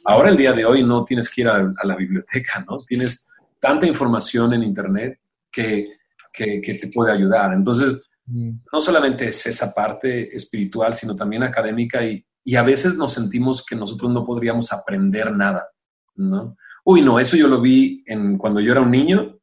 Ahora, 0.04 0.30
el 0.30 0.36
día 0.36 0.52
de 0.52 0.64
hoy, 0.64 0.84
no 0.84 1.04
tienes 1.04 1.28
que 1.28 1.42
ir 1.42 1.48
a, 1.48 1.66
la 1.84 1.96
biblioteca, 1.96 2.64
¿no? 2.68 2.84
Tienes 2.84 3.28
tanta 3.58 3.86
información 3.86 4.54
en 4.54 4.62
Internet 4.62 5.18
que, 5.50 5.96
que, 6.32 6.60
te 6.80 6.88
puede 6.88 7.12
ayudar. 7.12 7.52
Entonces, 7.52 8.08
mm. 8.26 8.50
no 8.72 8.80
solamente 8.80 9.26
es 9.26 9.46
esa 9.46 9.74
parte 9.74 10.34
espiritual, 10.34 10.94
sino 10.94 11.16
también 11.16 11.42
académica 11.42 12.04
y, 12.04 12.24
y 12.46 12.54
a 12.54 12.62
veces 12.62 12.94
nos 12.96 13.12
sentimos 13.12 13.66
que 13.66 13.74
nosotros 13.74 14.08
no 14.12 14.24
podríamos 14.24 14.72
aprender 14.72 15.32
nada, 15.32 15.68
¿no? 16.14 16.56
Uy, 16.84 17.02
no, 17.02 17.18
eso 17.18 17.36
yo 17.36 17.48
lo 17.48 17.60
vi 17.60 18.04
en, 18.06 18.38
cuando 18.38 18.60
yo 18.60 18.70
era 18.70 18.82
un 18.82 18.92
niño, 18.92 19.36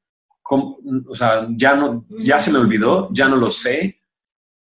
o 0.50 1.14
sea, 1.14 1.46
ya, 1.50 1.76
no, 1.76 2.06
ya 2.10 2.40
se 2.40 2.50
me 2.50 2.60
olvidó, 2.60 3.10
ya 3.12 3.28
no 3.28 3.36
lo 3.36 3.50
sé, 3.50 4.00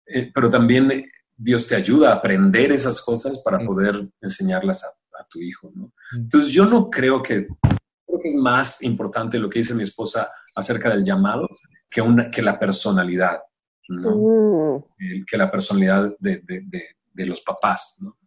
eh, 0.07 0.31
pero 0.33 0.49
también 0.49 1.05
Dios 1.37 1.67
te 1.67 1.75
ayuda 1.75 2.09
a 2.09 2.15
aprender 2.15 2.71
esas 2.71 2.99
cosas 3.03 3.37
para 3.37 3.63
poder 3.63 4.09
enseñarlas 4.19 4.83
a, 4.83 4.87
tu 5.29 5.39
hijo, 5.39 5.71
¿no? 5.73 5.93
Entonces 6.15 6.51
yo 6.51 6.65
no 6.65 6.89
creo 6.89 7.23
que, 7.23 7.47
creo 7.47 8.19
que 8.21 8.29
es 8.29 8.35
más 8.35 8.83
importante 8.83 9.39
lo 9.39 9.49
que 9.49 9.59
dice 9.59 9.73
mi 9.73 9.83
esposa 9.83 10.29
acerca 10.53 10.89
del 10.89 11.03
llamado 11.03 11.47
que, 11.89 12.01
una, 12.01 12.29
que 12.29 12.41
la 12.41 12.59
personalidad, 12.59 13.39
¿no? 13.87 14.83
Mm. 14.99 15.23
que 15.25 15.37
la 15.37 15.49
personalidad 15.49 16.13
de, 16.19 16.43
de, 16.45 17.25
los 17.25 17.41
papás, 17.41 17.97
¿no? 18.01 18.17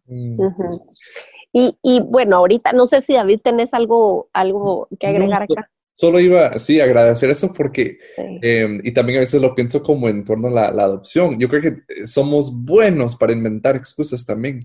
Y, 1.53 1.77
y, 1.81 1.99
bueno, 2.01 2.37
ahorita 2.37 2.73
no 2.73 2.87
sé 2.87 3.01
si 3.01 3.13
David 3.13 3.41
tenés 3.43 3.73
algo, 3.73 4.29
algo 4.33 4.87
que 4.99 5.07
agregar 5.07 5.43
acá. 5.43 5.69
Solo 5.99 6.19
iba, 6.19 6.53
sí, 6.59 6.79
agradecer 6.79 7.31
eso 7.31 7.51
porque, 7.51 7.97
em, 8.43 8.79
y 8.83 8.91
también 8.91 9.17
a 9.17 9.21
veces 9.21 9.41
lo 9.41 9.55
pienso 9.55 9.81
como 9.81 10.07
en 10.07 10.23
torno 10.23 10.49
a 10.49 10.51
la, 10.51 10.83
adopción. 10.83 11.39
Yo 11.39 11.49
creo 11.49 11.59
que 11.63 11.67
eh, 11.69 12.05
somos 12.05 12.53
buenos 12.55 13.15
para 13.15 13.33
inventar 13.33 13.75
excusas 13.75 14.23
también. 14.23 14.59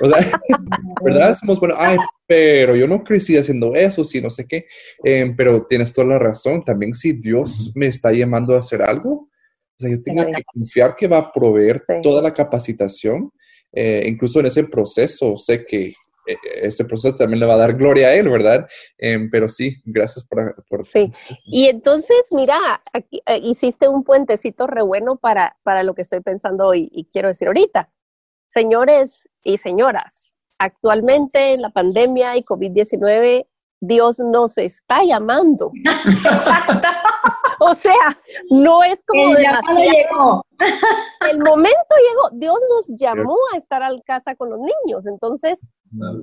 O 0.00 0.06
sea, 0.06 0.18
¿verdad? 1.02 1.36
Somos 1.40 1.58
buenos, 1.58 1.76
ay, 1.80 1.96
pero 2.24 2.76
yo 2.76 2.86
no 2.86 3.02
crecí 3.02 3.36
haciendo 3.36 3.74
eso, 3.74 4.04
sí, 4.04 4.20
no 4.20 4.30
sé 4.30 4.46
qué. 4.46 4.66
Em, 5.02 5.34
pero 5.34 5.66
tienes 5.66 5.92
toda 5.92 6.06
la 6.06 6.18
razón. 6.20 6.64
También 6.64 6.94
si 6.94 7.14
Dios 7.14 7.72
me 7.74 7.88
está 7.88 8.12
llamando 8.12 8.54
a 8.54 8.60
hacer 8.60 8.80
algo, 8.80 9.10
o 9.10 9.80
sea, 9.80 9.90
yo 9.90 10.00
tengo 10.04 10.24
que 10.24 10.44
confiar 10.44 10.94
que 10.94 11.08
va 11.08 11.18
a 11.18 11.32
proveer 11.32 11.84
toda 12.00 12.22
la 12.22 12.32
capacitación. 12.32 13.32
Eh, 13.72 14.04
incluso 14.06 14.40
en 14.40 14.46
ese 14.46 14.64
proceso, 14.64 15.36
sé 15.36 15.66
que 15.66 15.94
e, 16.26 16.36
este 16.62 16.84
proceso 16.84 17.14
también 17.14 17.40
le 17.40 17.46
va 17.46 17.54
a 17.54 17.58
dar 17.58 17.74
gloria 17.74 18.08
a 18.08 18.14
él, 18.14 18.28
¿verdad? 18.28 18.66
Em, 18.98 19.30
pero 19.30 19.48
sí, 19.48 19.76
gracias 19.84 20.26
por... 20.26 20.54
por 20.68 20.84
sí, 20.84 21.12
y 21.44 21.66
entonces, 21.66 22.16
mira, 22.30 22.58
aquí, 22.92 23.22
eh, 23.26 23.40
hiciste 23.42 23.88
un 23.88 24.02
puentecito 24.02 24.66
re 24.66 24.82
bueno 24.82 25.16
para, 25.16 25.56
para 25.62 25.82
lo 25.82 25.94
que 25.94 26.02
estoy 26.02 26.20
pensando 26.20 26.66
hoy 26.66 26.88
y 26.92 27.04
quiero 27.06 27.28
decir 27.28 27.48
ahorita. 27.48 27.90
Señores 28.48 29.28
y 29.42 29.58
señoras, 29.58 30.32
actualmente 30.58 31.52
en 31.52 31.62
la 31.62 31.70
pandemia 31.70 32.36
y 32.36 32.42
COVID-19, 32.42 33.46
Dios 33.80 34.18
nos 34.18 34.58
está 34.58 35.04
llamando. 35.04 35.72
o 37.60 37.74
sea, 37.74 38.18
no 38.50 38.82
es 38.82 39.04
como 39.06 39.36
el 39.36 39.44
llegó. 39.78 40.44
El 41.30 41.38
momento 41.38 41.94
llegó. 42.08 42.38
Dios 42.38 42.58
nos 42.70 42.98
llamó 42.98 43.36
a 43.52 43.58
estar 43.58 43.82
al 43.82 44.02
casa 44.04 44.34
con 44.34 44.50
los 44.50 44.58
niños. 44.58 45.06
Entonces, 45.06 45.70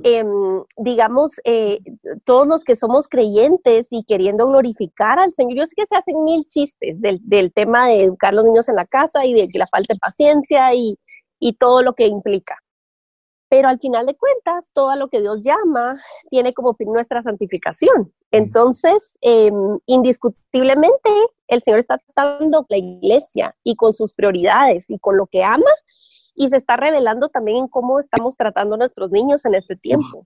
Em, 0.04 0.64
digamos, 0.78 1.40
eh, 1.46 1.80
todos 2.26 2.48
los 2.48 2.64
que 2.64 2.76
somos 2.76 3.08
creyentes 3.08 3.88
y 3.92 4.04
queriendo 4.04 4.48
glorificar 4.48 5.20
al 5.20 5.34
Señor, 5.34 5.58
yo 5.60 5.66
sé 5.66 5.74
que 5.76 5.86
se 5.88 5.96
hacen 5.96 6.24
mil 6.24 6.46
chistes 6.46 7.00
del, 7.02 7.20
del 7.24 7.52
tema 7.54 7.88
de 7.88 7.98
educar 7.98 8.34
a 8.34 8.36
los 8.36 8.46
niños 8.46 8.68
en 8.70 8.76
la 8.76 8.86
casa 8.86 9.26
y 9.26 9.34
de 9.34 9.48
la 9.54 9.68
falta 9.68 9.94
de 9.94 10.00
paciencia 10.00 10.74
y, 10.76 10.98
y 11.40 11.54
todo 11.54 11.82
lo 11.82 11.94
que 11.94 12.08
implica. 12.08 12.58
Pero 13.54 13.68
al 13.68 13.78
final 13.78 14.08
de 14.08 14.16
cuentas, 14.16 14.72
todo 14.74 14.96
lo 14.96 15.10
que 15.10 15.22
Dios 15.22 15.42
llama 15.42 16.02
tiene 16.32 16.56
como 16.56 16.74
fin 16.74 16.92
nuestra 16.92 17.22
santificación. 17.22 18.12
Entonces, 18.32 19.16
em, 19.22 19.78
indiscutiblemente, 19.86 21.12
el 21.50 21.62
Señor 21.62 21.82
está 21.82 22.00
tratando 22.00 22.66
la 22.68 22.78
iglesia 22.78 23.56
y 23.64 23.76
con 23.76 23.94
sus 23.94 24.16
prioridades 24.16 24.86
y 24.88 24.98
con 24.98 25.18
lo 25.18 25.28
que 25.28 25.44
ama, 25.44 25.70
y 26.34 26.50
se 26.50 26.58
está 26.58 26.78
revelando 26.78 27.30
también 27.30 27.58
en 27.58 27.68
cómo 27.68 28.00
estamos 28.00 28.36
tratando 28.38 28.74
a 28.74 28.80
nuestros 28.80 29.12
niños 29.12 29.46
en 29.46 29.54
este 29.54 29.76
tiempo. 29.76 30.26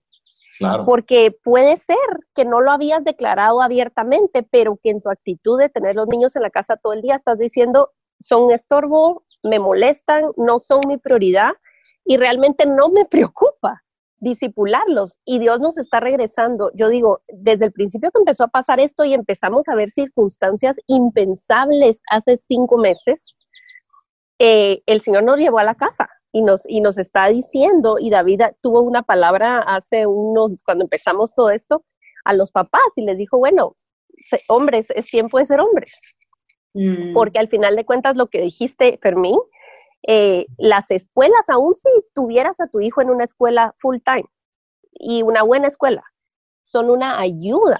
Claro. 0.58 0.86
Porque 0.86 1.30
puede 1.44 1.76
ser 1.76 1.98
que 2.34 2.46
no 2.46 2.62
lo 2.62 2.70
habías 2.70 3.04
declarado 3.04 3.60
abiertamente, 3.60 4.42
pero 4.42 4.78
que 4.82 4.88
en 4.88 5.02
tu 5.02 5.10
actitud 5.10 5.58
de 5.58 5.68
tener 5.68 5.96
los 5.96 6.08
niños 6.08 6.34
en 6.34 6.44
la 6.44 6.50
casa 6.50 6.78
todo 6.82 6.94
el 6.94 7.02
día 7.02 7.16
estás 7.16 7.36
diciendo, 7.36 7.90
son 8.20 8.44
un 8.44 8.52
estorbo, 8.52 9.22
me 9.42 9.58
molestan, 9.58 10.30
no 10.38 10.58
son 10.58 10.80
mi 10.88 10.96
prioridad 10.96 11.52
y 12.08 12.16
realmente 12.16 12.64
no 12.66 12.88
me 12.88 13.04
preocupa 13.04 13.84
disipularlos 14.16 15.18
y 15.26 15.38
Dios 15.38 15.60
nos 15.60 15.76
está 15.76 16.00
regresando. 16.00 16.72
Yo 16.74 16.88
digo, 16.88 17.20
desde 17.28 17.66
el 17.66 17.72
principio 17.72 18.10
que 18.10 18.18
empezó 18.18 18.44
a 18.44 18.48
pasar 18.48 18.80
esto 18.80 19.04
y 19.04 19.12
empezamos 19.12 19.68
a 19.68 19.74
ver 19.74 19.90
circunstancias 19.90 20.74
impensables 20.86 22.00
hace 22.10 22.38
cinco 22.38 22.78
meses, 22.78 23.46
eh, 24.38 24.80
el 24.86 25.02
Señor 25.02 25.24
nos 25.24 25.38
llevó 25.38 25.58
a 25.58 25.64
la 25.64 25.74
casa 25.74 26.08
y 26.32 26.40
nos, 26.40 26.62
y 26.66 26.80
nos 26.80 26.96
está 26.96 27.26
diciendo, 27.28 27.98
y 28.00 28.08
David 28.08 28.40
tuvo 28.62 28.80
una 28.80 29.02
palabra 29.02 29.58
hace 29.58 30.06
unos, 30.06 30.56
cuando 30.64 30.84
empezamos 30.84 31.34
todo 31.34 31.50
esto, 31.50 31.84
a 32.24 32.32
los 32.32 32.50
papás 32.50 32.90
y 32.96 33.02
les 33.02 33.18
dijo, 33.18 33.38
bueno, 33.38 33.74
hombres, 34.48 34.90
es 34.94 35.06
tiempo 35.06 35.38
de 35.38 35.44
ser 35.44 35.60
hombres. 35.60 36.00
Mm. 36.72 37.12
Porque 37.12 37.38
al 37.38 37.48
final 37.48 37.76
de 37.76 37.84
cuentas 37.84 38.16
lo 38.16 38.28
que 38.28 38.40
dijiste, 38.40 38.98
Fermín, 39.02 39.38
eh, 40.08 40.46
las 40.56 40.90
escuelas, 40.90 41.48
aún 41.48 41.74
si 41.74 41.88
tuvieras 42.14 42.60
a 42.60 42.66
tu 42.66 42.80
hijo 42.80 43.00
en 43.00 43.10
una 43.10 43.24
escuela 43.24 43.74
full 43.78 43.98
time 44.04 44.24
y 44.92 45.22
una 45.22 45.42
buena 45.42 45.68
escuela, 45.68 46.02
son 46.64 46.90
una 46.90 47.20
ayuda, 47.20 47.78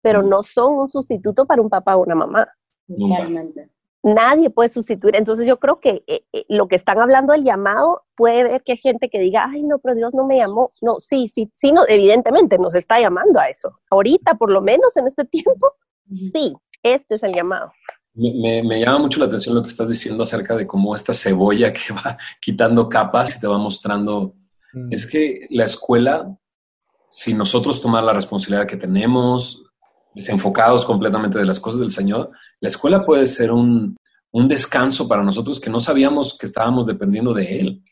pero 0.00 0.22
no 0.22 0.42
son 0.42 0.74
un 0.74 0.88
sustituto 0.88 1.46
para 1.46 1.60
un 1.60 1.68
papá 1.68 1.96
o 1.96 2.02
una 2.02 2.14
mamá. 2.14 2.48
Realmente 2.86 3.72
nadie 4.02 4.50
puede 4.50 4.68
sustituir. 4.68 5.16
Entonces 5.16 5.46
yo 5.46 5.58
creo 5.58 5.80
que 5.80 6.02
eh, 6.06 6.24
eh, 6.32 6.44
lo 6.48 6.68
que 6.68 6.76
están 6.76 6.98
hablando 6.98 7.32
del 7.32 7.44
llamado, 7.44 8.02
puede 8.16 8.44
ver 8.44 8.62
que 8.62 8.72
hay 8.72 8.78
gente 8.78 9.08
que 9.08 9.18
diga, 9.18 9.46
ay, 9.48 9.62
no, 9.62 9.78
pero 9.78 9.94
Dios 9.94 10.14
no 10.14 10.26
me 10.26 10.36
llamó. 10.36 10.70
No, 10.80 11.00
sí, 11.00 11.28
sí, 11.28 11.50
sí, 11.54 11.72
no, 11.72 11.84
evidentemente 11.88 12.58
nos 12.58 12.74
está 12.74 13.00
llamando 13.00 13.38
a 13.38 13.48
eso. 13.48 13.78
Ahorita, 13.90 14.34
por 14.34 14.52
lo 14.52 14.60
menos 14.60 14.96
en 14.96 15.06
este 15.06 15.24
tiempo, 15.24 15.72
sí, 16.10 16.54
este 16.82 17.14
es 17.14 17.22
el 17.22 17.32
llamado. 17.32 17.72
Me, 18.14 18.62
me, 18.62 18.80
llama 18.80 18.98
mucho 18.98 19.20
la 19.20 19.26
atención 19.26 19.54
lo 19.54 19.62
que 19.62 19.70
estás 19.70 19.88
diciendo 19.88 20.22
acerca 20.22 20.54
de 20.54 20.66
cómo 20.66 20.94
esta 20.94 21.14
cebolla 21.14 21.72
que 21.72 21.92
va 21.92 22.18
quitando 22.40 22.88
capas 22.88 23.36
y 23.36 23.40
te 23.40 23.46
va 23.46 23.58
mostrando. 23.58 24.34
Mm. 24.72 24.92
Es 24.92 25.06
que 25.06 25.46
la 25.50 25.64
escuela, 25.64 26.36
si 27.08 27.34
nosotros 27.34 27.80
tomamos 27.80 28.06
la 28.06 28.12
responsabilidad 28.12 28.66
que 28.66 28.76
tenemos, 28.76 29.62
desenfocados 30.14 30.84
completamente 30.84 31.38
de 31.38 31.46
las 31.46 31.58
cosas 31.58 31.80
del 31.80 31.90
Señor, 31.90 32.30
la 32.60 32.68
escuela 32.68 33.04
puede 33.04 33.26
ser 33.26 33.50
un, 33.50 33.96
un 34.30 34.48
descanso 34.48 35.08
para 35.08 35.22
nosotros 35.22 35.60
que 35.60 35.70
no 35.70 35.80
sabíamos 35.80 36.36
que 36.36 36.46
estábamos 36.46 36.86
dependiendo 36.86 37.32
de 37.32 37.60
Él. 37.60 37.82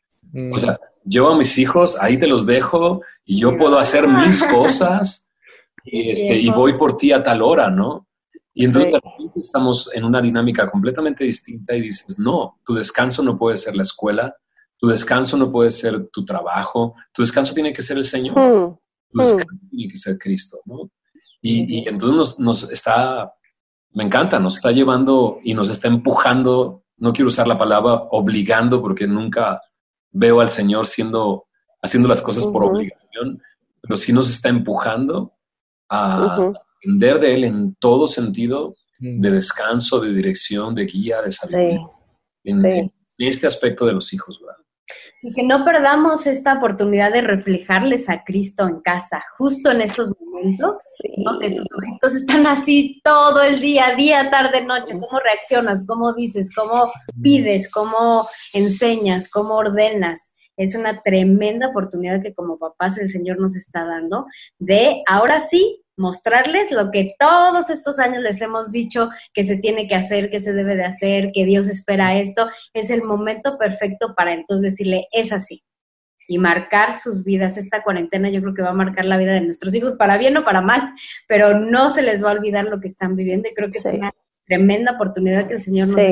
O 0.54 0.58
sea, 0.58 0.78
yo 1.04 1.28
a 1.28 1.36
mis 1.36 1.58
hijos, 1.58 1.96
ahí 2.00 2.18
te 2.18 2.26
los 2.26 2.46
dejo 2.46 3.02
y 3.24 3.40
yo 3.40 3.56
puedo 3.58 3.78
hacer 3.78 4.06
mis 4.06 4.42
cosas 4.44 5.30
y, 5.84 6.10
este, 6.12 6.36
y 6.36 6.48
voy 6.50 6.74
por 6.78 6.96
ti 6.96 7.12
a 7.12 7.22
tal 7.22 7.42
hora, 7.42 7.70
¿no? 7.70 8.06
Y 8.52 8.64
entonces 8.64 8.94
estamos 9.36 9.94
en 9.94 10.04
una 10.04 10.20
dinámica 10.20 10.70
completamente 10.70 11.24
distinta 11.24 11.74
y 11.74 11.82
dices, 11.82 12.18
no, 12.18 12.58
tu 12.64 12.74
descanso 12.74 13.22
no 13.22 13.38
puede 13.38 13.56
ser 13.56 13.76
la 13.76 13.82
escuela, 13.82 14.34
tu 14.76 14.88
descanso 14.88 15.36
no 15.36 15.52
puede 15.52 15.70
ser 15.70 16.08
tu 16.08 16.24
trabajo, 16.24 16.94
tu 17.12 17.22
descanso 17.22 17.54
tiene 17.54 17.72
que 17.72 17.82
ser 17.82 17.96
el 17.96 18.04
Señor, 18.04 18.36
hmm. 18.36 18.78
tu 19.12 19.18
descanso 19.18 19.54
hmm. 19.54 19.68
tiene 19.70 19.92
que 19.92 19.98
ser 19.98 20.18
Cristo, 20.18 20.58
¿no? 20.64 20.90
Y, 21.42 21.88
entonces 21.88 22.16
nos, 22.16 22.38
nos, 22.38 22.70
está, 22.70 23.32
me 23.92 24.04
encanta, 24.04 24.38
nos 24.38 24.56
está 24.56 24.72
llevando 24.72 25.38
y 25.42 25.54
nos 25.54 25.70
está 25.70 25.88
empujando, 25.88 26.84
no 26.98 27.12
quiero 27.14 27.28
usar 27.28 27.46
la 27.46 27.56
palabra 27.56 27.94
obligando 28.10 28.82
porque 28.82 29.06
nunca 29.06 29.58
veo 30.10 30.40
al 30.40 30.50
Señor 30.50 30.86
siendo, 30.86 31.46
haciendo 31.82 32.08
las 32.08 32.20
cosas 32.20 32.44
por 32.46 32.64
obligación, 32.64 33.40
pero 33.80 33.96
sí 33.96 34.12
nos 34.12 34.28
está 34.28 34.50
empujando 34.50 35.32
a 35.88 36.52
depender 36.80 37.20
de 37.20 37.34
Él 37.34 37.44
en 37.44 37.74
todo 37.76 38.08
sentido 38.08 38.74
de 38.98 39.30
descanso, 39.30 40.00
de 40.00 40.12
dirección, 40.12 40.74
de 40.74 40.84
guía, 40.84 41.22
de 41.22 41.32
sabiduría. 41.32 41.80
En, 42.44 42.90
este 43.18 43.46
aspecto 43.46 43.84
de 43.84 43.92
los 43.92 44.12
hijos, 44.14 44.40
¿verdad? 44.40 44.56
Y 45.22 45.34
que 45.34 45.42
no 45.42 45.62
perdamos 45.62 46.26
esta 46.26 46.54
oportunidad 46.54 47.12
de 47.12 47.20
reflejarles 47.20 48.08
a 48.08 48.24
Cristo 48.24 48.66
en 48.66 48.80
casa, 48.80 49.22
justo 49.36 49.70
en 49.70 49.82
estos 49.82 50.10
momentos, 50.18 50.80
donde 51.18 51.50
tus 51.50 51.66
ojitos 51.76 52.14
están 52.14 52.46
así 52.46 53.00
todo 53.04 53.42
el 53.42 53.60
día, 53.60 53.94
día, 53.94 54.30
tarde, 54.30 54.64
noche. 54.64 54.92
¿Cómo 54.92 55.20
reaccionas? 55.22 55.84
¿Cómo 55.86 56.14
dices? 56.14 56.48
¿Cómo 56.54 56.90
pides? 57.22 57.70
¿Cómo 57.70 58.26
enseñas? 58.54 59.28
¿Cómo 59.28 59.56
ordenas? 59.56 60.32
Es 60.56 60.74
una 60.74 61.02
tremenda 61.02 61.68
oportunidad 61.68 62.22
que 62.22 62.34
como 62.34 62.58
papás 62.58 62.96
el 62.98 63.10
Señor 63.10 63.38
nos 63.38 63.54
está 63.54 63.84
dando 63.84 64.26
de 64.58 65.02
ahora 65.06 65.40
sí 65.40 65.82
mostrarles 65.96 66.70
lo 66.70 66.90
que 66.90 67.14
todos 67.18 67.70
estos 67.70 67.98
años 67.98 68.22
les 68.22 68.40
hemos 68.40 68.72
dicho 68.72 69.10
que 69.34 69.44
se 69.44 69.58
tiene 69.58 69.88
que 69.88 69.94
hacer, 69.94 70.30
que 70.30 70.40
se 70.40 70.52
debe 70.52 70.76
de 70.76 70.84
hacer, 70.84 71.30
que 71.32 71.44
Dios 71.44 71.68
espera 71.68 72.18
esto, 72.18 72.48
es 72.72 72.90
el 72.90 73.02
momento 73.02 73.58
perfecto 73.58 74.14
para 74.16 74.32
entonces 74.32 74.72
decirle, 74.72 75.06
es 75.12 75.32
así. 75.32 75.62
Y 76.28 76.38
marcar 76.38 76.94
sus 76.94 77.24
vidas. 77.24 77.56
Esta 77.56 77.82
cuarentena 77.82 78.30
yo 78.30 78.40
creo 78.40 78.54
que 78.54 78.62
va 78.62 78.70
a 78.70 78.74
marcar 78.74 79.04
la 79.04 79.16
vida 79.16 79.32
de 79.32 79.40
nuestros 79.40 79.74
hijos, 79.74 79.96
para 79.96 80.16
bien 80.16 80.36
o 80.36 80.44
para 80.44 80.60
mal, 80.60 80.94
pero 81.26 81.58
no 81.58 81.90
se 81.90 82.02
les 82.02 82.22
va 82.22 82.30
a 82.30 82.34
olvidar 82.34 82.66
lo 82.66 82.78
que 82.78 82.86
están 82.86 83.16
viviendo 83.16 83.48
y 83.48 83.54
creo 83.54 83.68
que 83.68 83.78
es 83.78 83.84
una 83.86 84.12
tremenda 84.46 84.92
oportunidad 84.92 85.48
que 85.48 85.54
el 85.54 85.60
Señor 85.60 85.88
nos 85.88 85.96
da 85.96 86.02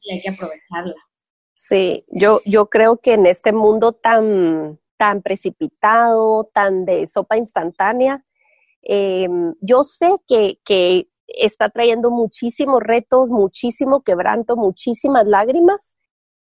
y 0.00 0.12
hay 0.12 0.20
que 0.20 0.30
aprovecharla. 0.30 0.94
Sí, 1.54 2.04
yo, 2.08 2.40
yo 2.44 2.66
creo 2.66 2.98
que 2.98 3.14
en 3.14 3.26
este 3.26 3.52
mundo 3.52 3.92
tan, 3.92 4.78
tan 4.96 5.22
precipitado, 5.22 6.44
tan 6.54 6.84
de 6.84 7.06
sopa 7.08 7.36
instantánea, 7.36 8.24
Em, 8.88 9.54
yo 9.60 9.84
sé 9.84 10.08
que, 10.26 10.58
que 10.64 11.08
está 11.26 11.68
trayendo 11.68 12.10
muchísimos 12.10 12.82
retos, 12.82 13.28
muchísimo 13.28 14.02
quebranto, 14.02 14.56
muchísimas 14.56 15.26
lágrimas, 15.26 15.94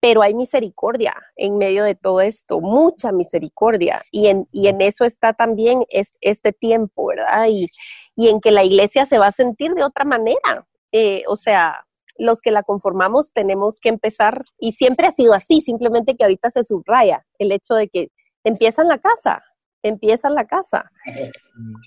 pero 0.00 0.20
hay 0.20 0.34
misericordia 0.34 1.14
en 1.34 1.56
medio 1.56 1.82
de 1.82 1.94
todo 1.94 2.20
esto, 2.20 2.60
mucha 2.60 3.10
misericordia. 3.10 4.02
Y 4.12 4.26
en, 4.26 4.46
y 4.52 4.68
en 4.68 4.82
eso 4.82 5.06
está 5.06 5.32
también 5.32 5.82
este 6.20 6.52
tiempo, 6.52 7.06
¿verdad? 7.06 7.46
Y, 7.48 7.68
y, 8.14 8.28
en 8.28 8.40
que 8.40 8.50
la 8.50 8.64
iglesia 8.64 9.06
se 9.06 9.18
va 9.18 9.28
a 9.28 9.32
sentir 9.32 9.72
de 9.72 9.82
otra 9.82 10.04
manera. 10.04 10.66
Eh, 10.92 11.24
o 11.28 11.36
sea, 11.36 11.86
los 12.18 12.42
que 12.42 12.50
la 12.50 12.62
conformamos 12.62 13.32
tenemos 13.32 13.80
que 13.80 13.88
empezar, 13.88 14.44
y 14.58 14.72
siempre 14.72 15.06
ha 15.06 15.10
sido 15.10 15.32
así, 15.32 15.62
simplemente 15.62 16.16
que 16.16 16.24
ahorita 16.24 16.50
se 16.50 16.64
subraya 16.64 17.26
el 17.38 17.50
hecho 17.50 17.74
de 17.74 17.88
que 17.88 18.08
empieza 18.44 18.82
en 18.82 18.88
la 18.88 18.98
casa, 18.98 19.42
empieza 19.82 20.28
la 20.30 20.46
casa. 20.46 20.90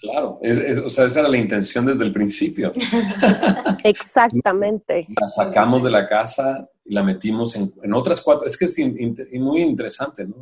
Claro, 0.01 0.39
o 0.85 0.89
sea, 0.89 1.05
esa 1.05 1.19
era 1.19 1.29
la 1.29 1.37
intención 1.37 1.85
desde 1.85 2.03
el 2.03 2.11
principio. 2.11 2.73
Exactamente. 3.83 5.05
La 5.19 5.27
sacamos 5.27 5.83
de 5.83 5.91
la 5.91 6.07
casa 6.07 6.67
y 6.85 6.93
la 6.93 7.03
metimos 7.03 7.55
en, 7.55 7.93
otras 7.93 8.21
cuatro. 8.21 8.47
Es 8.47 8.57
que 8.57 8.65
es 8.65 9.39
muy 9.39 9.61
interesante, 9.61 10.25
¿no? 10.25 10.37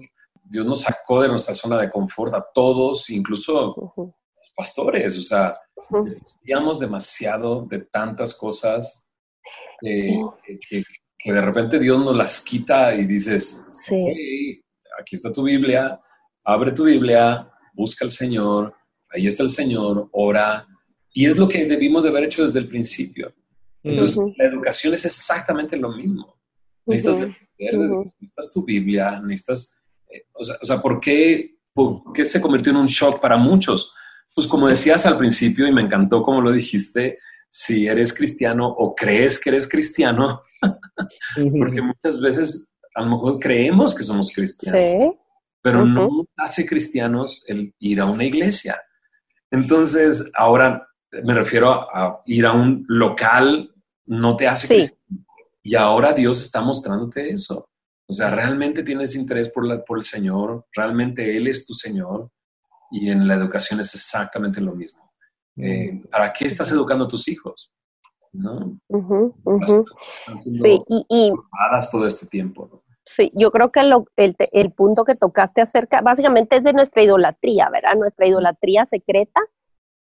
Dios 0.49 0.65
nos 0.65 0.81
sacó 0.81 1.21
de 1.21 1.29
nuestra 1.29 1.53
zona 1.53 1.77
de 1.79 1.89
confort 1.89 2.33
a 2.33 2.45
todos, 2.53 3.09
incluso 3.09 3.93
los 3.97 4.51
pastores, 4.55 5.17
o 5.17 5.21
sea, 5.21 5.57
uh 5.89 6.79
demasiado 6.79 7.65
de 7.65 7.79
tantas 7.79 8.33
cosas 8.33 9.07
que, 9.79 10.21
de 11.25 11.41
repente 11.41 11.79
Dios 11.79 11.99
nos 11.99 12.15
las 12.15 12.41
quita 12.41 12.93
y 12.95 13.05
dices, 13.05 13.65
sí. 13.71 14.61
aquí 14.99 15.15
está 15.15 15.31
tu 15.31 15.43
Biblia, 15.43 15.99
abre 16.47 16.71
tu 16.71 16.85
Biblia, 16.85 17.49
busca 17.73 18.05
al 18.05 18.11
Señor, 18.11 18.73
ahí 19.09 19.27
está 19.27 19.43
el 19.43 19.49
Señor, 19.49 20.07
ora. 20.13 20.65
Y 21.13 21.25
es 21.25 21.37
lo 21.37 21.47
que 21.47 21.65
debimos 21.65 22.03
de 22.03 22.09
haber 22.09 22.23
hecho 22.23 22.45
desde 22.45 22.59
el 22.59 22.69
principio. 22.69 23.33
Entonces, 23.83 24.17
la 24.37 24.45
educación 24.45 24.93
es 24.93 25.05
exactamente 25.05 25.75
lo 25.75 25.91
mismo. 25.91 26.39
Necesitas 26.85 27.29
necesitas 27.59 28.53
tu 28.53 28.63
Biblia, 28.63 29.19
necesitas... 29.19 29.81
Eh, 30.09 30.23
o, 30.33 30.43
sea, 30.43 30.81
¿por 30.81 31.01
qué, 31.01 31.57
¿por 31.73 32.13
qué 32.13 32.23
se 32.23 32.39
convirtió 32.39 32.71
en 32.71 32.77
un 32.77 32.87
shock 32.87 33.19
para 33.19 33.35
muchos? 33.35 33.93
Pues 34.33 34.47
como 34.47 34.69
decías 34.69 35.05
al 35.05 35.17
principio, 35.17 35.67
y 35.67 35.73
me 35.73 35.81
encantó 35.81 36.23
como 36.23 36.41
lo 36.41 36.51
dijiste, 36.51 37.19
si 37.49 37.87
eres 37.87 38.13
cristiano 38.13 38.67
o 38.69 38.95
crees 38.95 39.39
que 39.39 39.49
eres 39.49 39.67
cristiano, 39.67 40.43
porque 41.59 41.81
muchas 41.81 42.21
veces 42.21 42.71
a 42.95 43.01
lo 43.01 43.09
mejor 43.09 43.39
creemos 43.39 43.93
que 43.93 44.03
somos 44.03 44.31
cristianos. 44.31 44.81
Sí 44.81 45.26
pero 45.67 45.85
no 45.85 46.25
hace 46.37 46.65
cristianos 46.65 47.43
el 47.45 47.75
ir 47.79 47.99
a 47.99 48.05
una 48.05 48.23
iglesia. 48.23 48.81
Entonces, 49.51 50.31
ahora 50.33 50.87
me 51.11 51.33
refiero 51.33 51.71
a, 51.93 52.21
ir 52.25 52.45
a 52.45 52.53
un 52.53 52.85
local, 52.87 53.69
no 54.05 54.37
te 54.37 54.47
hace 54.47 54.67
cristiano. 54.67 55.25
Y 55.61 55.75
ahora 55.75 56.13
Dios 56.13 56.41
está 56.41 56.61
mostrándote 56.61 57.29
eso. 57.29 57.67
O 58.07 58.13
sea, 58.13 58.29
realmente 58.29 58.81
tienes 58.81 59.13
interés 59.15 59.49
por, 59.49 59.65
la, 59.65 59.83
por 59.83 59.97
el 59.97 60.05
Señor, 60.05 60.65
realmente 60.71 61.35
Él 61.35 61.47
es 61.47 61.65
tu 61.65 61.73
Señor. 61.73 62.31
Y 62.89 63.09
en 63.09 63.27
la 63.27 63.35
educación 63.35 63.81
es 63.81 63.93
exactamente 63.93 64.61
lo 64.61 64.73
mismo. 64.73 65.11
Eh, 65.57 66.01
¿Para 66.09 66.31
qué 66.31 66.45
estás 66.45 66.71
educando 66.71 67.03
a 67.03 67.09
tus 67.09 67.27
hijos? 67.27 67.73
¿No? 68.31 68.79
sí, 70.37 70.81
y, 70.87 71.05
y 71.09 71.31
todo 71.91 72.07
este 72.07 72.25
tiempo. 72.27 72.69
¿no? 72.71 72.86
Sí, 73.07 73.31
yo 73.33 73.51
creo 73.51 73.71
que 73.71 73.79
el, 73.79 74.71
punto 74.73 75.05
que 75.05 75.15
tocaste 75.15 75.61
acerca, 75.61 76.01
básicamente 76.01 76.57
es 76.57 76.63
de 76.63 76.73
nuestra 76.73 77.01
idolatría, 77.03 77.69
¿verdad? 77.71 77.95
Nuestra 77.95 78.27
idolatría 78.27 78.83
secreta, 78.83 79.39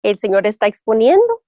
el 0.04 0.18
Señor 0.18 0.46
está 0.46 0.68
exponiendo. 0.68 1.42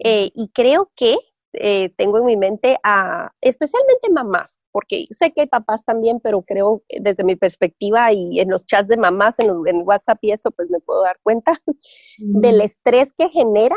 Eh, 0.00 0.32
y 0.34 0.48
creo 0.48 0.90
que 0.96 1.16
eh, 1.52 1.90
tengo 1.96 2.18
en 2.18 2.24
mi 2.24 2.36
mente 2.36 2.78
a, 2.82 3.32
especialmente 3.40 4.10
mamás, 4.10 4.58
porque 4.72 5.06
sé 5.10 5.32
que 5.32 5.42
hay 5.42 5.46
papás 5.46 5.84
también, 5.84 6.18
pero 6.18 6.42
creo 6.42 6.82
desde 6.88 7.22
mi 7.22 7.36
perspectiva 7.36 8.12
y 8.12 8.40
en 8.40 8.50
los 8.50 8.66
chats 8.66 8.88
de 8.88 8.96
mamás, 8.96 9.38
en, 9.38 9.50
en 9.66 9.86
WhatsApp 9.86 10.18
y 10.22 10.32
eso, 10.32 10.50
pues 10.50 10.68
me 10.68 10.80
puedo 10.80 11.02
dar 11.04 11.20
cuenta 11.22 11.52
del 12.18 12.60
estrés 12.60 13.12
que 13.12 13.28
genera, 13.28 13.76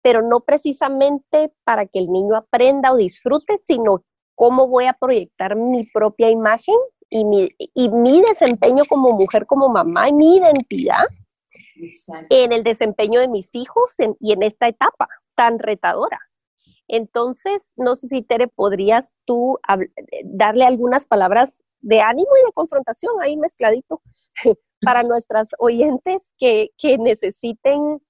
pero 0.00 0.22
no 0.22 0.40
precisamente 0.40 1.52
para 1.64 1.86
que 1.86 1.98
el 1.98 2.06
niño 2.06 2.36
aprenda 2.36 2.92
o 2.92 2.96
disfrute, 2.96 3.58
sino 3.58 4.04
cómo 4.42 4.66
voy 4.66 4.86
a 4.86 4.92
proyectar 4.92 5.54
mi 5.54 5.84
propia 5.84 6.28
imagen 6.28 6.74
y 7.08 7.24
mi, 7.24 7.48
y 7.58 7.88
mi 7.90 8.22
desempeño 8.22 8.82
como 8.88 9.12
mujer, 9.12 9.46
como 9.46 9.68
mamá, 9.68 10.08
y 10.08 10.12
mi 10.12 10.38
identidad 10.38 11.04
en 12.28 12.50
el 12.50 12.64
desempeño 12.64 13.20
de 13.20 13.28
mis 13.28 13.54
hijos 13.54 13.94
y 14.18 14.32
en 14.32 14.42
esta 14.42 14.66
etapa 14.66 15.06
tan 15.36 15.60
retadora. 15.60 16.18
Entonces, 16.88 17.72
no 17.76 17.94
sé 17.94 18.08
si 18.08 18.22
Tere, 18.22 18.48
podrías 18.48 19.14
tú 19.26 19.60
darle 20.24 20.64
algunas 20.64 21.06
palabras 21.06 21.62
de 21.80 22.00
ánimo 22.00 22.30
y 22.42 22.44
de 22.44 22.52
confrontación 22.52 23.14
ahí 23.22 23.36
mezcladito 23.36 24.02
para 24.80 25.04
nuestras 25.04 25.50
oyentes 25.60 26.28
que, 26.36 26.70
que 26.78 26.98
necesiten 26.98 28.00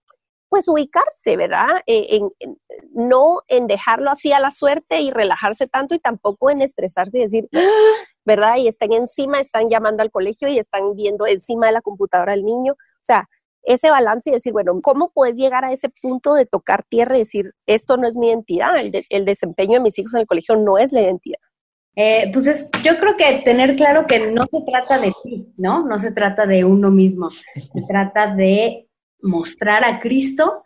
pues 0.53 0.69
ubicarse, 0.69 1.35
¿verdad? 1.39 1.81
Eh, 1.87 2.21
en, 2.39 2.59
no 2.93 3.41
en 3.49 3.67
dejarlo 3.67 4.11
así 4.11 4.35
a 4.35 4.39
la 4.39 4.51
suerte 4.51 5.01
y 5.01 5.11
relajarse 5.11 5.67
tanto 5.67 5.95
y 5.95 5.99
tampoco 5.99 6.51
en 6.51 6.61
estresarse 6.61 7.21
y 7.21 7.23
decir, 7.23 7.49
¿verdad? 8.27 8.57
Y 8.59 8.69
están 8.69 8.93
encima, 8.93 9.41
están 9.41 9.71
llamando 9.71 10.03
al 10.03 10.11
colegio 10.11 10.49
y 10.49 10.59
están 10.59 10.95
viendo 10.95 11.27
encima 11.27 11.69
de 11.69 11.73
la 11.73 11.81
computadora 11.81 12.35
al 12.35 12.45
niño. 12.45 12.75
O 12.75 13.01
sea, 13.01 13.31
ese 13.63 13.89
balance 13.89 14.29
y 14.29 14.35
decir, 14.35 14.53
bueno, 14.53 14.79
¿cómo 14.83 15.11
puedes 15.15 15.39
llegar 15.39 15.65
a 15.65 15.73
ese 15.73 15.89
punto 15.89 16.35
de 16.35 16.45
tocar 16.45 16.85
tierra 16.85 17.17
y 17.17 17.21
decir, 17.21 17.53
esto 17.67 17.97
no 17.97 18.07
es 18.07 18.15
mi 18.15 18.29
identidad, 18.29 18.75
el, 19.09 19.25
desempeño 19.25 19.79
de 19.79 19.85
mis 19.85 19.99
hijos 19.99 20.13
en 20.13 20.21
el 20.21 20.27
colegio 20.27 20.57
no 20.57 20.77
es 20.77 20.93
la 20.93 21.01
identidad? 21.01 21.41
Eh, 21.97 22.31
pues 22.31 22.47
es, 22.47 22.69
yo 22.83 22.99
creo 22.99 23.17
que 23.17 23.41
tener 23.43 23.75
claro 23.77 24.07
que 24.07 24.31
no 24.31 24.45
se 24.51 24.61
trata 24.71 24.99
de 24.99 25.15
ti, 25.23 25.51
¿no? 25.57 25.87
No 25.87 25.99
se 25.99 26.13
trata 26.13 26.45
de 26.45 26.63
uno 26.67 26.91
mismo, 26.91 27.31
se 27.31 27.83
trata 27.89 28.35
de 28.35 28.87
mostrar 29.23 29.85
a 29.85 30.01
Cristo, 30.01 30.63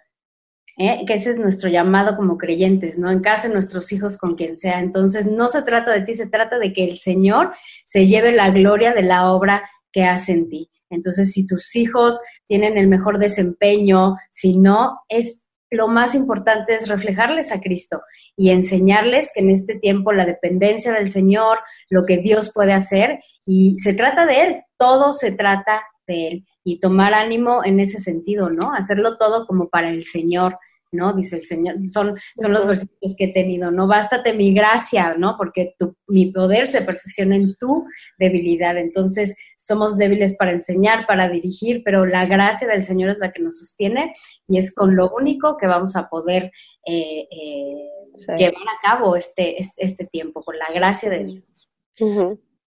¿eh? 0.79 1.05
que 1.07 1.14
ese 1.14 1.31
es 1.31 1.38
nuestro 1.38 1.69
llamado 1.69 2.16
como 2.16 2.38
creyentes, 2.38 2.99
¿no? 2.99 3.11
En 3.11 3.21
casa, 3.21 3.49
nuestros 3.49 3.92
hijos, 3.92 4.16
con 4.16 4.35
quien 4.35 4.57
sea. 4.57 4.81
Entonces, 4.81 5.27
no 5.27 5.49
se 5.49 5.62
trata 5.62 5.92
de 5.92 6.03
ti, 6.03 6.14
se 6.14 6.27
trata 6.27 6.59
de 6.59 6.73
que 6.73 6.85
el 6.85 6.99
Señor 6.99 7.53
se 7.85 8.07
lleve 8.07 8.33
la 8.33 8.51
gloria 8.51 8.92
de 8.92 9.03
la 9.03 9.31
obra 9.31 9.69
que 9.92 10.05
hace 10.05 10.33
en 10.33 10.49
ti. 10.49 10.71
Entonces, 10.90 11.33
si 11.33 11.47
tus 11.47 11.75
hijos 11.77 12.19
tienen 12.47 12.79
el 12.79 12.88
mejor 12.88 13.19
desempeño, 13.19 14.16
si 14.31 14.59
no, 14.59 14.99
es 15.09 15.47
lo 15.71 15.88
más 15.88 16.14
importante 16.14 16.75
es 16.75 16.88
reflejarles 16.88 17.51
a 17.51 17.61
Cristo 17.61 18.01
y 18.37 18.51
enseñarles 18.51 19.31
que 19.35 19.40
en 19.40 19.51
este 19.51 19.75
tiempo 19.79 20.12
la 20.12 20.25
dependencia 20.25 20.92
del 20.92 21.11
Señor, 21.11 21.59
lo 21.90 22.05
que 22.07 22.19
Dios 22.19 22.53
puede 22.55 22.73
hacer, 22.73 23.21
y 23.45 23.77
se 23.79 23.95
trata 23.95 24.27
de 24.27 24.42
Él, 24.42 24.62
todo 24.77 25.14
se 25.14 25.33
trata 25.33 25.83
de 26.07 26.29
Él, 26.29 26.47
y 26.66 26.81
tomar 26.81 27.14
ánimo 27.14 27.64
en 27.64 27.79
ese 27.79 28.00
sentido, 28.00 28.50
¿no? 28.50 28.72
Hacerlo 28.72 29.16
todo 29.18 29.46
como 29.46 29.68
para 29.68 29.88
el 29.90 30.05
Señor, 30.05 30.59
¿no? 30.90 31.12
Dice 31.12 31.37
el 31.37 31.46
Señor, 31.46 31.76
son, 31.85 32.16
son 32.37 32.52
los 32.52 32.66
versículos 32.66 33.14
que 33.16 33.26
he 33.26 33.33
tenido, 33.33 33.70
no 33.70 33.87
bástate 33.87 34.35
mi 34.35 34.52
gracia, 34.52 35.14
¿no? 35.16 35.37
Porque 35.38 35.76
tu, 35.79 35.94
mi 36.09 36.33
poder 36.33 36.66
se 36.66 36.83
perfecciona 36.83 37.37
en 37.37 37.55
tu 37.55 37.87
debilidad. 38.18 38.76
Entonces, 38.79 39.37
somos 39.57 39.96
débiles 39.96 40.35
para 40.37 40.50
enseñar, 40.50 41.07
para 41.07 41.29
dirigir, 41.29 41.83
pero 41.85 42.05
la 42.05 42.26
gracia 42.26 42.66
del 42.66 42.83
Señor 42.83 43.11
es 43.11 43.18
la 43.18 43.31
que 43.31 43.42
nos 43.42 43.61
sostiene 43.61 44.12
y 44.48 44.59
es 44.59 44.74
con 44.74 44.96
lo 44.96 45.14
único 45.14 45.57
que 45.59 45.68
vamos 45.68 45.94
a 45.94 46.09
poder 46.09 46.50
eh, 46.85 47.29
eh, 47.31 47.90
llevar 48.37 48.55
a 48.55 48.81
cabo 48.83 49.14
este, 49.14 49.62
este, 49.62 49.85
este, 49.85 50.05
tiempo, 50.07 50.42
con 50.42 50.59
la 50.59 50.72
gracia 50.74 51.11
de 51.11 51.22
Dios. 51.22 51.44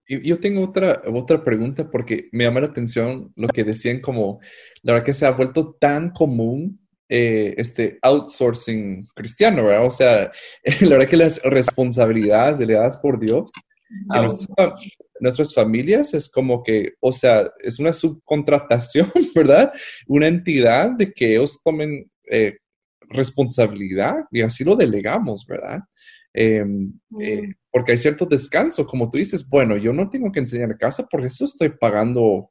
Yo 0.10 0.40
tengo 0.40 0.64
otra, 0.64 1.04
otra 1.06 1.44
pregunta 1.44 1.92
porque 1.92 2.30
me 2.32 2.44
llama 2.44 2.62
la 2.62 2.68
atención 2.68 3.32
lo 3.36 3.48
que 3.48 3.64
decían 3.64 4.02
como, 4.02 4.40
la 4.82 4.94
verdad 4.94 5.06
que 5.06 5.14
se 5.14 5.28
ha 5.28 5.32
vuelto 5.32 5.76
tan 5.80 6.10
común 6.10 6.80
eh, 7.08 7.54
este 7.58 8.00
outsourcing 8.02 9.08
cristiano, 9.16 9.66
¿verdad? 9.66 9.86
O 9.86 9.90
sea, 9.92 10.32
la 10.82 10.90
verdad 10.90 11.08
que 11.08 11.18
las 11.18 11.42
responsabilidades 11.44 12.58
delegadas 12.58 12.98
por 12.98 13.20
Dios 13.20 13.52
en 13.90 14.28
nuestras, 15.20 15.54
familias 15.54 16.14
es 16.14 16.30
como 16.30 16.64
que, 16.64 16.94
o 17.00 17.12
sea, 17.12 17.52
es 17.60 17.80
una 17.80 17.94
subcontratación, 17.94 19.12
¿verdad? 19.36 19.72
Una 20.08 20.28
entidad 20.28 20.92
de 20.92 21.12
que 21.12 21.32
ellos 21.32 21.62
tomen 21.64 22.10
eh, 22.32 22.58
responsabilidad 23.10 24.26
y 24.32 24.42
así 24.42 24.64
lo 24.64 24.76
delegamos, 24.76 25.46
¿verdad? 25.48 25.80
Em, 26.34 26.94
eh, 27.20 27.54
porque 27.72 27.92
hay 27.92 27.98
cierto 27.98 28.26
descanso, 28.26 28.86
como 28.86 29.10
tú 29.10 29.18
dices, 29.18 29.48
bueno, 29.48 29.78
yo 29.78 29.94
no 29.94 30.10
tengo 30.10 30.32
que 30.32 30.40
enseñar 30.40 30.72
a 30.72 30.78
casa, 30.78 31.06
por 31.10 31.26
eso 31.26 31.46
estoy 31.46 31.70
pagando 31.70 32.50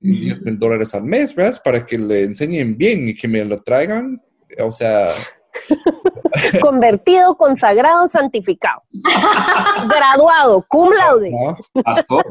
10 0.00 0.42
mil 0.42 0.58
dólares 0.58 0.94
al 0.94 1.04
mes, 1.04 1.34
¿verdad? 1.34 1.60
Para 1.62 1.86
que 1.86 1.98
le 1.98 2.24
enseñen 2.24 2.76
bien 2.76 3.08
y 3.08 3.14
que 3.14 3.28
me 3.28 3.44
lo 3.44 3.62
traigan, 3.62 4.20
o 4.62 4.70
sea... 4.70 5.10
Convertido, 6.60 7.36
consagrado, 7.36 8.08
santificado. 8.08 8.82
Graduado, 9.88 10.64
cum 10.68 10.90
laude. 10.92 11.30
Pastor. 11.84 12.24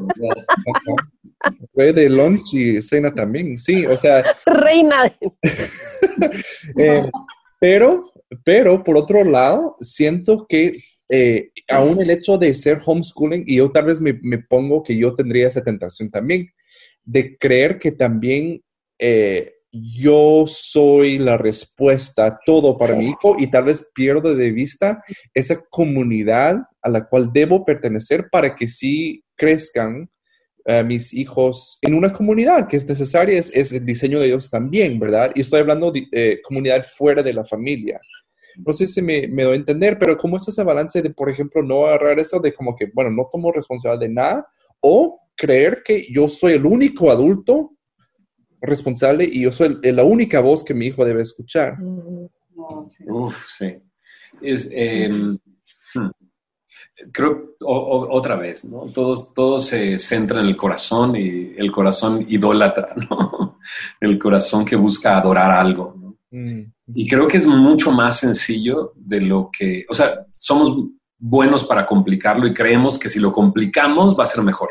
Fue 1.74 1.94
de 1.94 2.10
lunch 2.10 2.54
y 2.54 2.82
cena 2.82 3.14
también, 3.14 3.58
sí, 3.58 3.86
o 3.86 3.96
sea... 3.96 4.24
Reina. 4.46 5.12
Eh, 6.78 7.10
pero, 7.60 8.12
pero, 8.44 8.84
por 8.84 8.98
otro 8.98 9.24
lado, 9.24 9.76
siento 9.80 10.46
que 10.48 10.74
eh, 11.10 11.52
aún 11.70 12.02
el 12.02 12.10
hecho 12.10 12.38
de 12.38 12.54
ser 12.54 12.80
homeschooling, 12.86 13.44
y 13.48 13.58
yo 13.58 13.72
tal 13.72 13.86
vez 13.86 14.02
me, 14.02 14.14
pongo 14.38 14.84
que 14.84 14.98
yo 14.98 15.16
tendría 15.16 15.48
esa 15.48 15.64
tentación 15.64 16.10
también, 16.10 16.50
de 17.04 17.38
creer 17.38 17.80
que 17.80 17.92
también 17.92 18.64
eh, 19.00 19.54
yo 19.72 20.46
soy 20.46 21.18
la 21.18 21.36
respuesta 21.36 22.28
a 22.28 22.40
todo 22.46 22.78
para 22.78 22.96
mi 22.96 23.10
hijo 23.10 23.36
y 23.40 23.50
tal 23.50 23.66
vez 23.66 23.90
pierdo 23.96 24.36
de 24.36 24.52
vista 24.52 25.04
esa 25.34 25.60
comunidad 25.70 26.58
a 26.82 26.90
la 26.90 27.08
cual 27.08 27.32
debo 27.34 27.66
pertenecer 27.66 28.30
para 28.32 28.56
que 28.56 28.68
sí 28.68 29.24
crezcan 29.36 30.10
eh, 30.66 30.84
mis 30.84 31.14
hijos 31.14 31.80
en 31.82 31.96
una 31.96 32.14
comunidad 32.14 32.68
que 32.68 32.78
es 32.78 32.88
necesaria, 32.88 33.38
es, 33.38 33.74
el 33.74 33.86
diseño 33.86 34.20
de 34.20 34.28
Dios 34.28 34.50
también, 34.50 35.00
¿verdad? 35.00 35.32
Y 35.36 35.42
estoy 35.42 35.60
hablando 35.60 35.92
de 35.92 36.08
eh, 36.12 36.40
comunidad 36.44 36.86
fuera 36.86 37.24
de 37.24 37.34
la 37.34 37.44
familia. 37.44 38.00
No 38.58 38.74
sé 38.74 38.86
si 38.86 39.02
me, 39.02 39.28
me 39.28 39.44
doy 39.44 39.54
a 39.54 39.58
entender, 39.58 39.98
pero 39.98 40.18
¿cómo 40.18 40.38
es 40.38 40.48
ese 40.48 40.64
balance 40.64 41.02
de, 41.02 41.10
por 41.10 41.30
ejemplo, 41.30 41.62
no 41.64 41.86
agarrar 41.86 42.20
eso 42.20 42.40
de 42.40 42.54
como 42.54 42.76
que, 42.76 42.92
bueno, 42.94 43.12
no 43.12 43.24
tomo 43.32 43.52
responsabilidad 43.52 44.00
de 44.00 44.14
nada 44.14 44.48
o 44.80 45.20
creer 45.36 45.82
que 45.84 46.06
yo 46.12 46.28
soy 46.28 46.54
el 46.54 46.66
único 46.66 47.12
adulto 47.12 47.72
responsable 48.62 49.26
y 49.26 49.42
yo 49.42 49.52
soy 49.52 49.78
la 49.82 50.04
única 50.04 50.40
voz 50.40 50.64
que 50.64 50.74
mi 50.74 50.88
hijo 50.88 51.04
debe 51.06 51.22
escuchar. 51.22 51.78
Uf, 53.06 53.48
sí. 53.50 53.76
Es, 54.42 54.70
hmm. 54.70 55.36
Creo, 57.12 57.56
otra 57.60 58.36
vez, 58.36 58.66
¿no? 58.66 58.86
Todos, 58.94 59.34
todo 59.34 59.60
se 59.60 59.98
centra 59.98 60.40
en 60.40 60.48
el 60.48 60.56
corazón 60.56 61.16
y 61.16 61.54
el 61.58 61.72
corazón 61.72 62.26
idólatra, 62.28 62.96
¿no? 63.10 63.60
El 64.00 64.18
corazón 64.20 64.64
que 64.64 64.76
busca 64.76 65.18
adorar 65.18 65.52
algo. 65.52 65.96
Mm. 65.96 66.03
Y 66.96 67.08
creo 67.08 67.28
que 67.28 67.38
es 67.38 67.46
mucho 67.46 67.92
más 67.92 68.20
sencillo 68.20 68.94
de 68.96 69.22
lo 69.22 69.52
que, 69.56 69.86
o 69.88 69.94
sea, 69.94 70.26
somos 70.34 70.90
buenos 71.20 71.64
para 71.64 71.86
complicarlo 71.86 72.48
y 72.48 72.54
creemos 72.54 72.98
que 72.98 73.08
si 73.08 73.20
lo 73.20 73.32
complicamos 73.32 74.18
va 74.18 74.24
a 74.24 74.28
ser 74.28 74.44
mejor. 74.44 74.70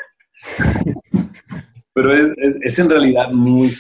Pero 1.94 2.12
es, 2.12 2.35
es, 2.62 2.79
en 2.79 2.90
realidad 2.90 3.33
muy 3.35 3.70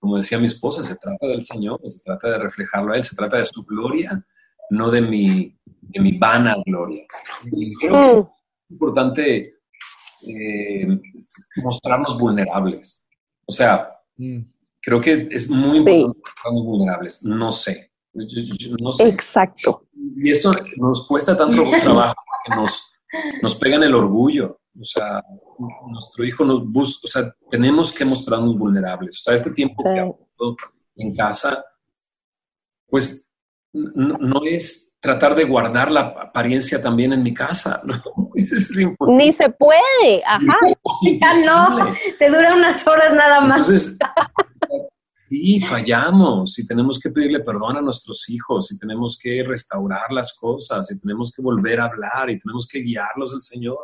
Como 0.00 0.16
decía 0.16 0.38
mi 0.38 0.46
esposa, 0.46 0.82
se 0.82 0.96
trata 0.96 1.26
del 1.26 1.42
Señor, 1.42 1.80
se 1.86 2.02
trata 2.02 2.28
de 2.30 2.38
reflejarlo 2.38 2.92
a 2.92 2.96
Él, 2.96 3.04
se 3.04 3.14
trata 3.14 3.36
de 3.36 3.44
su 3.44 3.64
gloria, 3.64 4.24
no 4.70 4.90
de 4.90 5.02
mi, 5.02 5.56
de 5.64 6.00
mi 6.00 6.18
vana 6.18 6.56
gloria. 6.66 7.04
Y 7.52 7.74
creo 7.76 7.92
que 7.92 8.20
es 8.20 8.26
importante 8.70 9.54
eh, 10.26 11.00
mostrarnos 11.56 12.18
vulnerables. 12.18 13.06
O 13.46 13.52
sea, 13.52 13.90
mm. 14.16 14.40
Creo 14.88 15.00
que 15.02 15.28
es 15.30 15.50
muy 15.50 15.78
importante 15.78 16.18
mostrarnos 16.24 16.64
vulnerables. 16.64 17.22
No 17.24 17.52
sé. 17.52 17.92
no 18.14 18.92
sé. 18.94 19.06
Exacto. 19.06 19.86
Y 20.16 20.30
eso 20.30 20.50
nos 20.78 21.06
cuesta 21.06 21.36
tanto 21.36 21.62
trabajo 21.82 22.14
porque 22.26 22.60
nos, 22.60 22.90
nos 23.42 23.54
pega 23.56 23.76
en 23.76 23.82
el 23.82 23.94
orgullo. 23.94 24.60
O 24.80 24.84
sea, 24.84 25.22
nuestro 25.90 26.24
hijo 26.24 26.44
nos 26.44 26.66
busca, 26.66 27.00
o 27.04 27.08
sea, 27.08 27.34
tenemos 27.50 27.92
que 27.92 28.06
mostrarnos 28.06 28.56
vulnerables. 28.56 29.16
O 29.16 29.22
sea, 29.22 29.34
este 29.34 29.50
tiempo 29.50 29.82
que 29.84 30.10
en 30.96 31.14
casa, 31.14 31.62
pues 32.86 33.28
no, 33.72 34.40
es 34.44 34.96
tratar 35.00 35.34
de 35.34 35.44
guardar 35.44 35.90
la 35.90 36.00
apariencia 36.00 36.80
también 36.80 37.12
en 37.12 37.22
mi 37.22 37.34
casa, 37.34 37.82
¿no? 37.84 38.27
Ni 39.06 39.32
se 39.32 39.50
puede, 39.50 40.22
ajá. 40.26 40.58
no, 41.46 41.94
te 42.18 42.28
dura 42.28 42.54
unas 42.54 42.86
horas 42.86 43.14
nada 43.14 43.40
más. 43.40 43.68
Entonces, 43.68 43.98
sí, 45.28 45.60
fallamos 45.60 46.58
y 46.58 46.66
tenemos 46.66 46.98
que 46.98 47.10
pedirle 47.10 47.40
perdón 47.40 47.76
a 47.76 47.80
nuestros 47.80 48.28
hijos 48.28 48.72
y 48.72 48.78
tenemos 48.78 49.18
que 49.20 49.42
restaurar 49.42 50.10
las 50.10 50.34
cosas 50.34 50.90
y 50.90 50.98
tenemos 50.98 51.32
que 51.32 51.42
volver 51.42 51.80
a 51.80 51.86
hablar 51.86 52.30
y 52.30 52.38
tenemos 52.38 52.66
que 52.66 52.80
guiarlos 52.80 53.34
al 53.34 53.40
Señor 53.40 53.78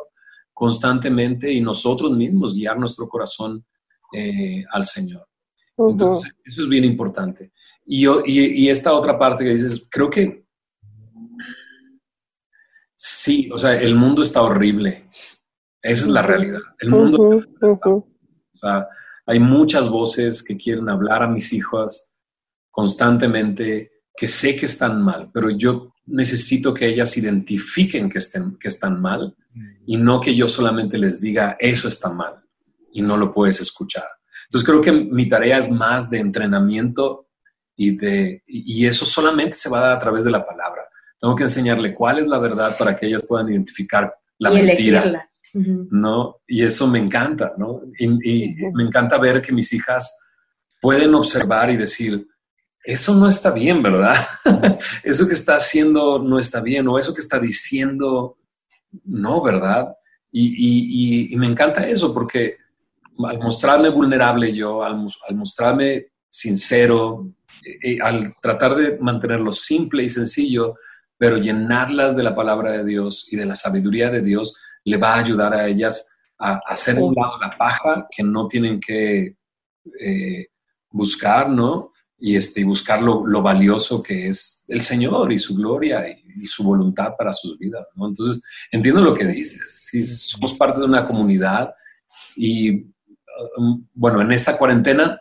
constantemente 0.53 1.51
y 1.51 1.59
nosotros 1.59 2.11
mismos 2.11 2.53
guiar 2.53 2.79
nuestro 2.79 3.07
corazón 3.09 3.65
eh, 4.13 4.63
al 4.71 4.85
Señor. 4.85 5.27
Entonces, 5.77 6.31
eso 6.45 6.61
es 6.61 6.69
bien 6.69 6.85
importante. 6.85 7.51
Y, 7.85 8.07
y, 8.25 8.69
esta 8.69 8.93
otra 8.93 9.19
parte 9.19 9.43
que 9.43 9.51
dices, 9.51 9.87
creo 9.91 10.09
que 10.09 10.44
sí, 13.05 13.49
o 13.51 13.57
sea, 13.57 13.79
el 13.79 13.95
mundo 13.95 14.23
está 14.23 14.41
horrible. 14.41 15.09
Esa 15.81 16.05
es 16.05 16.07
la 16.07 16.23
realidad. 16.23 16.61
El 16.79 16.89
mundo 16.89 17.39
está, 17.61 17.89
o 17.89 18.07
sea, 18.53 18.87
hay 19.27 19.39
muchas 19.39 19.89
voces 19.89 20.43
que 20.43 20.57
quieren 20.57 20.89
hablar 20.89 21.21
a 21.21 21.27
mis 21.27 21.53
hijas 21.53 22.11
constantemente, 22.71 23.91
que 24.17 24.27
sé 24.27 24.55
que 24.55 24.65
están 24.65 25.03
mal, 25.03 25.29
pero 25.31 25.51
yo 25.51 25.93
necesito 26.07 26.73
que 26.73 26.87
ellas 26.87 27.15
identifiquen 27.17 28.09
que, 28.09 28.17
estén, 28.17 28.57
que 28.57 28.69
están 28.69 28.99
mal 28.99 29.35
y 29.85 29.97
no 29.97 30.19
que 30.19 30.35
yo 30.35 30.47
solamente 30.47 30.97
les 30.97 31.21
diga, 31.21 31.57
eso 31.59 31.87
está 31.87 32.09
mal 32.09 32.43
y 32.91 33.01
no 33.01 33.17
lo 33.17 33.31
puedes 33.31 33.61
escuchar. 33.61 34.05
Entonces 34.45 34.67
creo 34.67 34.81
que 34.81 34.91
mi 34.91 35.29
tarea 35.29 35.57
es 35.57 35.69
más 35.69 36.09
de 36.09 36.19
entrenamiento 36.19 37.27
y, 37.75 37.95
de, 37.95 38.43
y 38.47 38.85
eso 38.85 39.05
solamente 39.05 39.57
se 39.57 39.69
va 39.69 39.77
a 39.77 39.81
dar 39.81 39.91
a 39.93 39.99
través 39.99 40.23
de 40.23 40.31
la 40.31 40.45
palabra. 40.45 40.84
Tengo 41.25 41.37
que 41.37 41.43
enseñarle 41.45 41.95
cuál 41.95 42.19
es 42.19 42.27
la 42.27 42.37
verdad 42.37 42.77
para 42.77 42.95
que 42.95 43.07
ellas 43.07 43.25
puedan 43.27 43.49
identificar 43.49 44.13
la 44.37 44.51
mentira. 44.51 45.27
¿no? 45.89 46.35
Y 46.45 46.63
eso 46.63 46.85
me 46.85 46.99
encanta, 46.99 47.51
¿no? 47.57 47.81
Y, 47.97 48.53
me 48.71 48.83
encanta 48.83 49.17
ver 49.17 49.41
que 49.41 49.51
mis 49.51 49.73
hijas 49.73 50.23
pueden 50.79 51.15
observar 51.15 51.71
y 51.71 51.77
decir, 51.77 52.27
eso 52.83 53.15
no 53.15 53.27
está 53.27 53.49
bien, 53.49 53.81
¿verdad? 53.81 54.13
eso 55.03 55.27
que 55.27 55.33
está 55.33 55.55
haciendo 55.55 56.19
no 56.19 56.37
está 56.37 56.61
bien, 56.61 56.87
o 56.87 56.99
eso 56.99 57.11
que 57.11 57.21
está 57.21 57.39
diciendo, 57.39 58.37
no, 59.05 59.41
¿verdad? 59.41 59.95
Y, 60.31 61.33
me 61.37 61.47
encanta 61.47 61.89
eso, 61.89 62.13
porque 62.13 62.57
al 63.17 63.39
mostrarme 63.39 63.89
vulnerable 63.89 64.53
yo, 64.53 64.83
al, 64.83 65.07
mostrarme 65.31 66.05
sincero, 66.29 67.31
eh, 67.65 67.93
eh, 67.93 67.97
al 67.99 68.35
tratar 68.43 68.75
de 68.75 68.99
mantenerlo 68.99 69.51
simple 69.51 70.03
y 70.03 70.09
sencillo, 70.09 70.75
pero 71.17 71.37
llenarlas 71.37 72.15
de 72.15 72.23
la 72.23 72.35
palabra 72.35 72.71
de 72.71 72.83
Dios 72.83 73.31
y 73.31 73.35
de 73.35 73.45
la 73.45 73.55
sabiduría 73.55 74.09
de 74.09 74.21
Dios, 74.21 74.57
le 74.83 74.97
va 74.97 75.15
a 75.15 75.19
ayudar 75.19 75.53
a 75.53 75.67
ellas 75.67 76.17
a, 76.37 76.59
hacer 76.67 76.99
un 76.99 77.13
lado 77.15 77.39
la 77.39 77.57
paja 77.57 78.07
que 78.11 78.23
no 78.23 78.47
tienen 78.47 78.79
que 78.79 79.37
eh, 79.99 80.47
buscar, 80.91 81.49
¿no? 81.49 81.91
Y, 82.17 82.35
este, 82.35 82.63
buscar 82.63 83.01
lo, 83.01 83.41
valioso 83.41 84.01
que 84.01 84.27
es 84.27 84.63
el 84.67 84.81
Señor 84.81 85.31
y 85.31 85.39
su 85.39 85.55
gloria 85.55 86.07
y, 86.07 86.45
su 86.45 86.63
voluntad 86.63 87.13
para 87.17 87.31
sus 87.31 87.57
vidas, 87.57 87.87
¿no? 87.95 88.07
Entonces, 88.07 88.43
entiendo 88.71 89.01
lo 89.01 89.13
que 89.13 89.25
dices. 89.25 89.87
Sí, 89.89 90.03
somos 90.03 90.53
parte 90.53 90.79
de 90.79 90.85
una 90.85 91.05
comunidad 91.07 91.73
y, 92.35 92.83
um, 93.57 93.87
bueno, 93.93 94.21
en 94.21 94.31
esta 94.31 94.57
cuarentena 94.57 95.19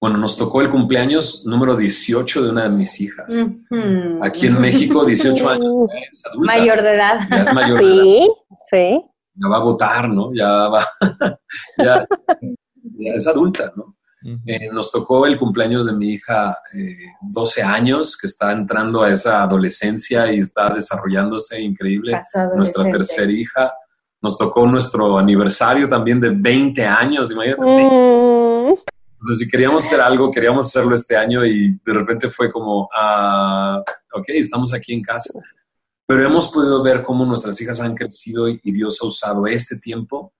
bueno, 0.00 0.16
nos 0.16 0.38
tocó 0.38 0.62
el 0.62 0.70
cumpleaños 0.70 1.44
número 1.44 1.76
18 1.76 2.44
de 2.44 2.50
una 2.50 2.62
de 2.62 2.70
mis 2.70 2.98
hijas. 3.02 3.30
Aquí 4.22 4.46
en 4.46 4.58
México, 4.58 5.04
18 5.04 5.48
años. 5.48 5.90
Es 6.10 6.26
adulta. 6.26 6.56
Mayor 6.56 6.82
de 6.82 6.94
edad. 6.94 7.20
Ya 7.30 7.36
es 7.36 7.52
mayor 7.52 7.78
de 7.78 7.84
edad. 7.84 8.02
Sí, 8.02 8.32
sí. 8.70 9.04
Ya 9.34 9.48
va 9.48 9.56
a 9.58 9.62
votar, 9.62 10.08
¿no? 10.08 10.32
Ya 10.34 10.48
va. 10.48 10.86
ya, 11.78 12.06
es 13.14 13.26
adulta, 13.26 13.72
¿no? 13.76 13.94
Eh, 14.46 14.70
nos 14.72 14.90
tocó 14.90 15.26
el 15.26 15.38
cumpleaños 15.38 15.86
de 15.86 15.92
mi 15.92 16.14
hija, 16.14 16.58
eh, 16.74 16.96
12 17.20 17.62
años, 17.62 18.16
que 18.16 18.26
está 18.26 18.52
entrando 18.52 19.02
a 19.02 19.10
esa 19.10 19.42
adolescencia 19.42 20.32
y 20.32 20.40
está 20.40 20.72
desarrollándose 20.72 21.60
increíble. 21.60 22.18
Nuestra 22.56 22.84
tercera 22.90 23.30
hija. 23.30 23.72
Nos 24.22 24.38
tocó 24.38 24.66
nuestro 24.66 25.18
aniversario 25.18 25.88
también 25.88 26.20
de 26.20 26.30
20 26.30 26.86
años, 26.86 27.30
imagínate. 27.30 27.62
Mm. 27.62 28.74
Entonces, 29.20 29.44
si 29.44 29.50
queríamos 29.50 29.84
hacer 29.84 30.00
algo, 30.00 30.30
queríamos 30.30 30.66
hacerlo 30.66 30.94
este 30.94 31.14
año 31.14 31.44
y 31.44 31.78
de 31.84 31.92
repente 31.92 32.30
fue 32.30 32.50
como, 32.50 32.88
ah, 32.96 33.82
ok, 34.14 34.24
estamos 34.28 34.72
aquí 34.72 34.94
en 34.94 35.02
casa. 35.02 35.38
Pero 36.06 36.26
hemos 36.26 36.48
podido 36.48 36.82
ver 36.82 37.02
cómo 37.02 37.26
nuestras 37.26 37.60
hijas 37.60 37.82
han 37.82 37.94
crecido 37.94 38.48
y 38.48 38.72
Dios 38.72 38.98
ha 39.02 39.06
usado 39.06 39.46
este 39.46 39.78
tiempo 39.78 40.32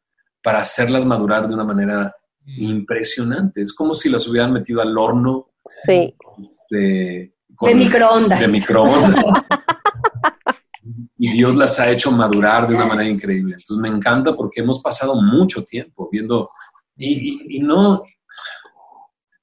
para 0.42 0.60
hacerlas 0.60 1.04
madurar 1.04 1.46
de 1.46 1.54
una 1.54 1.64
manera 1.64 2.16
mm. 2.40 2.62
impresionante. 2.62 3.60
Es 3.60 3.74
como 3.74 3.92
si 3.92 4.08
las 4.08 4.26
hubieran 4.26 4.52
metido 4.52 4.80
al 4.80 4.96
horno. 4.96 5.50
Sí. 5.84 6.14
De, 6.70 7.34
de 7.60 7.74
microondas. 7.74 8.40
De 8.40 8.48
microondas. 8.48 9.24
y 11.18 11.32
Dios 11.32 11.54
las 11.54 11.78
ha 11.78 11.90
hecho 11.90 12.10
madurar 12.10 12.66
de 12.66 12.74
una 12.74 12.86
manera 12.86 13.10
increíble. 13.10 13.56
Entonces 13.58 13.76
me 13.76 13.94
encanta 13.94 14.34
porque 14.34 14.62
hemos 14.62 14.80
pasado 14.80 15.20
mucho 15.20 15.64
tiempo 15.64 16.08
viendo, 16.10 16.48
y, 16.96 17.58
y 17.58 17.60
no, 17.60 18.02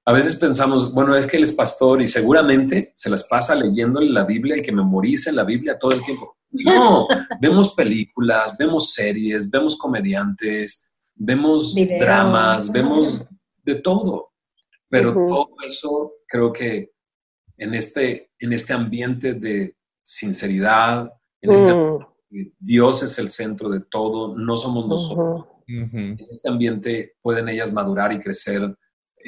a 0.07 0.13
veces 0.13 0.37
pensamos, 0.37 0.93
bueno, 0.93 1.17
es 1.17 1.27
que 1.27 1.35
él 1.35 1.43
es 1.43 1.51
pastor 1.51 2.01
y 2.01 2.07
seguramente 2.07 2.93
se 2.95 3.09
las 3.09 3.27
pasa 3.27 3.53
leyéndole 3.53 4.09
la 4.09 4.23
Biblia 4.23 4.55
y 4.55 4.61
que 4.61 4.71
memorice 4.71 5.33
la 5.33 5.43
Biblia 5.43 5.77
todo 5.77 5.91
el 5.91 6.01
tiempo. 6.01 6.37
No, 6.49 7.07
vemos 7.41 7.75
películas, 7.75 8.55
vemos 8.57 8.93
series, 8.93 9.51
vemos 9.51 9.77
comediantes, 9.77 10.93
vemos 11.13 11.75
dramas, 11.75 12.71
vemos 12.71 13.27
de 13.63 13.75
todo. 13.75 14.29
Pero 14.87 15.11
todo 15.11 15.49
eso 15.67 16.13
creo 16.25 16.53
que 16.53 16.91
en 17.57 17.73
este, 17.73 18.31
en 18.39 18.53
este 18.53 18.71
ambiente 18.71 19.33
de 19.33 19.75
sinceridad, 20.01 21.11
en 21.41 21.51
este 21.51 21.73
mm. 21.73 22.53
Dios 22.57 23.03
es 23.03 23.19
el 23.19 23.27
centro 23.27 23.67
de 23.67 23.81
todo, 23.81 24.37
no 24.37 24.55
somos 24.55 24.87
nosotros. 24.87 25.47
En 25.67 26.17
este 26.31 26.47
ambiente 26.47 27.17
pueden 27.21 27.49
ellas 27.49 27.73
madurar 27.73 28.13
y 28.13 28.21
crecer 28.21 28.73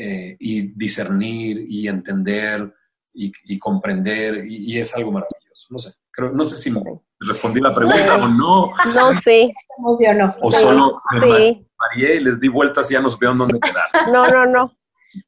eh, 0.02 0.38
y 0.40 0.62
discernir 0.78 1.66
y 1.68 1.90
entender 1.90 2.74
y, 3.14 3.60
comprender 3.60 4.46
y, 4.48 4.80
es 4.80 4.96
algo 4.96 5.12
maravilloso. 5.12 5.68
No 5.72 5.78
sé, 5.78 5.92
creo, 6.10 6.32
no 6.32 6.46
sé 6.46 6.56
si 6.56 6.72
me 6.72 6.82
respondí 7.20 7.60
la 7.60 7.76
pregunta 7.76 8.16
o 8.16 8.28
no. 8.30 8.72
No, 8.96 9.20
sí. 9.20 9.52
Emocionó. 9.78 10.36
O 10.42 10.50
solo 10.52 11.02
sí. 11.22 11.68
y 11.98 12.20
les 12.22 12.40
di 12.40 12.48
vueltas 12.48 12.90
y 12.90 12.94
ya 12.94 13.02
nos 13.02 13.20
vieron 13.20 13.40
dónde 13.40 13.60
quedar. 13.60 14.10
No, 14.10 14.26
no, 14.28 14.46
no. 14.46 14.74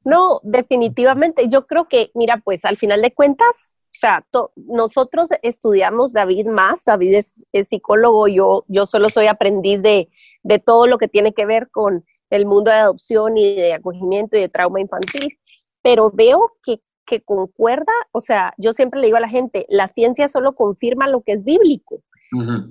No, 0.06 0.40
definitivamente. 0.44 1.50
Yo 1.50 1.68
creo 1.68 1.90
que, 1.90 2.12
mira, 2.14 2.38
pues 2.38 2.64
al 2.64 2.78
final 2.78 3.02
de 3.02 3.14
cuentas, 3.14 3.76
o 3.88 3.92
sea, 3.92 4.26
nosotros 4.56 5.28
estudiamos 5.42 6.14
David 6.14 6.48
más, 6.48 6.86
David 6.86 7.16
es, 7.16 7.68
psicólogo, 7.68 8.30
yo, 8.30 8.64
yo 8.70 8.86
solo 8.86 9.10
soy 9.10 9.28
aprendiz 9.28 9.82
de, 9.82 10.08
de 10.44 10.60
todo 10.60 10.88
lo 10.88 10.98
que 10.98 11.10
tiene 11.10 11.34
que 11.34 11.46
ver 11.46 11.70
con 11.72 12.06
el 12.32 12.46
mundo 12.46 12.72
de 12.72 12.78
adopción 12.78 13.38
y 13.38 13.56
de 13.56 13.74
acogimiento 13.74 14.38
y 14.38 14.42
de 14.42 14.50
trauma 14.50 14.82
infantil, 14.82 15.38
pero 15.84 16.10
veo 16.12 16.54
que, 16.64 16.82
que 17.06 17.22
concuerda, 17.22 17.92
o 18.12 18.22
sea, 18.22 18.54
yo 18.58 18.74
siempre 18.74 19.00
le 19.00 19.08
digo 19.08 19.18
a 19.18 19.22
la 19.22 19.30
gente, 19.30 19.66
la 19.70 19.88
ciencia 19.88 20.28
solo 20.28 20.56
confirma 20.56 21.08
lo 21.08 21.22
que 21.22 21.34
es 21.34 21.44
bíblico, 21.44 22.02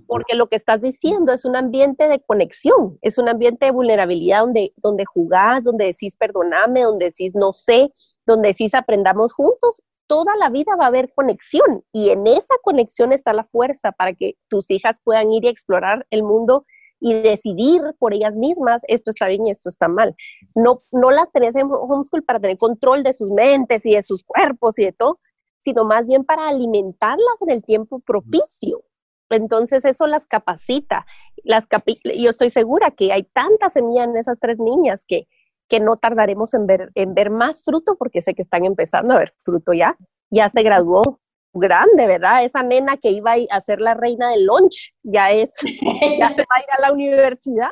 porque 0.07 0.37
lo 0.37 0.49
que 0.49 0.57
estás 0.57 0.81
diciendo 0.81 1.35
es 1.35 1.45
un 1.45 1.55
ambiente 1.55 2.09
de 2.09 2.21
conexión, 2.21 2.99
es 3.03 3.19
un 3.19 3.29
ambiente 3.29 3.67
de 3.67 3.73
vulnerabilidad 3.73 4.41
donde, 4.41 4.73
donde 4.79 5.05
jugás, 5.05 5.65
donde 5.65 5.85
decís 5.85 6.17
perdoname, 6.17 6.83
donde 6.83 7.07
decís 7.07 7.33
no 7.35 7.53
sé, 7.53 7.91
donde 8.25 8.49
decís 8.49 8.75
aprendamos 8.75 9.35
juntos, 9.35 9.83
toda 10.07 10.35
la 10.37 10.49
vida 10.49 10.77
va 10.77 10.85
a 10.85 10.89
haber 10.89 11.13
conexión 11.13 11.85
y 11.93 12.09
en 12.09 12.27
esa 12.27 12.55
conexión 12.63 13.13
está 13.13 13.35
la 13.35 13.45
fuerza 13.45 13.93
para 13.93 14.15
que 14.15 14.37
tus 14.49 14.71
hijas 14.71 14.99
puedan 15.05 15.31
ir 15.31 15.45
y 15.45 15.49
explorar 15.49 16.07
el 16.11 16.23
mundo 16.23 16.65
y 17.01 17.15
decidir 17.15 17.83
por 17.99 18.13
ellas 18.15 18.35
mismas 18.35 18.83
esto 18.87 19.11
está 19.11 19.27
bien 19.27 19.47
y 19.47 19.51
esto 19.51 19.69
está 19.69 19.89
mal. 19.89 20.15
No, 20.55 20.83
no 20.93 21.11
las 21.11 21.33
tenés 21.33 21.57
en 21.57 21.69
homeschool 21.71 22.23
para 22.23 22.39
tener 22.39 22.59
control 22.59 23.03
de 23.03 23.15
sus 23.15 23.31
mentes 23.31 23.85
y 23.87 23.95
de 23.95 24.03
sus 24.03 24.23
cuerpos 24.23 24.79
y 24.79 24.85
de 24.85 24.93
todo, 24.93 25.19
sino 25.59 25.85
más 25.85 26.07
bien 26.07 26.25
para 26.25 26.49
alimentarlas 26.49 27.43
en 27.43 27.51
el 27.51 27.65
tiempo 27.65 28.01
propicio. 28.01 28.83
Entonces 29.31 29.85
eso 29.85 30.07
las 30.07 30.27
capacita. 30.27 31.07
Las 31.45 31.65
yo 32.17 32.31
estoy 32.31 32.51
segura 32.51 32.91
que 32.91 33.13
hay 33.13 33.23
tanta 33.23 33.71
semilla 33.71 34.05
en 34.05 34.17
esas 34.17 34.39
tres 34.41 34.59
niñas 34.59 35.05
que, 35.07 35.29
que 35.69 35.81
no 35.81 35.97
tardaremos 35.97 36.53
en 36.55 36.67
ver, 36.67 36.91
en 36.95 37.15
ver 37.15 37.31
más 37.31 37.63
fruto 37.63 37.97
porque 37.97 38.21
sé 38.21 38.35
que 38.35 38.43
están 38.43 38.65
empezando 38.65 39.15
a 39.15 39.19
ver 39.19 39.33
fruto 39.45 39.73
ya. 39.73 39.97
Ya 40.31 40.51
se 40.51 40.63
graduó 40.63 41.20
grande, 41.53 42.07
¿verdad? 42.07 42.45
Esa 42.45 42.63
nena 42.63 42.97
que 42.97 43.11
iba 43.11 43.35
a 43.51 43.61
ser 43.61 43.81
la 43.81 43.95
reina 43.95 44.31
del 44.31 44.45
lunch, 44.45 44.95
ya 45.03 45.31
es, 45.31 45.51
ya 46.19 46.31
se 46.31 46.43
va 46.43 46.57
a 46.57 46.63
ir 46.63 46.71
a 46.79 46.81
la 46.81 46.93
universidad. 46.93 47.71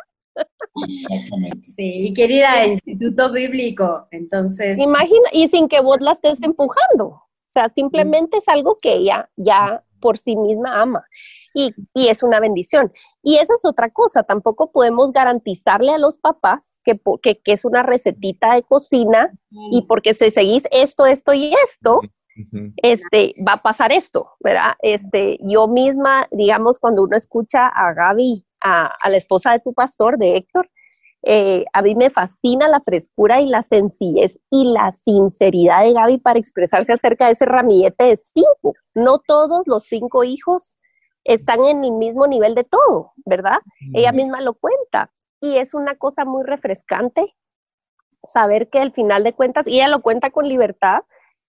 Exactamente. 0.88 1.70
Sí, 1.70 2.08
y 2.08 2.14
querida 2.14 2.66
instituto 2.66 3.32
bíblico, 3.32 4.06
entonces. 4.10 4.78
Imagina, 4.78 5.28
y 5.32 5.48
sin 5.48 5.68
que 5.68 5.80
vos 5.80 6.00
la 6.00 6.12
estés 6.12 6.42
empujando. 6.42 7.06
O 7.06 7.50
sea, 7.50 7.68
simplemente 7.68 8.38
es 8.38 8.48
algo 8.48 8.76
que 8.80 8.94
ella 8.94 9.28
ya 9.36 9.82
por 10.00 10.18
sí 10.18 10.36
misma 10.36 10.80
ama. 10.80 11.04
Y, 11.54 11.74
y, 11.94 12.08
es 12.08 12.22
una 12.22 12.40
bendición. 12.40 12.92
Y 13.22 13.36
esa 13.36 13.54
es 13.54 13.64
otra 13.64 13.90
cosa, 13.90 14.22
tampoco 14.22 14.70
podemos 14.70 15.10
garantizarle 15.12 15.90
a 15.90 15.98
los 15.98 16.18
papás 16.18 16.78
que, 16.84 17.00
que, 17.22 17.40
que 17.40 17.52
es 17.52 17.64
una 17.64 17.82
recetita 17.82 18.54
de 18.54 18.62
cocina 18.62 19.32
y 19.72 19.82
porque 19.82 20.14
si 20.14 20.30
seguís 20.30 20.64
esto, 20.70 21.06
esto 21.06 21.32
y 21.32 21.52
esto, 21.64 22.00
este, 22.76 23.34
va 23.46 23.54
a 23.54 23.62
pasar 23.62 23.92
esto, 23.92 24.30
¿verdad? 24.40 24.74
Este, 24.80 25.38
yo 25.40 25.66
misma, 25.68 26.28
digamos, 26.30 26.78
cuando 26.78 27.02
uno 27.02 27.16
escucha 27.16 27.66
a 27.68 27.92
Gaby, 27.92 28.44
a, 28.60 28.92
la 29.08 29.16
esposa 29.16 29.52
de 29.52 29.60
tu 29.60 29.72
pastor, 29.72 30.18
de 30.18 30.36
Héctor, 30.36 30.70
eh, 31.22 31.64
a 31.72 31.82
mí 31.82 31.94
me 31.94 32.10
fascina 32.10 32.68
la 32.68 32.80
frescura 32.80 33.40
y 33.40 33.46
la 33.46 33.62
sencillez 33.62 34.38
y 34.50 34.72
la 34.72 34.92
sinceridad 34.92 35.82
de 35.82 35.92
Gaby 35.92 36.18
para 36.18 36.38
expresarse 36.38 36.92
acerca 36.92 37.26
de 37.26 37.32
ese 37.32 37.44
ramillete 37.44 38.04
de 38.04 38.16
cinco. 38.16 38.74
No 38.94 39.18
todos 39.18 39.62
los 39.66 39.84
cinco 39.84 40.22
hijos 40.22 40.78
están 41.24 41.64
en 41.64 41.84
el 41.84 41.92
mismo 41.92 42.26
nivel 42.26 42.54
de 42.54 42.64
todo, 42.64 43.12
¿verdad? 43.26 43.58
Ella 43.92 44.12
misma 44.12 44.40
lo 44.40 44.54
cuenta. 44.54 45.12
Y 45.40 45.58
es 45.58 45.74
una 45.74 45.96
cosa 45.96 46.24
muy 46.24 46.44
refrescante 46.44 47.34
saber 48.24 48.68
que 48.68 48.80
al 48.80 48.92
final 48.92 49.24
de 49.24 49.32
cuentas, 49.32 49.66
y 49.66 49.76
ella 49.76 49.88
lo 49.88 50.02
cuenta 50.02 50.30
con 50.30 50.48
libertad, 50.48 51.02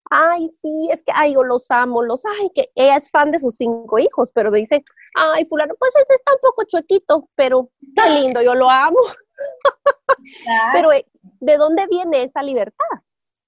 ay, 0.10 0.50
sí, 0.50 0.90
es 0.92 1.04
que, 1.04 1.12
ay, 1.16 1.34
yo 1.34 1.44
los 1.44 1.70
amo, 1.72 2.02
los, 2.02 2.24
ay, 2.26 2.50
que 2.54 2.70
ella 2.76 2.98
es 2.98 3.10
fan 3.12 3.32
de 3.32 3.40
sus 3.40 3.56
cinco 3.56 4.00
hijos, 4.00 4.32
pero 4.34 4.52
me 4.52 4.60
dice, 4.60 4.84
ay, 5.16 5.46
fulano, 5.46 5.76
pues 5.78 5.96
este 5.96 6.16
está 6.16 6.34
un 6.34 6.40
poco 6.42 6.64
chuequito, 6.66 7.30
pero 7.36 7.70
qué 7.96 8.10
lindo, 8.22 8.42
yo 8.42 8.56
lo 8.56 8.70
amo. 8.70 9.00
pero, 10.74 10.92
eh, 10.92 11.06
¿de 11.40 11.58
dónde 11.58 11.86
viene 11.88 12.24
esa 12.24 12.42
libertad? 12.42 12.86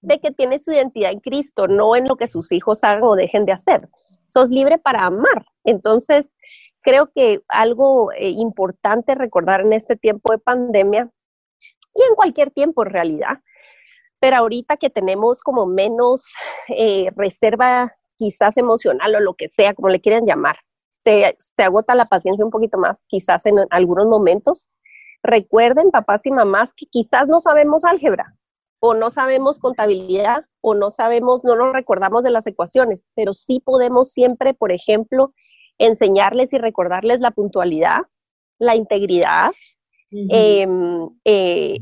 De 0.01 0.20
que 0.20 0.32
tiene 0.32 0.59
su 0.59 0.72
identidad 0.72 1.12
en 1.12 1.20
Cristo, 1.20 1.68
no 1.68 1.95
en 1.95 2.07
lo 2.07 2.16
que 2.16 2.28
sus 2.28 2.51
hijos 2.51 2.84
hagan 2.84 3.03
o 3.03 3.16
dejen 3.16 3.45
de 3.45 3.53
hacer. 3.53 3.89
Sos 4.28 4.49
libre 4.49 4.78
para 4.78 5.05
amar. 5.05 5.45
Entonces, 5.64 6.36
creo 6.82 7.12
que 7.14 7.41
algo 7.49 8.12
eh, 8.14 8.30
importante 8.30 9.16
recordar 9.16 9.62
en 9.62 9.74
este 9.74 9.95
tiempo 9.95 10.32
de 10.32 10.39
pandemia 10.39 11.09
y 11.93 12.01
en 12.03 12.16
cualquier 12.16 12.51
tiempo 12.51 12.84
en 12.84 12.89
realidad 12.89 13.39
pero 14.22 14.38
ahorita 14.38 14.78
que 14.78 14.92
tenemos 14.92 15.42
como 15.42 15.66
menos 15.66 16.32
eh, 16.70 17.10
reserva 17.16 17.94
quizás 18.16 18.56
emocional 18.58 19.16
o 19.16 19.20
lo 19.20 19.34
que 19.34 19.50
sea, 19.50 19.74
como 19.74 19.90
le 19.90 20.00
quieran 20.00 20.28
llamar, 20.28 20.58
se, 20.92 21.36
se 21.40 21.64
agota 21.64 21.96
la 21.96 22.06
paciencia 22.06 22.46
un 22.46 22.52
poquito 22.52 22.78
más, 22.78 23.02
quizás 23.08 23.48
en 23.48 23.56
algunos 23.72 24.06
momentos. 24.06 24.70
Recuerden, 25.24 25.90
papás 25.90 26.24
y 26.28 26.32
mamás, 26.32 26.74
que 26.76 26.86
quizás 26.86 27.28
no 27.28 27.40
sabemos 27.40 27.84
álgebra, 27.84 28.36
o 28.80 28.94
no 28.94 29.10
sabemos 29.10 29.58
contabilidad, 29.58 30.46
o 30.62 30.76
no 30.76 30.92
sabemos, 30.92 31.44
no 31.44 31.56
nos 31.56 31.74
recordamos 31.74 32.24
de 32.24 32.30
las 32.30 32.46
ecuaciones, 32.46 33.08
pero 33.16 33.34
sí 33.34 33.60
podemos 33.60 34.12
siempre, 34.12 34.54
por 34.54 34.72
ejemplo, 34.72 35.34
enseñarles 35.80 36.54
y 36.54 36.60
recordarles 36.60 37.22
la 37.22 37.32
puntualidad, 37.32 38.02
la 38.60 38.76
integridad, 38.76 39.52
eh, 40.12 41.80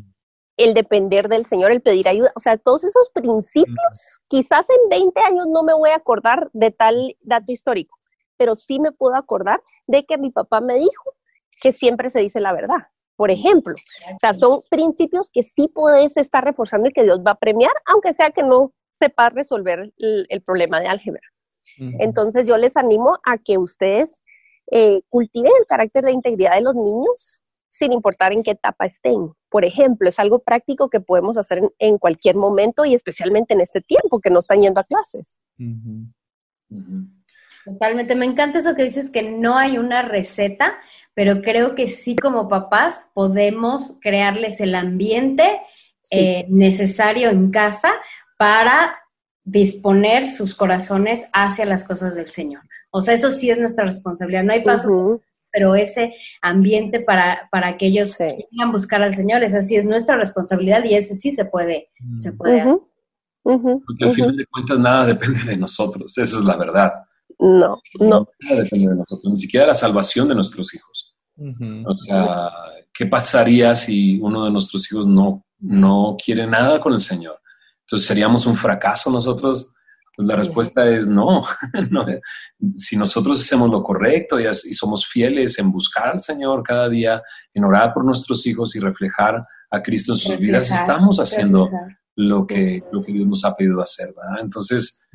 el 0.60 0.74
depender 0.74 1.30
del 1.30 1.46
Señor, 1.46 1.72
el 1.72 1.82
pedir 1.82 2.10
ayuda, 2.10 2.34
o 2.36 2.40
sea, 2.40 2.58
todos 2.58 2.84
esos 2.84 3.10
principios, 3.12 4.20
quizás 4.28 4.70
en 4.70 4.90
20 4.90 5.20
años 5.22 5.48
no 5.48 5.64
me 5.64 5.74
voy 5.74 5.92
a 5.92 5.96
acordar 5.96 6.50
de 6.52 6.70
tal 6.70 7.16
dato 7.22 7.54
histórico, 7.54 7.98
pero 8.36 8.56
sí 8.56 8.78
me 8.78 8.92
puedo 8.92 9.16
acordar 9.16 9.64
de 9.88 10.06
que 10.06 10.18
mi 10.18 10.32
papá 10.32 10.60
me 10.60 10.78
dijo 10.78 11.14
que 11.62 11.72
siempre 11.72 12.10
se 12.10 12.20
dice 12.20 12.42
la 12.42 12.52
verdad, 12.52 12.88
por 13.16 13.32
ejemplo. 13.32 13.74
O 14.14 14.20
sea, 14.20 14.34
son 14.34 14.60
principios 14.70 15.30
que 15.32 15.44
sí 15.44 15.70
puedes 15.74 16.18
estar 16.18 16.44
reforzando 16.44 16.90
y 16.90 16.92
que 16.92 17.04
Dios 17.04 17.22
va 17.26 17.32
a 17.32 17.40
premiar, 17.40 17.72
aunque 17.86 18.14
sea 18.14 18.32
que 18.32 18.44
no 18.44 18.74
sepas 18.92 19.34
resolver 19.34 19.94
el, 19.98 20.42
problema 20.46 20.82
de 20.82 20.88
álgebra. 20.88 21.22
Entonces 22.00 22.46
yo 22.46 22.58
les 22.58 22.76
animo 22.76 23.18
a 23.24 23.38
que 23.38 23.58
ustedes 23.58 24.22
eh, 24.72 25.02
cultiven 25.08 25.54
el 25.58 25.66
carácter 25.68 26.04
de 26.04 26.12
integridad 26.12 26.56
de 26.56 26.62
los 26.62 26.76
niños, 26.76 27.42
sin 27.70 27.94
importar 27.94 28.34
en 28.34 28.44
qué 28.44 28.52
etapa 28.52 28.86
estén. 28.86 29.32
Por 29.50 29.64
ejemplo, 29.64 30.10
es 30.10 30.20
algo 30.20 30.40
práctico 30.40 30.90
que 30.90 31.00
podemos 31.00 31.38
hacer 31.38 31.62
en, 31.78 31.98
cualquier 31.98 32.36
momento 32.36 32.86
y 32.86 32.94
especialmente 32.94 33.54
en 33.54 33.62
este 33.62 33.82
tiempo 33.82 34.20
que 34.20 34.30
no 34.30 34.40
están 34.40 34.62
yendo 34.62 34.80
a 34.80 34.84
clases. 34.84 35.36
Totalmente, 37.66 38.16
me 38.16 38.26
encanta 38.26 38.60
eso 38.60 38.76
que 38.76 38.86
dices 38.86 39.10
que 39.10 39.32
no 39.32 39.58
hay 39.58 39.78
una 39.78 40.02
receta, 40.02 40.78
pero 41.14 41.42
creo 41.42 41.76
que 41.76 41.88
sí 41.88 42.16
como 42.16 42.50
papás 42.50 43.12
podemos 43.14 43.98
crearles 44.02 44.60
el 44.62 44.76
ambiente 44.76 45.62
eh, 46.12 46.46
necesario 46.50 47.30
en 47.30 47.52
casa 47.52 47.92
para 48.38 48.98
disponer 49.44 50.32
sus 50.32 50.56
corazones 50.56 51.28
hacia 51.34 51.66
las 51.66 51.84
cosas 51.84 52.16
del 52.16 52.30
Señor. 52.30 52.64
O 52.92 53.02
sea, 53.02 53.14
eso 53.14 53.32
sí 53.32 53.50
es 53.50 53.60
nuestra 53.60 53.86
responsabilidad. 53.86 54.44
No 54.44 54.54
hay 54.54 54.64
paso 54.64 55.22
pero 55.52 55.76
ese 55.76 56.14
ambiente 56.42 57.00
para, 57.00 57.48
para 57.52 57.78
que 57.78 57.88
ellos 57.88 58.16
quieran 58.18 58.72
buscar 58.72 59.02
al 59.02 59.16
Señor, 59.16 59.44
esa 59.44 59.62
sí 59.62 59.76
es 59.76 59.86
nuestra 59.86 60.18
responsabilidad 60.18 60.84
y 60.84 60.96
ese 60.96 61.16
sí 61.16 61.32
se 61.32 61.46
puede, 61.46 61.90
se 62.18 62.34
puede 62.34 62.64
Porque 63.44 64.06
al 64.06 64.14
final 64.14 64.36
de 64.36 64.46
cuentas 64.46 64.80
nada 64.80 65.06
depende 65.06 65.44
de 65.44 65.58
nosotros, 65.58 66.18
esa 66.18 66.38
es 66.38 66.44
la 66.44 66.58
verdad. 66.58 66.92
No, 67.40 67.82
no. 68.00 68.28
Nada 68.42 68.64
depende 68.64 68.90
de 68.90 68.96
nosotros, 68.96 69.32
ni 69.32 69.38
siquiera 69.38 69.68
la 69.68 69.74
salvación 69.74 70.28
de 70.28 70.36
nuestros 70.36 70.74
hijos. 70.74 71.16
O 71.86 71.94
sea, 71.94 72.50
¿qué 72.94 73.06
pasaría 73.06 73.74
si 73.74 74.20
uno 74.20 74.44
de 74.44 74.52
nuestros 74.52 74.92
hijos 74.92 75.08
no, 75.08 75.46
no 75.60 76.18
quiere 76.24 76.46
nada 76.46 76.82
con 76.82 76.94
el 76.94 77.00
Señor? 77.00 77.40
Entonces, 77.82 78.08
¿seríamos 78.08 78.46
un 78.46 78.56
fracaso 78.56 79.10
nosotros? 79.10 79.74
Pues 80.20 80.28
la 80.28 80.36
respuesta 80.36 80.86
es 80.86 81.08
no. 81.08 81.46
Si 82.76 82.98
nosotros 82.98 83.40
hacemos 83.40 83.70
lo 83.70 83.82
correcto 83.82 84.38
y, 84.38 84.54
somos 84.54 85.08
fieles 85.08 85.58
en 85.60 85.72
buscar 85.72 86.10
al 86.10 86.20
Señor 86.20 86.62
cada 86.62 86.90
día, 86.90 87.24
en 87.54 87.64
orar 87.64 87.94
por 87.94 88.04
nuestros 88.04 88.46
hijos 88.46 88.76
y 88.76 88.82
reflejar 88.82 89.42
a 89.72 89.82
Cristo 89.82 90.12
en 90.12 90.18
sus 90.18 90.38
vidas, 90.38 90.72
estamos 90.72 91.20
haciendo 91.22 91.70
lo 92.18 92.46
que, 92.46 92.84
lo 92.92 93.02
que 93.02 93.14
Dios 93.14 93.28
nos 93.28 93.46
ha 93.46 93.56
pedido 93.56 93.80
hacer, 93.82 94.10
¿verdad? 94.14 94.44
Entonces, 94.44 95.08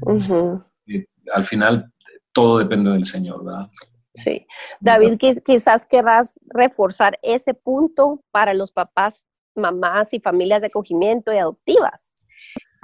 eh, 0.86 1.04
al 1.34 1.44
final, 1.44 1.92
todo 2.32 2.56
depende 2.60 2.90
del 2.90 3.04
Señor, 3.04 3.44
¿verdad? 3.44 3.68
Sí. 4.14 4.46
David, 4.80 5.18
quizás 5.44 5.84
querrás 5.84 6.40
reforzar 6.46 7.18
ese 7.22 7.52
punto 7.52 8.24
para 8.30 8.54
los 8.54 8.72
papás, 8.72 9.26
mamás 9.54 10.14
y 10.14 10.20
familias 10.20 10.62
de 10.62 10.68
acogimiento 10.68 11.30
y 11.30 11.36
adoptivas 11.36 12.13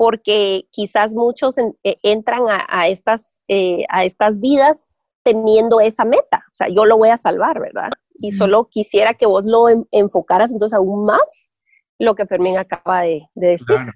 porque 0.00 0.66
quizás 0.70 1.12
muchos 1.12 1.58
eh, 1.58 1.74
entran 2.02 2.44
a, 2.48 2.88
estas, 2.88 3.42
eh, 3.48 3.84
a 3.90 4.06
estas 4.06 4.40
vidas 4.40 4.88
teniendo 5.22 5.78
esa 5.78 6.06
meta, 6.06 6.42
o 6.50 6.54
sea, 6.54 6.68
yo 6.70 6.86
lo 6.86 6.96
voy 6.96 7.10
a 7.10 7.18
salvar, 7.18 7.60
¿verdad? 7.60 7.90
Y 8.14 8.32
solo 8.32 8.70
quisiera 8.70 9.12
que 9.12 9.26
vos 9.26 9.44
lo 9.44 9.66
enfocaras 9.90 10.54
entonces 10.54 10.74
aún 10.74 11.04
más 11.04 11.52
lo 11.98 12.14
que 12.14 12.24
Fermín 12.24 12.56
acaba 12.56 13.02
de, 13.02 13.28
decir. 13.34 13.66
Claro. 13.66 13.92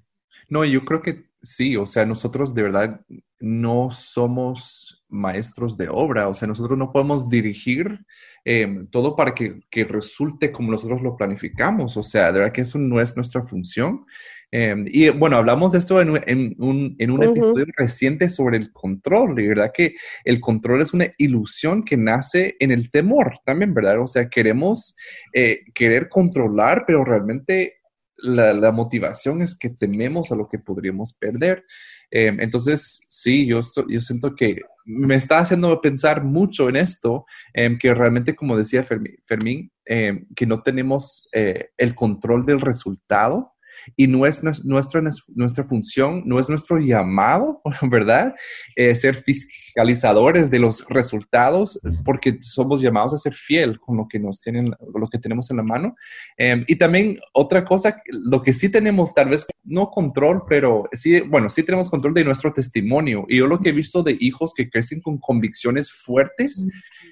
No, 0.51 0.67
yo 0.67 0.83
creo 0.83 1.01
que 1.01 1.25
sí, 1.41 1.75
o 1.79 1.87
sea, 1.87 2.05
nosotros 2.05 2.53
de 2.53 2.65
verdad 2.65 3.01
no 3.41 3.91
somos 3.91 5.07
maestros 5.09 5.79
de 5.79 5.89
obra, 5.89 6.29
o 6.29 6.35
sea, 6.35 6.47
nosotros 6.47 6.77
no 6.77 6.93
podemos 6.93 7.31
dirigir 7.31 8.01
em, 8.45 8.87
todo 8.89 9.17
para 9.17 9.35
que, 9.35 9.61
que, 9.71 9.85
resulte 9.85 10.53
como 10.53 10.71
nosotros 10.71 11.01
lo 11.01 11.17
planificamos, 11.17 11.97
o 11.97 12.03
sea, 12.03 12.27
de 12.27 12.41
verdad 12.41 12.53
que 12.53 12.61
eso 12.61 12.79
no 12.79 13.01
es 13.01 13.17
nuestra 13.17 13.43
función. 13.47 14.05
Em, 14.51 14.85
y 14.89 15.09
bueno, 15.09 15.37
hablamos 15.37 15.73
de 15.73 15.79
esto 15.79 16.01
en, 16.01 16.11
un, 16.11 16.97
en 16.99 17.11
un 17.11 17.23
episodio 17.23 17.67
reciente 17.77 18.29
sobre 18.29 18.57
el 18.57 18.73
control, 18.73 19.41
y 19.41 19.49
verdad 19.49 19.73
que 19.75 19.97
el 20.25 20.41
control 20.41 20.81
es 20.81 20.95
una 20.95 21.09
ilusión 21.19 21.83
que 21.83 21.97
nace 21.97 22.57
en 22.61 22.71
el 22.71 22.91
temor 22.91 23.39
también, 23.45 23.75
¿verdad? 23.75 24.01
O 24.01 24.07
sea, 24.07 24.29
queremos 24.29 24.95
eh, 25.33 25.61
querer 25.75 26.09
controlar, 26.09 26.85
pero 26.87 27.05
realmente 27.05 27.79
la, 28.17 28.71
motivación 28.71 29.43
es 29.43 29.59
que 29.59 29.71
tememos 29.71 30.31
a 30.31 30.37
lo 30.37 30.49
que 30.49 30.59
podríamos 30.59 31.15
perder. 31.15 31.65
Em, 32.11 32.41
entonces, 32.41 33.05
sí, 33.09 33.47
yo, 33.47 33.61
yo 33.89 34.01
siento 34.01 34.37
que 34.37 34.61
me 34.85 35.17
está 35.17 35.41
haciendo 35.41 35.81
pensar 35.81 36.23
mucho 36.23 36.69
en 36.69 36.77
esto, 36.77 37.25
em, 37.55 37.77
que 37.77 37.93
realmente, 37.93 38.37
como 38.37 38.57
decía 38.57 38.85
Fermín, 38.85 39.73
que 39.85 40.47
no 40.47 40.63
tenemos 40.63 41.29
eh, 41.33 41.71
el 41.77 41.95
control 41.95 42.47
del 42.47 42.61
resultado 42.61 43.54
y 43.97 44.07
no 44.07 44.27
es 44.27 44.43
nuestra, 44.65 45.03
nuestra 45.35 45.65
función, 45.65 46.23
no 46.25 46.39
es 46.39 46.49
nuestro 46.49 46.79
llamado, 46.79 47.61
¿verdad? 47.91 48.35
Eh, 48.77 48.95
ser 48.95 49.17
fiscalizadores 49.17 50.51
de 50.51 50.59
los 50.59 50.85
resultados, 50.89 51.81
porque 52.05 52.39
somos 52.41 52.81
llamados 52.81 53.15
a 53.15 53.19
ser 53.19 53.35
fiel 53.35 53.79
con 53.81 53.97
lo 53.97 54.07
que 54.09 54.19
nos 54.19 54.41
tienen, 54.41 54.67
lo 54.95 55.09
que 55.09 55.19
tenemos 55.19 55.51
en 55.51 55.59
la 55.59 55.63
mano. 55.63 55.97
Em, 56.37 56.65
y 56.67 56.77
también 56.77 57.19
otra 57.33 57.65
cosa, 57.65 58.01
lo 58.31 58.43
que 58.43 58.53
sí 58.53 58.69
tenemos, 58.69 59.15
tal 59.15 59.29
vez 59.29 59.47
no 59.65 59.91
control, 59.91 60.43
pero 60.49 60.89
sí, 60.93 61.21
bueno, 61.21 61.51
sí 61.51 61.63
tenemos 61.63 61.89
control 61.89 62.15
de 62.15 62.25
nuestro 62.25 62.53
testimonio. 62.53 63.25
Y 63.29 63.39
yo 63.39 63.47
lo 63.47 63.61
que 63.61 63.71
he 63.71 63.73
visto 63.73 64.03
de 64.03 64.17
hijos 64.21 64.55
que 64.55 64.69
crecen 64.69 65.01
con 65.01 65.19
convicciones 65.19 65.91
fuertes 65.91 66.67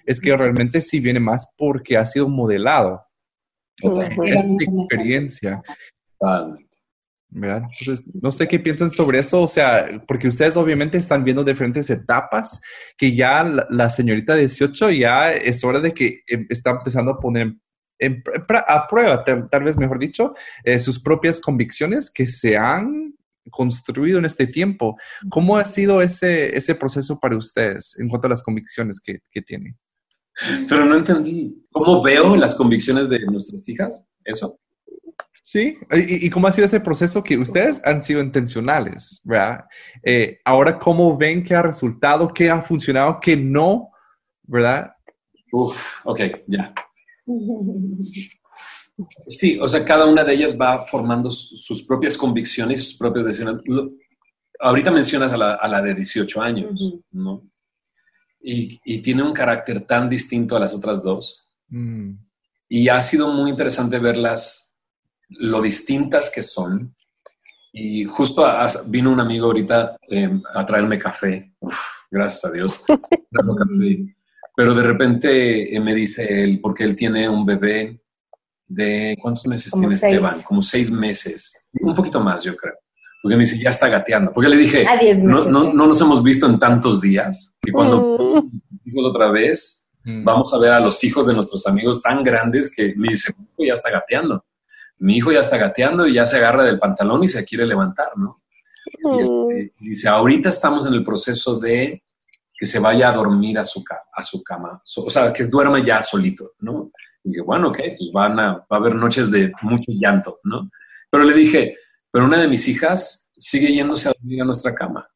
es 0.07 0.21
que 0.21 0.37
realmente 0.37 0.81
sí 0.83 1.01
viene 1.01 1.21
más 1.21 1.53
porque 1.57 1.97
ha 1.97 2.07
sido 2.07 2.29
modelado. 2.29 3.03
Es 3.81 4.45
mi 4.45 4.65
experiencia. 4.65 5.63
Entonces, 7.35 8.05
no 8.21 8.31
sé 8.31 8.47
qué 8.47 8.59
piensan 8.59 8.91
sobre 8.91 9.19
eso, 9.19 9.43
o 9.43 9.49
sea, 9.49 9.87
porque 10.07 10.29
ustedes 10.29 10.57
obviamente 10.57 10.99
están 10.99 11.25
viendo 11.25 11.43
diferentes 11.43 11.89
etapas, 11.89 12.61
que 12.97 13.15
ya 13.15 13.43
la, 13.71 13.89
señorita 13.89 14.35
18 14.35 14.91
ya 14.91 15.33
es 15.33 15.65
hora 15.65 15.81
de 15.81 15.95
que 15.95 16.21
em, 16.27 16.47
está 16.51 16.73
empezando 16.73 17.13
a 17.13 17.19
poner 17.19 17.55
a 18.67 18.87
prueba, 18.89 19.23
tal, 19.23 19.63
vez 19.63 19.79
mejor 19.79 19.99
dicho, 19.99 20.35
eh, 20.65 20.81
sus 20.81 21.01
propias 21.01 21.41
convicciones 21.41 22.11
que 22.11 22.27
se 22.27 22.57
han 22.57 23.15
construido 23.51 24.19
en 24.19 24.25
este 24.25 24.47
tiempo. 24.47 24.97
¿Cómo 25.31 25.57
ha 25.57 25.65
sido 25.65 26.03
ese, 26.03 26.57
ese 26.57 26.75
proceso 26.75 27.19
para 27.21 27.37
ustedes 27.37 27.97
en 27.99 28.09
cuanto 28.09 28.27
a 28.27 28.31
las 28.31 28.43
convicciones 28.43 29.01
que, 29.01 29.21
que 29.31 29.41
tienen? 29.41 29.77
Pero 30.69 30.85
no 30.85 30.97
entendí. 30.97 31.65
¿Cómo 31.71 32.03
veo 32.03 32.35
las 32.37 32.57
convicciones 32.57 33.09
de 33.09 33.21
nuestras 33.21 33.69
hijas? 33.69 34.09
¿Eso? 34.25 34.59
Sí, 35.43 35.79
¿Y, 35.91 36.31
cómo 36.31 36.47
ha 36.47 36.53
sido 36.53 36.67
ese 36.67 36.81
proceso 36.81 37.23
que 37.23 37.39
ustedes 37.39 37.81
han 37.85 38.03
sido 38.03 38.23
intencionales, 38.23 39.21
¿verdad? 39.25 39.65
Eh, 40.03 40.39
ahora, 40.45 40.79
¿cómo 40.79 41.17
ven 41.17 41.43
que 41.43 41.55
ha 41.55 41.63
resultado, 41.63 42.33
qué 42.33 42.51
ha 42.51 42.61
funcionado, 42.63 43.19
qué 43.21 43.37
no, 43.37 43.91
¿verdad? 44.43 44.93
Uf, 45.53 46.01
ok, 46.05 46.21
ya. 46.47 46.73
Sí, 49.27 49.59
o 49.61 49.69
sea, 49.69 49.85
cada 49.85 50.07
una 50.07 50.23
de 50.25 50.35
ellas 50.35 50.57
va 50.59 50.87
formando 50.87 51.31
sus 51.31 51.83
propias 51.83 52.17
convicciones, 52.17 52.85
sus 52.85 52.99
propias 52.99 53.27
decisiones. 53.27 53.63
Ahorita 54.61 54.91
mencionas 54.91 55.33
a 55.33 55.37
la, 55.37 55.83
de 55.83 55.95
18 55.95 56.43
años, 56.43 57.03
¿no? 57.11 57.43
Y, 58.41 59.01
tiene 59.03 59.23
un 59.23 59.33
carácter 59.33 59.83
tan 59.87 60.09
distinto 60.09 60.57
a 60.57 60.61
las 60.61 60.75
otras 60.75 61.03
dos. 61.03 61.55
Mm. 61.69 62.13
Y 62.69 62.89
ha 62.89 63.01
sido 63.03 63.33
muy 63.33 63.51
interesante 63.51 63.99
verlas 63.99 64.72
lo 65.39 65.61
distintas 65.63 66.31
que 66.35 66.43
son. 66.43 66.95
Y 67.73 68.05
justo 68.05 68.47
vino 68.89 69.11
un 69.13 69.21
amigo 69.21 69.47
ahorita 69.47 69.97
em, 70.09 70.43
a 70.55 70.67
traerme 70.67 70.99
café. 70.99 71.53
gracias 72.11 72.45
a 72.45 72.51
Dios. 72.53 72.85
Pero 74.55 74.75
de 74.75 74.83
repente 74.83 75.75
eh, 75.75 75.81
me 75.81 75.95
dice 75.95 76.45
él, 76.45 76.61
porque 76.61 76.85
él 76.85 76.95
tiene 76.95 77.29
un 77.29 77.47
bebé 77.47 78.01
de, 78.67 79.17
¿cuántos 79.21 79.47
meses 79.49 79.73
tiene 79.73 79.95
Esteban? 79.95 80.43
Como 80.43 80.61
seis 80.61 80.91
meses. 80.91 81.67
Un 81.81 81.95
poquito 81.95 82.21
más, 82.21 82.43
yo 82.45 82.55
creo. 82.57 82.75
porque 83.23 83.37
me 83.37 83.45
dice, 83.45 83.59
ya 83.59 83.71
está 83.71 83.89
gateando. 83.89 84.33
Porque 84.33 84.49
le 84.51 84.57
dije, 84.57 84.85
A 84.87 84.97
10 84.99 85.23
no, 85.25 85.45
no, 85.47 85.73
no 85.73 85.87
nos 85.87 86.01
hemos 86.01 86.23
visto 86.23 86.47
en 86.47 86.59
tantos 86.59 87.01
días. 87.01 87.55
Y 87.65 87.71
cuando 87.71 88.19
Mm. 88.85 89.07
otra 89.07 89.31
vez, 89.31 89.89
Mm. 90.05 90.25
vamos 90.25 90.53
a 90.53 90.59
ver 90.59 90.73
a 90.73 90.81
los 90.81 91.03
hijos 91.05 91.27
de 91.29 91.33
nuestros 91.33 91.65
amigos 91.67 92.03
tan 92.03 92.25
grandes 92.25 92.75
que 92.75 92.93
me 92.97 93.09
dice, 93.11 93.33
ya 93.57 93.73
está 93.75 93.91
gateando. 93.91 94.45
Mi 95.03 95.17
hijo 95.17 95.33
ya 95.33 95.41
está 95.41 95.57
gateando 95.59 96.07
y 96.07 96.15
ya 96.15 96.27
se 96.27 96.37
agarra 96.37 96.65
del 96.65 96.79
pantalón 96.79 97.25
y 97.25 97.29
se 97.29 97.45
quiere 97.45 97.67
levantar, 97.67 98.17
¿no? 98.17 98.43
Y 98.87 99.23
este, 99.23 99.75
dice, 99.81 100.09
ahorita 100.09 100.49
estamos 100.49 100.87
en 100.87 100.95
el 100.95 101.05
proceso 101.05 101.59
de 101.59 102.03
que 102.57 102.67
se 102.67 102.79
vaya 102.79 103.11
a 103.11 103.15
dormir 103.15 103.59
a 103.59 103.65
su, 103.65 103.83
a 104.15 104.23
su 104.23 104.43
cama, 104.43 104.81
o 104.97 105.11
sea, 105.11 105.33
que 105.33 105.47
duerma 105.47 105.81
ya 105.81 106.03
solito, 106.03 106.53
¿no? 106.61 106.93
Y 107.25 107.31
dije, 107.31 107.43
bueno, 107.43 107.69
ok, 107.69 107.79
pues 107.99 108.13
van 108.13 108.39
a, 108.39 108.53
va 108.53 108.67
a 108.71 108.77
haber 108.77 108.95
noches 108.95 109.31
de 109.31 109.53
mucho 109.63 109.91
llanto, 109.93 110.39
¿no? 110.45 110.71
Pero 111.11 111.25
le 111.25 111.35
dije, 111.35 111.77
pero 112.11 112.25
una 112.25 112.41
de 112.41 112.49
mis 112.49 112.69
hijas 112.69 113.31
sigue 113.37 113.73
yéndose 113.73 114.09
a 114.09 114.13
dormir 114.13 114.43
a 114.43 114.45
nuestra 114.45 114.75
cama. 114.75 115.09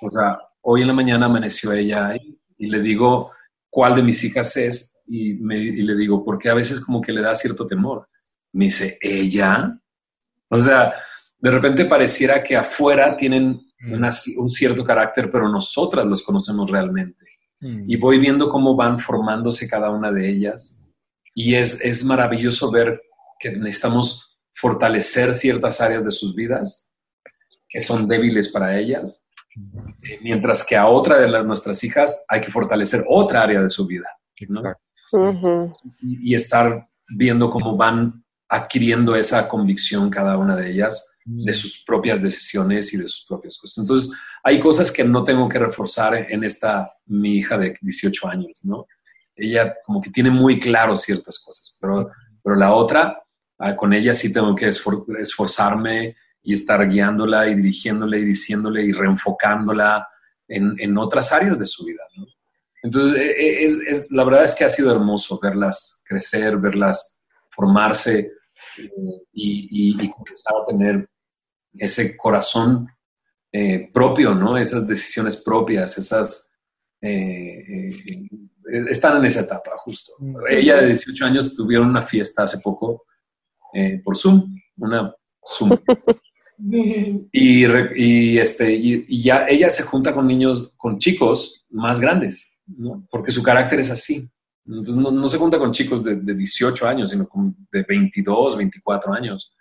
O 0.00 0.10
sea, 0.10 0.38
hoy 0.62 0.80
en 0.80 0.88
la 0.88 0.94
mañana 0.94 1.26
amaneció 1.26 1.72
ella 1.72 2.08
ahí 2.08 2.40
y 2.56 2.66
le 2.68 2.80
digo 2.80 3.32
cuál 3.68 3.94
de 3.96 4.02
mis 4.02 4.22
hijas 4.24 4.56
es 4.56 4.96
y, 5.06 5.34
me, 5.34 5.58
y 5.58 5.82
le 5.82 5.96
digo, 5.96 6.24
porque 6.24 6.48
a 6.48 6.54
veces 6.54 6.80
como 6.80 7.00
que 7.00 7.12
le 7.12 7.20
da 7.20 7.34
cierto 7.34 7.66
temor. 7.66 8.08
Me 8.54 8.66
dice, 8.66 8.96
¿ella? 9.00 9.78
O 10.48 10.58
sea, 10.58 10.94
de 11.38 11.50
repente 11.50 11.84
pareciera 11.84 12.42
que 12.42 12.56
afuera 12.56 13.16
tienen 13.16 13.60
una- 13.92 14.10
un 14.38 14.48
cierto 14.48 14.82
carácter, 14.82 15.30
pero 15.30 15.48
nosotras 15.48 16.06
los 16.06 16.22
conocemos 16.22 16.70
realmente. 16.70 17.26
Mm. 17.60 17.84
Y 17.90 17.96
voy 17.96 18.18
viendo 18.18 18.48
cómo 18.48 18.74
van 18.76 18.98
formándose 18.98 19.68
cada 19.68 19.90
una 19.90 20.10
de 20.10 20.28
ellas. 20.30 20.82
Y 21.34 21.54
es, 21.54 21.80
es 21.84 22.04
maravilloso 22.04 22.70
ver 22.70 23.00
que 23.38 23.52
necesitamos 23.52 24.38
fortalecer 24.54 25.34
ciertas 25.34 25.80
áreas 25.80 26.04
de 26.04 26.10
sus 26.10 26.34
vidas 26.34 26.92
que 27.68 27.80
son 27.80 28.06
débiles 28.06 28.50
para 28.50 28.78
ellas, 28.78 29.26
eh, 29.56 30.18
mientras 30.22 30.64
que 30.64 30.76
a 30.76 30.86
otra 30.86 31.18
de 31.18 31.28
las, 31.28 31.44
nuestras 31.44 31.82
hijas 31.82 32.24
hay 32.28 32.40
que 32.40 32.52
fortalecer 32.52 33.02
otra 33.08 33.42
área 33.42 33.60
de 33.60 33.68
su 33.68 33.84
vida. 33.86 34.06
¿no? 34.48 34.60
Exacto. 34.60 34.82
sí. 35.08 35.18
Y, 36.02 36.30
y 36.32 36.34
estar 36.36 36.88
viendo 37.08 37.50
cómo 37.50 37.76
van 37.76 38.23
adquiriendo 38.54 39.16
esa 39.16 39.48
convicción 39.48 40.10
cada 40.10 40.36
una 40.38 40.54
de 40.56 40.70
ellas 40.70 41.10
de 41.26 41.52
sus 41.54 41.82
propias 41.84 42.20
decisiones 42.22 42.92
y 42.92 42.98
de 42.98 43.06
sus 43.06 43.24
propias 43.26 43.56
cosas. 43.56 43.78
Entonces, 43.78 44.12
hay 44.42 44.60
cosas 44.60 44.92
que 44.92 45.02
no 45.04 45.24
tengo 45.24 45.48
que 45.48 45.58
reforzar 45.58 46.14
en 46.30 46.44
esta, 46.44 46.92
mi 47.06 47.38
hija 47.38 47.56
de 47.56 47.74
18 47.80 48.28
años, 48.28 48.60
¿no? 48.62 48.86
Ella 49.34 49.74
como 49.84 50.00
que 50.02 50.10
tiene 50.10 50.30
muy 50.30 50.60
claro 50.60 50.94
ciertas 50.96 51.38
cosas, 51.38 51.76
pero, 51.80 52.10
pero 52.42 52.56
la 52.56 52.72
otra, 52.72 53.22
ah, 53.58 53.74
con 53.74 53.92
ella 53.94 54.12
sí 54.14 54.32
tengo 54.32 54.54
que 54.54 54.68
esfor- 54.68 55.06
esforzarme 55.18 56.14
y 56.42 56.52
estar 56.52 56.86
guiándola 56.88 57.48
y 57.48 57.54
dirigiéndole 57.54 58.18
y 58.18 58.24
diciéndole 58.26 58.84
y 58.84 58.92
reenfocándola 58.92 60.06
en, 60.46 60.74
en 60.78 60.98
otras 60.98 61.32
áreas 61.32 61.58
de 61.58 61.64
su 61.64 61.86
vida, 61.86 62.02
¿no? 62.16 62.26
Entonces, 62.82 63.18
e- 63.18 63.30
e- 63.30 63.64
es, 63.64 63.72
es- 63.88 64.10
la 64.10 64.24
verdad 64.24 64.44
es 64.44 64.54
que 64.54 64.64
ha 64.64 64.68
sido 64.68 64.92
hermoso 64.92 65.40
verlas 65.42 66.02
crecer, 66.04 66.58
verlas 66.58 67.18
formarse 67.48 68.32
eh, 68.78 68.90
y, 69.32 69.68
y- 69.70 70.04
y 70.04 70.10
comenzar 70.10 70.54
a 70.62 70.66
tener 70.66 71.08
ese 71.76 72.16
corazón 72.16 72.86
eh, 73.52 73.90
propio, 73.92 74.34
¿no? 74.34 74.56
Esas 74.56 74.86
decisiones 74.86 75.36
propias, 75.36 75.96
esas... 75.98 76.50
eh, 77.00 77.90
eh, 77.90 78.28
están 78.90 79.18
en 79.18 79.26
esa 79.26 79.40
etapa, 79.42 79.72
justo. 79.78 80.12
Ella 80.48 80.76
de 80.78 80.86
18 80.88 81.24
años 81.26 81.54
tuvieron 81.54 81.88
una 81.90 82.02
fiesta 82.02 82.44
hace 82.44 82.58
poco 82.62 83.04
eh, 83.74 84.00
por 84.02 84.16
Zoom, 84.16 84.56
una 84.78 85.14
Zoom. 85.46 85.70
Y, 87.32 88.38
este, 88.38 88.72
y, 88.72 89.04
y 89.08 89.22
ya 89.22 89.44
ella 89.48 89.68
se 89.70 89.82
junta 89.82 90.14
con 90.14 90.26
niños, 90.26 90.72
con 90.76 90.98
chicos 90.98 91.66
más 91.68 92.00
grandes, 92.00 92.56
¿no? 92.66 93.04
porque 93.10 93.32
su 93.32 93.42
carácter 93.42 93.80
es 93.80 93.90
así. 93.90 94.30
Entonces 94.66 94.96
no, 94.96 95.10
no 95.10 95.28
se 95.28 95.38
junta 95.38 95.58
con 95.58 95.72
chicos 95.72 96.02
de, 96.02 96.16
de 96.16 96.34
18 96.34 96.88
años, 96.88 97.10
sino 97.10 97.28
con 97.28 97.54
de 97.70 97.82
22, 97.82 98.56
24 98.56 99.12
años. 99.12 99.54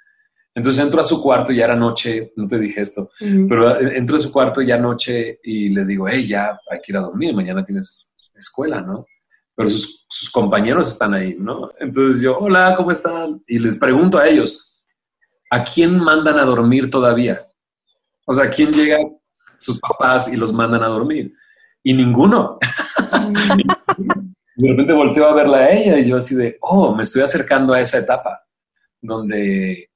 Entonces 0.55 0.83
entro 0.83 1.01
a 1.01 1.03
su 1.03 1.21
cuarto, 1.21 1.51
ya 1.51 1.65
era 1.65 1.75
noche, 1.75 2.31
no 2.35 2.47
te 2.47 2.59
dije 2.59 2.81
esto, 2.81 3.09
pero 3.19 3.79
entro 3.79 4.17
a 4.17 4.19
su 4.19 4.31
cuarto 4.31 4.61
ya 4.61 4.77
noche 4.77 5.39
y 5.43 5.69
le 5.69 5.83
digo, 5.83 6.07
hey, 6.07 6.25
ya 6.27 6.59
hay 6.69 6.79
que 6.79 6.91
ir 6.91 6.97
a 6.97 7.01
dormir, 7.01 7.33
mañana 7.33 7.63
tienes 7.63 8.11
escuela, 8.35 8.81
¿no? 8.81 9.03
Pero 9.55 9.69
sus, 9.69 10.05
sus 10.07 10.29
compañeros 10.29 10.87
están 10.89 11.15
ahí, 11.15 11.35
¿no? 11.39 11.71
Entonces 11.79 12.21
yo, 12.21 12.37
hola, 12.37 12.75
¿cómo 12.77 12.91
están? 12.91 13.41
Y 13.47 13.57
les 13.57 13.75
pregunto 13.77 14.19
a 14.19 14.27
ellos, 14.27 14.83
¿a 15.49 15.63
quién 15.63 15.97
mandan 15.97 16.37
a 16.37 16.45
dormir 16.45 16.89
todavía? 16.89 17.47
O 18.25 18.33
sea, 18.33 18.49
¿quién 18.49 18.71
llega 18.71 18.97
sus 19.57 19.79
papás 19.79 20.31
y 20.31 20.37
los 20.37 20.53
mandan 20.53 20.83
a 20.83 20.87
dormir? 20.87 21.33
Y 21.81 21.93
ninguno. 21.93 22.59
De 24.55 24.69
repente 24.69 24.93
volteo 24.93 25.25
a 25.25 25.33
verla 25.33 25.57
a 25.57 25.71
ella 25.71 25.97
y 25.97 26.05
yo 26.05 26.17
así 26.17 26.35
de, 26.35 26.57
oh, 26.61 26.93
me 26.95 27.03
estoy 27.03 27.21
acercando 27.21 27.73
a 27.73 27.81
esa 27.81 27.99
etapa 27.99 28.43
donde 29.01 29.89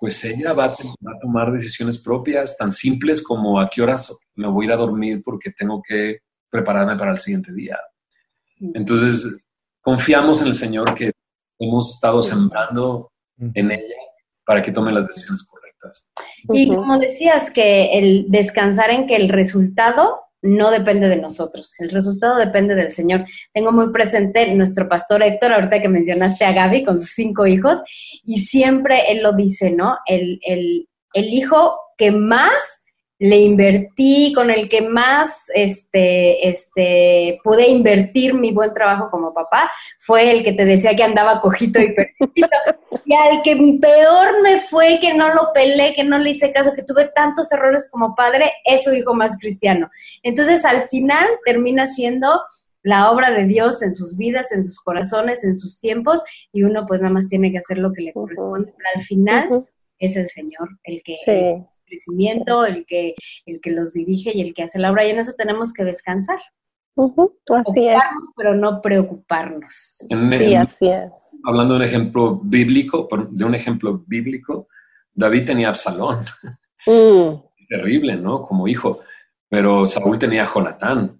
pues 0.00 0.24
ella 0.24 0.52
va 0.52 0.66
a, 0.66 0.68
va 0.68 1.12
a 1.16 1.20
tomar 1.20 1.52
decisiones 1.52 2.02
propias 2.02 2.56
tan 2.56 2.70
simples 2.70 3.22
como 3.22 3.60
a 3.60 3.68
qué 3.68 3.82
horas 3.82 4.16
me 4.34 4.48
voy 4.48 4.64
a 4.64 4.68
ir 4.68 4.72
a 4.72 4.76
dormir 4.76 5.22
porque 5.24 5.50
tengo 5.50 5.82
que 5.86 6.20
prepararme 6.50 6.96
para 6.96 7.10
el 7.12 7.18
siguiente 7.18 7.52
día. 7.52 7.78
Entonces, 8.74 9.44
confiamos 9.80 10.40
en 10.40 10.48
el 10.48 10.54
Señor 10.54 10.94
que 10.94 11.12
hemos 11.58 11.94
estado 11.94 12.22
sembrando 12.22 13.10
en 13.54 13.70
ella 13.70 13.96
para 14.44 14.62
que 14.62 14.72
tome 14.72 14.92
las 14.92 15.06
decisiones 15.06 15.46
correctas. 15.46 16.12
Y 16.52 16.68
como 16.68 16.98
decías, 16.98 17.50
que 17.50 17.98
el 17.98 18.26
descansar 18.28 18.90
en 18.90 19.06
que 19.06 19.16
el 19.16 19.28
resultado 19.28 20.20
no 20.42 20.70
depende 20.70 21.08
de 21.08 21.16
nosotros, 21.16 21.74
el 21.78 21.90
resultado 21.90 22.36
depende 22.36 22.74
del 22.74 22.92
Señor. 22.92 23.24
Tengo 23.52 23.72
muy 23.72 23.92
presente 23.92 24.52
nuestro 24.54 24.88
pastor 24.88 25.22
Héctor, 25.22 25.52
ahorita 25.52 25.82
que 25.82 25.88
mencionaste 25.88 26.44
a 26.44 26.52
Gaby 26.52 26.84
con 26.84 26.98
sus 26.98 27.10
cinco 27.10 27.46
hijos, 27.46 27.78
y 28.24 28.40
siempre 28.40 29.10
él 29.10 29.22
lo 29.22 29.32
dice, 29.32 29.70
¿no? 29.70 29.96
El, 30.06 30.38
el, 30.42 30.88
el 31.12 31.24
hijo 31.26 31.78
que 31.96 32.10
más 32.10 32.52
le 33.20 33.36
invertí, 33.36 34.32
con 34.32 34.50
el 34.50 34.68
que 34.68 34.82
más 34.82 35.46
este, 35.52 36.48
este, 36.48 37.40
pude 37.42 37.68
invertir 37.68 38.34
mi 38.34 38.52
buen 38.52 38.72
trabajo 38.72 39.08
como 39.10 39.34
papá, 39.34 39.70
fue 39.98 40.30
el 40.30 40.44
que 40.44 40.52
te 40.52 40.64
decía 40.64 40.94
que 40.94 41.02
andaba 41.02 41.40
cojito 41.40 41.80
y 41.80 41.92
perdido. 41.92 42.48
Y 43.04 43.14
al 43.14 43.42
que 43.42 43.56
peor 43.80 44.42
me 44.42 44.60
fue, 44.60 44.98
que 45.00 45.14
no 45.14 45.34
lo 45.34 45.52
pelé, 45.52 45.94
que 45.94 46.04
no 46.04 46.18
le 46.18 46.30
hice 46.30 46.52
caso, 46.52 46.74
que 46.74 46.84
tuve 46.84 47.10
tantos 47.14 47.50
errores 47.50 47.88
como 47.90 48.14
padre, 48.14 48.52
es 48.64 48.84
su 48.84 48.92
hijo 48.92 49.14
más 49.14 49.36
cristiano. 49.40 49.90
Entonces, 50.22 50.64
al 50.64 50.88
final 50.88 51.26
termina 51.44 51.86
siendo 51.86 52.40
la 52.82 53.10
obra 53.10 53.32
de 53.32 53.46
Dios 53.46 53.82
en 53.82 53.94
sus 53.94 54.16
vidas, 54.16 54.52
en 54.52 54.64
sus 54.64 54.78
corazones, 54.78 55.42
en 55.42 55.56
sus 55.56 55.80
tiempos, 55.80 56.22
y 56.52 56.62
uno 56.62 56.86
pues 56.86 57.00
nada 57.00 57.12
más 57.12 57.28
tiene 57.28 57.50
que 57.50 57.58
hacer 57.58 57.78
lo 57.78 57.92
que 57.92 58.02
le 58.02 58.12
corresponde. 58.12 58.72
Pero 58.76 58.88
al 58.94 59.02
final 59.02 59.64
es 59.98 60.16
el 60.16 60.28
Señor 60.30 60.68
el 60.84 61.02
que 61.02 61.16
Sí. 61.16 61.66
El 61.88 61.98
crecimiento, 61.98 62.64
el 62.64 62.84
que, 62.86 63.14
el 63.46 63.60
que 63.60 63.70
los 63.70 63.92
dirige 63.94 64.30
y 64.36 64.40
el 64.42 64.54
que 64.54 64.64
hace 64.64 64.78
la 64.78 64.90
obra, 64.92 65.06
y 65.06 65.10
en 65.10 65.18
eso 65.18 65.32
tenemos 65.36 65.72
que 65.72 65.84
descansar. 65.84 66.38
Ujú. 66.94 67.32
Así 67.54 67.86
es. 67.88 68.02
Pero 68.36 68.54
no 68.54 68.80
preocuparnos. 68.82 69.98
En- 70.10 70.28
Sí, 70.28 70.44
en- 70.44 70.56
así 70.58 70.88
es. 70.88 71.10
hablando 71.44 71.74
de 71.74 71.80
un 71.80 71.86
ejemplo 71.86 72.40
bíblico, 72.42 73.08
de 73.30 73.44
un 73.44 73.54
ejemplo 73.54 74.02
bíblico, 74.06 74.68
David 75.14 75.46
tenía 75.46 75.68
a 75.68 75.70
Absalón, 75.70 76.24
Mm. 76.86 77.42
terrible, 77.68 78.16
¿no? 78.16 78.42
Como 78.42 78.66
hijo, 78.68 79.00
pero 79.48 79.86
Saúl 79.86 80.18
tenía 80.18 80.44
a 80.44 80.52
Jonatán. 80.52 81.14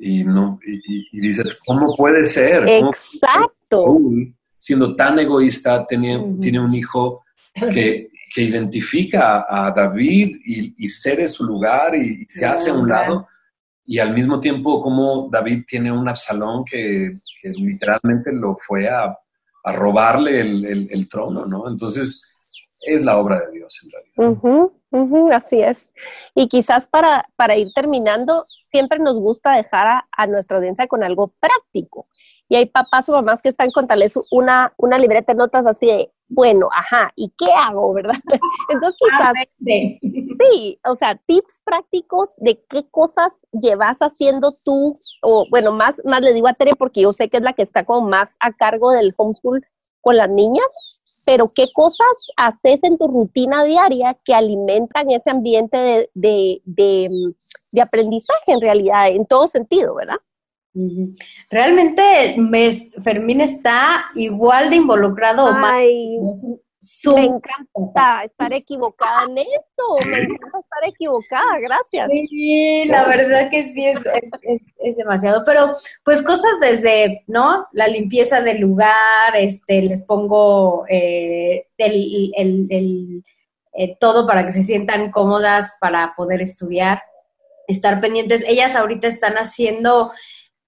Y, 0.00 0.22
no, 0.24 0.58
y, 0.64 1.20
dices, 1.20 1.60
¿cómo 1.66 1.94
puede 1.96 2.24
ser? 2.26 2.64
¿Cómo 2.64 2.90
Exacto. 2.90 3.82
Saúl, 3.82 4.34
siendo 4.56 4.94
tan 4.94 5.18
egoísta, 5.18 5.86
tiene 5.86 6.16
un 6.18 6.74
hijo 6.74 7.24
que, 7.72 8.08
que 8.34 8.42
identifica 8.42 9.46
a 9.48 9.70
David 9.70 10.36
y, 10.44 10.74
y 10.84 10.88
cede 10.88 11.26
su 11.26 11.44
lugar 11.44 11.94
y, 11.94 12.22
y 12.22 12.24
se 12.28 12.46
hace 12.46 12.70
a 12.70 12.74
un 12.74 12.88
lado. 12.88 13.26
Y 13.86 13.98
al 13.98 14.12
mismo 14.12 14.38
tiempo, 14.38 14.82
como 14.82 15.28
David 15.30 15.64
tiene 15.66 15.90
un 15.90 16.08
Absalón 16.08 16.64
que, 16.64 17.10
que 17.40 17.48
literalmente 17.50 18.32
lo 18.32 18.56
fue 18.66 18.88
a, 18.88 19.16
a 19.64 19.72
robarle 19.72 20.40
el, 20.40 20.64
el- 20.66 20.88
el 20.90 21.08
trono, 21.08 21.46
¿no? 21.46 21.68
Entonces, 21.68 22.22
es 22.86 23.04
la 23.04 23.16
obra 23.18 23.40
de 23.40 23.52
Dios 23.58 23.80
en 23.84 23.90
realidad. 23.90 24.42
Ujú, 24.42 24.72
ujú, 24.90 25.32
así 25.32 25.60
es. 25.60 25.94
Y 26.34 26.48
quizás 26.48 26.86
para, 26.86 27.26
para 27.36 27.56
ir 27.56 27.68
terminando, 27.74 28.44
siempre 28.68 28.98
nos 28.98 29.18
gusta 29.18 29.52
dejar 29.56 29.86
a, 29.86 30.08
a 30.12 30.26
nuestra 30.26 30.58
audiencia 30.58 30.86
con 30.86 31.02
algo 31.02 31.32
práctico. 31.40 32.06
Y 32.48 32.56
hay 32.56 32.66
papás 32.66 33.08
o 33.08 33.12
mamás 33.12 33.42
que 33.42 33.50
están 33.50 33.70
con 33.70 33.86
tal 33.86 34.00
vez 34.00 34.14
una, 34.30 34.72
una 34.78 34.98
libreta 34.98 35.32
de 35.32 35.38
notas 35.38 35.66
así 35.66 35.86
de, 35.86 36.12
bueno, 36.28 36.68
ajá, 36.72 37.12
¿y 37.16 37.32
qué 37.36 37.46
hago, 37.52 37.92
verdad? 37.92 38.14
Entonces 38.68 38.98
quizás, 38.98 39.34
Sí. 39.64 40.78
o 40.84 40.94
sea, 40.94 41.14
tips 41.26 41.62
prácticos 41.64 42.36
de 42.38 42.62
qué 42.68 42.88
cosas 42.90 43.32
llevas 43.52 43.98
haciendo 43.98 44.54
tú, 44.64 44.94
o 45.22 45.46
bueno, 45.50 45.72
más, 45.72 46.00
más 46.04 46.20
le 46.20 46.32
digo 46.32 46.48
a 46.48 46.54
Tere 46.54 46.72
porque 46.78 47.02
yo 47.02 47.12
sé 47.12 47.28
que 47.28 47.38
es 47.38 47.42
la 47.42 47.52
que 47.52 47.62
está 47.62 47.84
como 47.84 48.08
más 48.08 48.36
a 48.40 48.52
cargo 48.52 48.92
del 48.92 49.14
homeschool 49.16 49.66
con 50.00 50.16
las 50.16 50.30
niñas, 50.30 50.66
pero 51.26 51.50
¿qué 51.54 51.70
cosas 51.74 52.06
haces 52.38 52.82
en 52.84 52.96
tu 52.96 53.06
rutina 53.06 53.64
diaria 53.64 54.16
que 54.24 54.34
alimentan 54.34 55.10
ese 55.10 55.30
ambiente 55.30 56.08
de, 56.14 56.62
de, 56.64 57.10
aprendizaje 57.82 58.52
en 58.52 58.62
realidad, 58.62 59.08
en 59.08 59.26
todo 59.26 59.46
sentido, 59.46 59.94
verdad? 59.94 60.16
Realmente 61.50 62.36
Fermín 63.02 63.40
está 63.40 64.06
igual 64.14 64.70
de 64.70 64.76
involucrado. 64.76 65.50
Ay, 65.54 66.18
me 67.14 67.24
encanta 67.24 68.22
estar 68.24 68.52
equivocada 68.52 69.24
en 69.24 69.38
esto, 69.38 70.08
me 70.08 70.22
encanta 70.22 70.60
estar 70.60 70.88
equivocada, 70.88 71.58
gracias. 71.60 72.10
Sí, 72.10 72.84
la 72.86 73.04
verdad 73.06 73.50
que 73.50 73.72
sí, 73.72 73.84
es, 73.86 74.96
demasiado, 74.96 75.44
pero 75.44 75.74
pues 76.04 76.22
cosas 76.22 76.52
desde, 76.60 77.24
¿no? 77.26 77.66
La 77.72 77.88
limpieza 77.88 78.40
del 78.42 78.60
lugar, 78.60 79.34
este, 79.34 79.82
les 79.82 80.04
pongo 80.04 80.84
eh, 80.88 81.64
el, 81.78 83.24
eh, 83.72 83.96
todo 83.98 84.26
para 84.26 84.46
que 84.46 84.52
se 84.52 84.62
sientan 84.62 85.10
cómodas 85.10 85.76
para 85.80 86.14
poder 86.16 86.40
estudiar, 86.42 87.02
estar 87.66 88.00
pendientes. 88.00 88.44
Ellas 88.46 88.76
ahorita 88.76 89.08
están 89.08 89.34
haciendo, 89.34 90.12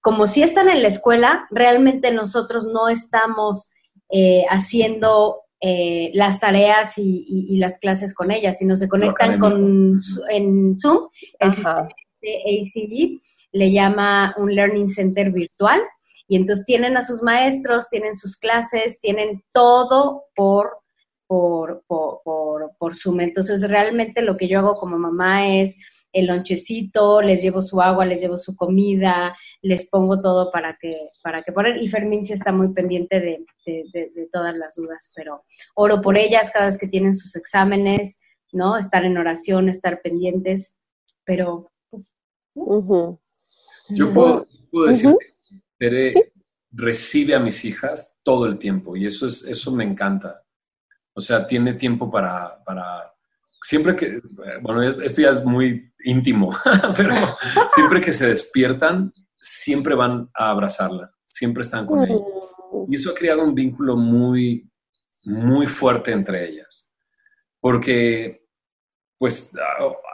como 0.01 0.27
si 0.27 0.43
están 0.43 0.69
en 0.69 0.81
la 0.81 0.87
escuela, 0.87 1.47
realmente 1.51 2.11
nosotros 2.11 2.65
no 2.65 2.89
estamos 2.89 3.69
eh, 4.09 4.43
haciendo 4.49 5.41
eh, 5.61 6.09
las 6.15 6.39
tareas 6.39 6.97
y, 6.97 7.57
las 7.57 7.77
clases 7.79 8.15
con 8.15 8.31
ellas, 8.31 8.57
sino 8.57 8.75
se 8.75 8.89
conectan 8.89 9.39
con 9.39 9.99
en 10.29 10.79
Zoom, 10.79 11.07
el 11.39 11.51
sistema 11.53 11.87
de 12.21 12.37
ACD 12.37 13.21
le 13.51 13.71
llama 13.71 14.33
un 14.37 14.55
Learning 14.55 14.87
Center 14.87 15.31
virtual 15.31 15.81
y 16.27 16.37
entonces 16.37 16.65
tienen 16.65 16.97
a 16.97 17.03
sus 17.03 17.21
maestros, 17.21 17.87
tienen 17.89 18.15
sus 18.15 18.37
clases, 18.37 18.99
tienen 19.01 19.43
todo 19.51 20.23
por, 20.35 20.71
por, 21.27 21.83
por, 21.85 22.21
por, 22.23 22.71
por 22.79 22.95
Zoom. 22.95 23.19
Entonces 23.19 23.69
realmente 23.69 24.23
lo 24.23 24.35
que 24.35 24.47
yo 24.47 24.59
hago 24.59 24.79
como 24.79 24.97
mamá 24.97 25.47
es 25.47 25.75
el 26.13 26.27
lonchecito, 26.27 27.21
les 27.21 27.41
llevo 27.41 27.61
su 27.61 27.81
agua, 27.81 28.05
les 28.05 28.21
llevo 28.21 28.37
su 28.37 28.55
comida, 28.55 29.35
les 29.61 29.89
pongo 29.89 30.21
todo 30.21 30.51
para 30.51 30.75
que, 30.79 30.97
para 31.23 31.41
que 31.43 31.51
poner. 31.51 31.81
Y 31.81 31.89
Fermín 31.89 32.25
sí 32.25 32.33
está 32.33 32.51
muy 32.51 32.73
pendiente 32.73 33.19
de, 33.19 33.45
de, 33.65 34.29
todas 34.31 34.55
las 34.55 34.75
dudas, 34.75 35.11
pero 35.15 35.43
oro 35.75 36.01
por 36.01 36.17
ellas 36.17 36.51
cada 36.51 36.67
vez 36.67 36.77
que 36.77 36.87
tienen 36.87 37.15
sus 37.15 37.35
exámenes, 37.35 38.19
¿no? 38.51 38.77
Estar 38.77 39.05
en 39.05 39.17
oración, 39.17 39.69
estar 39.69 40.01
pendientes, 40.01 40.77
pero 41.23 41.71
pues, 41.89 42.13
Yo 43.89 44.13
puedo, 44.13 44.45
decir 44.87 45.15
que 45.79 46.31
recibe 46.71 47.35
a 47.35 47.39
mis 47.39 47.65
hijas 47.65 48.15
todo 48.23 48.45
el 48.45 48.57
tiempo 48.57 48.95
y 48.95 49.05
eso, 49.05 49.27
es, 49.27 49.45
eso 49.45 49.71
me 49.71 49.83
encanta. 49.83 50.43
O 51.13 51.21
sea, 51.21 51.45
tiene 51.45 51.73
tiempo 51.73 52.09
para, 52.09 52.63
para 52.63 53.10
siempre 53.61 53.95
que, 53.95 54.19
bueno, 54.61 54.83
esto 54.83 55.21
ya 55.21 55.29
es 55.29 55.45
muy 55.45 55.91
íntimo, 56.03 56.51
pero 56.97 57.13
siempre 57.69 58.01
que 58.01 58.11
se 58.11 58.29
despiertan, 58.29 59.11
siempre 59.35 59.95
van 59.95 60.29
a 60.33 60.51
abrazarla, 60.51 61.11
siempre 61.25 61.61
están 61.61 61.85
con 61.85 62.03
ella. 62.03 62.15
Mm. 62.15 62.91
Y 62.91 62.95
eso 62.95 63.11
ha 63.11 63.15
creado 63.15 63.43
un 63.43 63.53
vínculo 63.53 63.95
muy, 63.95 64.69
muy 65.25 65.67
fuerte 65.67 66.11
entre 66.11 66.49
ellas. 66.49 66.91
Porque, 67.59 68.47
pues, 69.17 69.51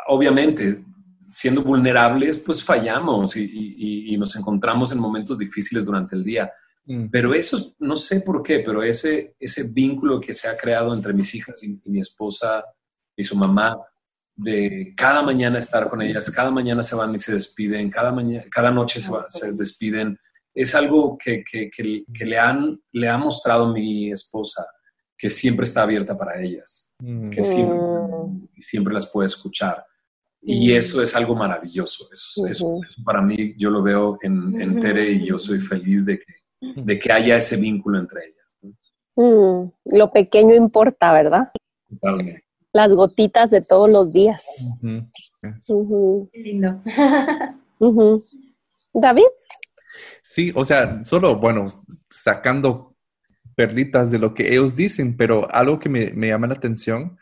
obviamente, 0.08 0.84
siendo 1.30 1.62
vulnerables, 1.62 2.40
pues 2.40 2.62
fallamos 2.64 3.36
y, 3.38 4.16
nos 4.18 4.36
encontramos 4.36 4.92
en 4.92 5.00
momentos 5.00 5.38
difíciles 5.38 5.86
durante 5.86 6.16
el 6.16 6.24
día. 6.24 6.52
Mm. 6.86 7.08
Pero 7.12 7.34
eso, 7.34 7.76
no 7.80 7.96
sé 7.96 8.22
por 8.22 8.44
qué, 8.44 8.60
pero 8.60 8.84
ese, 8.84 9.36
ese 9.40 9.72
vínculo 9.72 10.20
que 10.20 10.34
se 10.34 10.50
ha 10.50 10.58
creado 10.58 10.94
entre 10.94 11.14
mis 11.14 11.34
hijas 11.36 11.64
y 11.64 11.80
mi 11.86 12.00
esposa 12.00 12.64
y 13.18 13.24
su 13.24 13.36
mamá, 13.36 13.78
de 14.36 14.94
cada 14.96 15.24
mañana 15.24 15.58
estar 15.58 15.90
con 15.90 16.02
ellas, 16.02 16.30
cada 16.30 16.52
mañana 16.52 16.84
se 16.84 16.96
van 16.96 17.16
y 17.16 17.18
se 17.18 17.34
despiden, 17.34 17.90
cada, 17.90 18.12
mañana, 18.12 18.46
cada 18.52 18.70
noche 18.70 19.02
se, 19.02 19.12
se 19.28 19.52
despiden. 19.54 20.18
Es 20.54 20.76
algo 20.76 21.18
que, 21.18 21.44
que, 21.44 21.70
que, 21.72 22.26
le, 22.26 22.38
han, 22.38 22.80
le 22.92 23.10
ha 23.10 23.18
mostrado 23.18 23.74
mi 23.74 24.12
esposa, 24.12 24.66
que 25.18 25.30
siempre 25.30 25.64
está 25.64 25.82
abierta 25.82 26.16
para 26.16 26.40
ellas, 26.40 26.94
mm. 27.00 27.32
que 27.32 27.42
siempre, 27.42 27.78
mm. 27.78 28.48
siempre, 28.60 28.94
las 28.94 29.12
puede 29.12 29.26
escuchar. 29.26 29.84
Y 30.42 30.72
mm. 30.72 30.78
eso 30.78 31.02
es 31.02 31.16
algo 31.16 31.36
maravilloso. 31.36 32.08
Eso, 32.12 32.46
eso, 32.48 32.80
para 33.04 33.22
mí, 33.24 33.56
yo 33.58 33.72
lo 33.72 33.82
veo 33.82 34.20
en, 34.22 34.62
en, 34.62 34.80
Tere 34.80 35.12
y 35.12 35.26
yo 35.26 35.40
soy 35.40 35.60
feliz 35.60 36.06
de 36.06 36.20
que, 36.20 36.82
de 36.84 37.00
que 37.00 37.12
haya 37.12 37.38
ese 37.38 37.58
vínculo 37.58 37.98
entre 37.98 38.22
ellas. 38.26 38.36
Lo 39.86 40.12
pequeño 40.12 40.54
importa, 40.54 41.12
¿verdad? 41.12 41.52
Totalmente 41.90 42.47
las 42.78 42.94
gotitas 42.94 43.50
de 43.50 43.62
todos 43.62 43.90
los 43.90 44.14
días. 44.14 44.46
Qué 46.32 46.40
lindo. 46.40 46.80
David. 48.94 49.24
Sí, 50.22 50.54
o 50.56 50.64
sea, 50.64 51.04
solo, 51.04 51.38
bueno, 51.38 51.66
sacando 52.08 52.96
perlitas 53.56 54.12
de 54.12 54.20
lo 54.20 54.36
que 54.36 54.54
ellos 54.54 54.76
dicen, 54.76 55.18
pero 55.18 55.52
algo 55.52 55.80
que 55.80 55.90
me, 55.90 56.28
llama 56.28 56.46
la 56.46 56.54
atención 56.54 57.18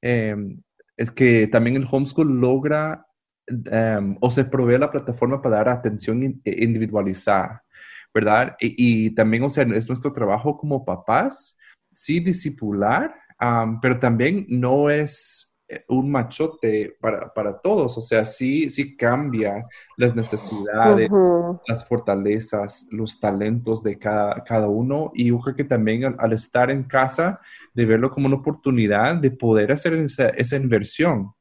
em, 0.00 0.62
es 0.96 1.10
que 1.10 1.48
también 1.48 1.76
el 1.76 1.88
homeschool 1.90 2.40
logra 2.40 3.04
em, 3.48 4.16
o 4.20 4.30
se 4.30 4.44
provee 4.44 4.78
la 4.78 4.92
plataforma 4.92 5.42
para 5.42 5.56
dar 5.56 5.68
atención 5.68 6.22
individualizada, 6.44 7.64
¿verdad? 8.14 8.54
Y, 8.60 9.06
y, 9.06 9.10
también, 9.16 9.42
o 9.42 9.50
sea, 9.50 9.64
es 9.64 9.88
nuestro 9.88 10.12
trabajo 10.12 10.56
como 10.56 10.84
papás, 10.84 11.58
sí, 11.92 12.20
discipular, 12.20 13.12
pero 13.80 13.98
también 13.98 14.46
no 14.48 14.90
es 14.90 15.52
eh, 15.68 15.84
un 15.88 16.10
machote 16.10 16.96
para, 17.00 17.32
para, 17.32 17.58
todos, 17.58 17.96
o 17.98 18.00
sea, 18.00 18.24
sí, 18.24 18.68
sí 18.68 18.96
cambia 18.96 19.64
las 19.96 20.14
necesidades, 20.14 21.10
las 21.66 21.86
fortalezas, 21.88 22.86
los 22.90 23.18
talentos 23.18 23.82
de 23.82 23.98
cada, 23.98 24.44
cada, 24.44 24.68
uno 24.68 25.10
y 25.14 25.26
yo 25.26 25.40
creo 25.40 25.56
que 25.56 25.64
también 25.64 26.14
al, 26.18 26.32
estar 26.32 26.70
en 26.70 26.84
casa, 26.84 27.40
de 27.74 27.86
verlo 27.86 28.10
como 28.10 28.26
una 28.26 28.36
oportunidad 28.36 29.16
de 29.16 29.30
poder 29.30 29.72
hacer 29.72 29.94
esa, 29.94 30.28
esa 30.28 30.56
inversión. 30.56 31.32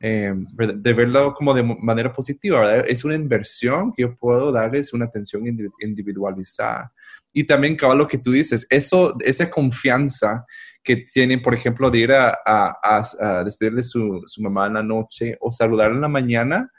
Eh, 0.00 0.34
de 0.76 0.92
verlo 0.92 1.32
como 1.34 1.54
de 1.54 1.62
manera 1.62 2.12
positiva, 2.12 2.76
es 2.80 3.04
una 3.04 3.14
inversión 3.14 3.92
que 3.92 4.02
yo 4.02 4.16
puedo 4.16 4.52
darles 4.52 4.92
una 4.92 5.06
atención 5.06 5.46
individualizada. 5.80 6.92
Y 7.32 7.44
también, 7.44 7.76
cabal, 7.76 7.98
lo 7.98 8.08
que 8.08 8.18
tú 8.18 8.30
dices, 8.30 8.66
eso, 8.70 9.16
esa 9.20 9.50
confianza 9.50 10.44
que 10.84 10.98
tienen, 10.98 11.42
por 11.42 11.54
ejemplo, 11.54 11.90
de 11.90 11.98
ir 11.98 12.12
a, 12.12 12.36
a, 12.44 13.42
despedir 13.42 13.74
de 13.74 13.82
su, 13.82 14.22
su, 14.26 14.42
mamá 14.42 14.66
en 14.66 14.74
la 14.74 14.82
noche 14.82 15.36
o 15.40 15.50
saludar 15.50 15.90
en 15.92 16.02
la 16.02 16.08
mañana, 16.08 16.70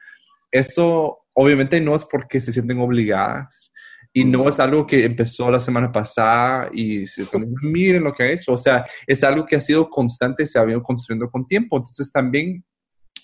eso 0.52 1.18
obviamente 1.34 1.82
no 1.82 1.96
es 1.96 2.06
porque 2.06 2.40
se 2.40 2.54
sienten 2.54 2.80
obligadas 2.80 3.74
y 4.14 4.24
no 4.24 4.48
es 4.48 4.60
algo 4.62 4.88
que 4.88 5.04
empezó 5.04 5.52
la 5.52 5.60
semana 5.60 5.92
pasada 5.92 6.70
y 6.74 7.06
se 7.06 7.28
miren 7.62 8.06
lo 8.06 8.14
que 8.14 8.24
ha 8.24 8.32
hecho, 8.32 8.54
o 8.54 8.58
sea, 8.58 8.86
es 9.06 9.24
algo 9.24 9.46
que 9.46 9.58
ha 9.58 9.62
sido 9.62 9.90
constante, 9.90 10.48
se 10.48 10.58
ha 10.58 10.62
venido 10.62 10.82
construyendo 10.82 11.30
con 11.30 11.46
tiempo, 11.46 11.76
entonces 11.76 12.10
también 12.12 12.64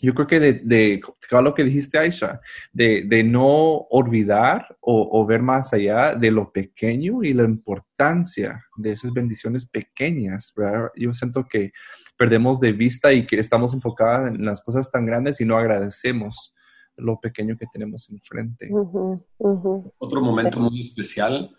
yo 0.02 0.14
creo 0.14 0.28
que 0.28 0.40
de, 0.40 0.54
de 0.64 1.02
lo 1.30 1.54
que 1.54 1.64
dijiste, 1.64 1.98
Aisha, 1.98 2.42
de, 2.74 3.04
de 3.08 3.24
no 3.24 3.78
olvidar 3.90 4.78
o, 4.80 5.10
o, 5.12 5.26
ver 5.26 5.42
más 5.42 5.74
allá 5.74 6.16
de 6.16 6.32
lo 6.32 6.52
pequeño 6.52 7.24
y 7.24 7.34
la 7.34 7.44
importancia 7.44 8.66
de 8.78 8.92
esas 8.92 9.14
bendiciones 9.14 9.66
pequeñas, 9.66 10.54
¿verdad? 10.56 10.90
Yo 10.96 11.14
siento 11.14 11.46
que 11.48 11.72
perdemos 12.18 12.60
de 12.60 12.72
vista 12.72 13.14
y 13.14 13.26
que 13.26 13.40
estamos 13.40 13.74
enfocados 13.74 14.30
en 14.30 14.44
las 14.44 14.62
cosas 14.62 14.92
tan 14.92 15.06
grandes 15.06 15.40
y 15.40 15.46
no 15.46 15.58
agradecemos 15.58 16.54
lo 16.98 17.20
pequeño 17.20 17.56
que 17.58 17.68
tenemos 17.72 18.10
enfrente. 18.10 18.70
Otro 18.72 20.22
momento 20.22 20.60
muy 20.60 20.82
especial 20.82 21.56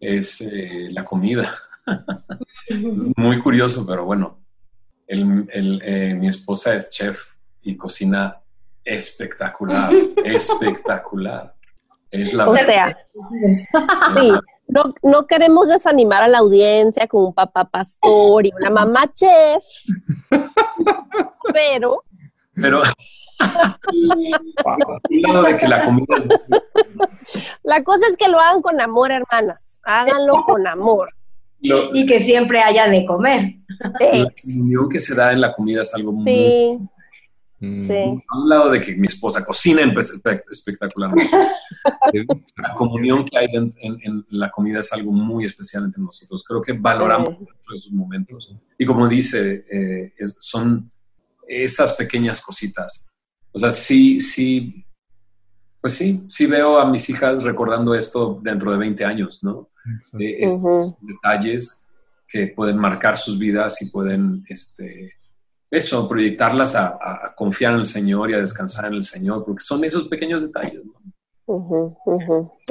es 0.00 0.40
eh, 0.40 0.88
la 0.92 1.04
comida. 1.04 1.54
muy 3.16 3.40
curioso, 3.40 3.86
pero 3.86 4.04
bueno, 4.04 4.40
el, 5.06 5.46
el, 5.52 5.82
eh, 5.84 6.14
mi 6.14 6.28
esposa 6.28 6.74
es 6.74 6.90
chef 6.90 7.31
y 7.62 7.76
cocina 7.76 8.40
espectacular, 8.84 9.92
espectacular. 10.24 11.54
Es 12.10 12.34
la 12.34 12.48
o 12.48 12.56
sea, 12.56 12.96
sí, 14.14 14.32
no, 14.68 14.82
no, 15.02 15.26
queremos 15.26 15.68
desanimar 15.68 16.22
a 16.22 16.28
la 16.28 16.38
audiencia 16.38 17.06
con 17.06 17.24
un 17.24 17.32
papá 17.32 17.64
pastor 17.64 18.44
y 18.44 18.52
una 18.54 18.68
mamá 18.68 19.10
chef, 19.12 19.64
pero... 21.52 22.04
Pero... 22.54 22.82
de 25.48 25.56
que 25.56 25.66
la 25.66 25.84
comida 25.84 26.14
La 27.64 27.82
cosa 27.82 28.06
es 28.08 28.16
que 28.16 28.28
lo 28.28 28.38
hagan 28.38 28.62
con 28.62 28.80
amor, 28.80 29.10
hermanas. 29.10 29.78
Háganlo 29.82 30.44
con 30.44 30.64
amor. 30.66 31.08
y 31.60 32.06
que 32.06 32.20
siempre 32.20 32.60
haya 32.60 32.88
de 32.88 33.04
comer. 33.06 33.54
La 33.98 34.28
unión 34.44 34.88
que 34.88 35.00
se 35.00 35.14
da 35.14 35.32
en 35.32 35.40
la 35.40 35.54
comida 35.54 35.82
es 35.82 35.94
algo 35.94 36.12
muy 36.12 36.78
Mm. 36.78 36.88
Sí. 37.62 38.22
A 38.28 38.38
un 38.38 38.48
lado 38.48 38.70
de 38.70 38.80
que 38.80 38.96
mi 38.96 39.06
esposa 39.06 39.44
cocina 39.44 39.82
espectacularmente. 40.50 41.30
la 42.56 42.74
comunión 42.74 43.24
que 43.24 43.38
hay 43.38 43.46
en, 43.52 44.26
la 44.30 44.50
comida 44.50 44.80
es 44.80 44.92
algo 44.92 45.12
muy 45.12 45.44
especial 45.44 45.84
entre 45.84 46.02
nosotros. 46.02 46.44
Creo 46.44 46.60
que 46.60 46.72
valoramos 46.72 47.36
esos 47.72 47.92
momentos. 47.92 48.52
Y 48.76 48.84
como 48.84 49.06
dice, 49.06 49.64
eh, 49.70 50.12
son 50.40 50.90
esas 51.46 51.92
pequeñas 51.92 52.42
cositas. 52.42 53.08
O 53.52 53.58
sea, 53.60 53.70
sí, 53.70 54.18
sí, 54.18 54.84
pues 55.80 55.94
sí, 55.94 56.24
sí 56.28 56.46
veo 56.46 56.80
a 56.80 56.90
mis 56.90 57.08
hijas 57.10 57.44
recordando 57.44 57.94
esto 57.94 58.40
dentro 58.42 58.72
de 58.72 58.78
20 58.78 59.04
años, 59.04 59.38
¿no? 59.42 59.68
Eh, 60.18 60.44
estos 60.44 60.96
detalles 61.00 61.86
que 62.28 62.48
pueden 62.48 62.78
marcar 62.78 63.16
sus 63.16 63.38
vidas 63.38 63.80
y 63.82 63.90
pueden, 63.90 64.44
este, 64.48 65.12
eso, 65.72 66.06
proyectarlas 66.06 66.76
a, 66.76 67.34
confiar 67.34 67.72
en 67.72 67.80
el 67.80 67.86
Señor 67.86 68.30
y 68.30 68.34
a 68.34 68.38
descansar 68.38 68.86
en 68.86 68.94
el 68.94 69.02
Señor, 69.02 69.44
porque 69.44 69.62
son 69.62 69.82
esos 69.84 70.06
pequeños 70.06 70.42
detalles. 70.42 70.82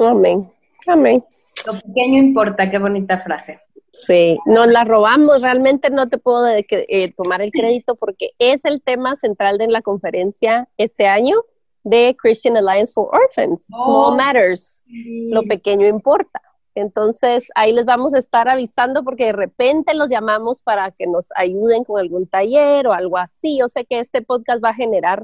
Amén. 0.00 0.50
Amén. 0.86 1.24
Lo 1.66 1.72
pequeño 1.80 2.18
importa, 2.18 2.70
qué 2.70 2.78
bonita 2.78 3.18
frase. 3.18 3.60
Sí, 3.92 4.38
nos 4.46 4.68
la 4.68 4.84
robamos, 4.84 5.42
realmente 5.42 5.90
no 5.90 6.06
te 6.06 6.16
puedo 6.16 6.46
eh, 6.48 7.12
tomar 7.14 7.42
el 7.42 7.50
crédito 7.50 7.94
porque 7.94 8.30
es 8.38 8.64
el 8.64 8.80
tema 8.80 9.16
central 9.16 9.58
de 9.58 9.66
la 9.66 9.82
conferencia 9.82 10.66
este 10.78 11.06
año 11.06 11.44
de 11.84 12.16
Christian 12.18 12.56
Alliance 12.56 12.92
for 12.92 13.10
Orphans, 13.12 13.66
Small 13.66 14.12
oh, 14.12 14.16
Matters, 14.16 14.84
lo 14.86 15.42
pequeño 15.42 15.86
importa. 15.86 16.40
Entonces, 16.74 17.48
ahí 17.54 17.72
les 17.72 17.84
vamos 17.84 18.14
a 18.14 18.18
estar 18.18 18.48
avisando 18.48 19.04
porque 19.04 19.26
de 19.26 19.32
repente 19.32 19.94
los 19.94 20.08
llamamos 20.08 20.62
para 20.62 20.90
que 20.90 21.06
nos 21.06 21.28
ayuden 21.36 21.84
con 21.84 22.00
algún 22.00 22.26
taller 22.26 22.86
o 22.86 22.92
algo 22.92 23.18
así. 23.18 23.58
Yo 23.58 23.68
sé 23.68 23.84
que 23.84 24.00
este 24.00 24.22
podcast 24.22 24.62
va 24.62 24.70
a 24.70 24.74
generar 24.74 25.22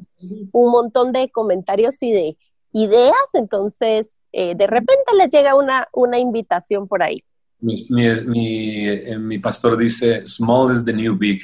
un 0.53 0.71
montón 0.71 1.13
de 1.13 1.31
comentarios 1.31 2.03
y 2.03 2.13
de 2.13 2.37
ideas, 2.73 3.15
entonces 3.35 4.19
eh, 4.33 4.55
de 4.55 4.67
repente 4.67 5.15
les 5.17 5.31
llega 5.31 5.55
una, 5.55 5.89
una 5.93 6.19
invitación 6.19 6.87
por 6.87 7.03
ahí. 7.03 7.23
Mi, 7.61 7.75
mi, 7.91 8.87
eh, 8.87 9.19
mi, 9.19 9.39
pastor 9.39 9.77
dice, 9.77 10.25
small 10.27 10.73
is 10.73 10.85
the 10.85 10.93
new 10.93 11.17
big. 11.17 11.41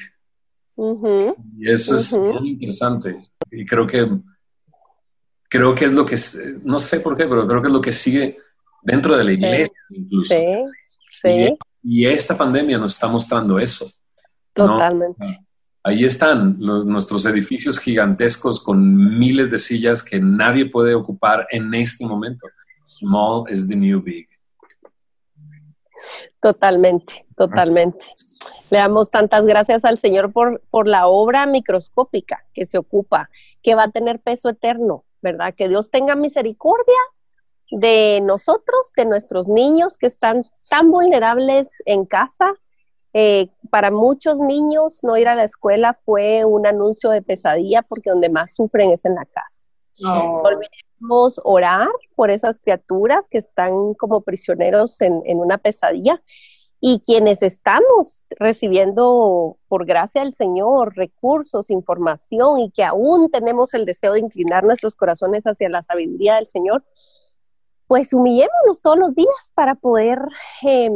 Y 1.58 1.70
eso 1.70 1.96
es 1.96 2.16
muy 2.16 2.50
interesante. 2.50 3.16
Y 3.50 3.64
creo 3.64 3.86
que, 3.86 4.06
creo 5.48 5.74
que 5.74 5.86
es 5.86 5.92
lo 5.92 6.06
que, 6.06 6.16
no 6.62 6.78
sé 6.78 7.00
por 7.00 7.16
qué, 7.16 7.26
pero 7.26 7.48
creo 7.48 7.62
que 7.62 7.68
es 7.68 7.72
lo 7.72 7.80
que 7.80 7.92
sigue 7.92 8.38
dentro 8.84 9.16
de 9.16 9.24
la 9.24 9.32
iglesia 9.32 9.74
incluso. 9.90 10.34
Sí, 10.34 10.44
sí. 11.22 11.58
Y, 11.82 12.06
esta 12.06 12.36
pandemia 12.36 12.78
nos 12.78 12.94
está 12.94 13.08
mostrando 13.08 13.58
eso. 13.58 13.90
Totalmente. 14.52 15.40
Ahí 15.82 16.04
están 16.04 16.58
nuestros 16.58 17.26
edificios 17.26 17.78
gigantescos 17.78 18.62
con 18.62 19.18
miles 19.18 19.50
de 19.50 19.58
sillas 19.58 20.02
que 20.02 20.18
nadie 20.18 20.70
puede 20.70 20.94
ocupar 20.94 21.46
en 21.50 21.74
este 21.74 22.06
momento. 22.06 22.46
Small 22.86 23.44
is 23.50 23.68
the 23.68 23.76
new 23.76 24.00
big. 24.00 24.26
Totalmente, 26.40 27.26
totalmente. 27.36 28.06
Le 28.70 28.78
damos 28.78 29.10
tantas 29.10 29.44
gracias 29.44 29.84
al 29.84 29.98
Señor 29.98 30.32
por, 30.32 30.62
por 30.70 30.88
la 30.88 31.06
obra 31.06 31.46
microscópica 31.46 32.44
que 32.54 32.66
se 32.66 32.78
ocupa, 32.78 33.28
que 33.62 33.74
va 33.74 33.84
a 33.84 33.90
tener 33.90 34.20
peso 34.20 34.48
eterno, 34.48 35.04
¿verdad? 35.22 35.54
Que 35.54 35.68
Dios 35.68 35.90
tenga 35.90 36.16
misericordia 36.16 36.96
de 37.70 38.20
nosotros, 38.22 38.92
de 38.96 39.04
nuestros 39.04 39.48
niños 39.48 39.96
que 39.96 40.06
están 40.06 40.42
tan 40.68 40.90
vulnerables 40.90 41.70
en 41.86 42.04
casa. 42.04 42.52
Eh, 43.12 43.48
para 43.70 43.90
muchos 43.90 44.38
niños 44.38 45.00
no 45.02 45.16
ir 45.16 45.28
a 45.28 45.36
la 45.36 45.44
escuela 45.44 45.98
fue 46.04 46.44
un 46.44 46.66
anuncio 46.66 47.10
de 47.10 47.22
pesadilla 47.22 47.82
porque 47.88 48.10
donde 48.10 48.28
más 48.28 48.54
sufren 48.54 48.90
es 48.90 49.04
en 49.04 49.14
la 49.14 49.24
casa. 49.24 49.64
No 50.00 50.42
olvidemos 50.42 51.40
orar 51.44 51.88
por 52.16 52.30
esas 52.30 52.58
criaturas 52.58 53.28
que 53.30 53.38
están 53.38 53.94
como 53.94 54.22
prisioneros 54.22 55.00
en, 55.00 55.22
en 55.26 55.38
una 55.38 55.58
pesadilla 55.58 56.20
y 56.86 57.00
quienes 57.00 57.40
estamos 57.40 58.24
recibiendo 58.28 59.56
por 59.68 59.86
gracia 59.86 60.22
del 60.22 60.34
Señor 60.34 60.94
recursos, 60.94 61.70
información 61.70 62.58
y 62.58 62.70
que 62.72 62.84
aún 62.84 63.30
tenemos 63.30 63.72
el 63.72 63.86
deseo 63.86 64.12
de 64.12 64.20
inclinar 64.20 64.64
nuestros 64.64 64.94
corazones 64.94 65.44
hacia 65.44 65.70
la 65.70 65.80
sabiduría 65.80 66.34
del 66.34 66.46
Señor, 66.46 66.84
pues 67.86 68.12
humillémonos 68.12 68.82
todos 68.82 68.98
los 68.98 69.14
días 69.14 69.52
para 69.54 69.74
poder 69.74 70.20
em, 70.62 70.92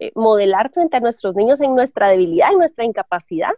eh, 0.00 0.12
modelar 0.14 0.70
frente 0.70 0.96
a 0.96 1.00
nuestros 1.00 1.34
niños 1.34 1.60
en 1.60 1.74
nuestra 1.74 2.08
debilidad, 2.10 2.52
en 2.52 2.58
nuestra 2.58 2.84
incapacidad, 2.84 3.52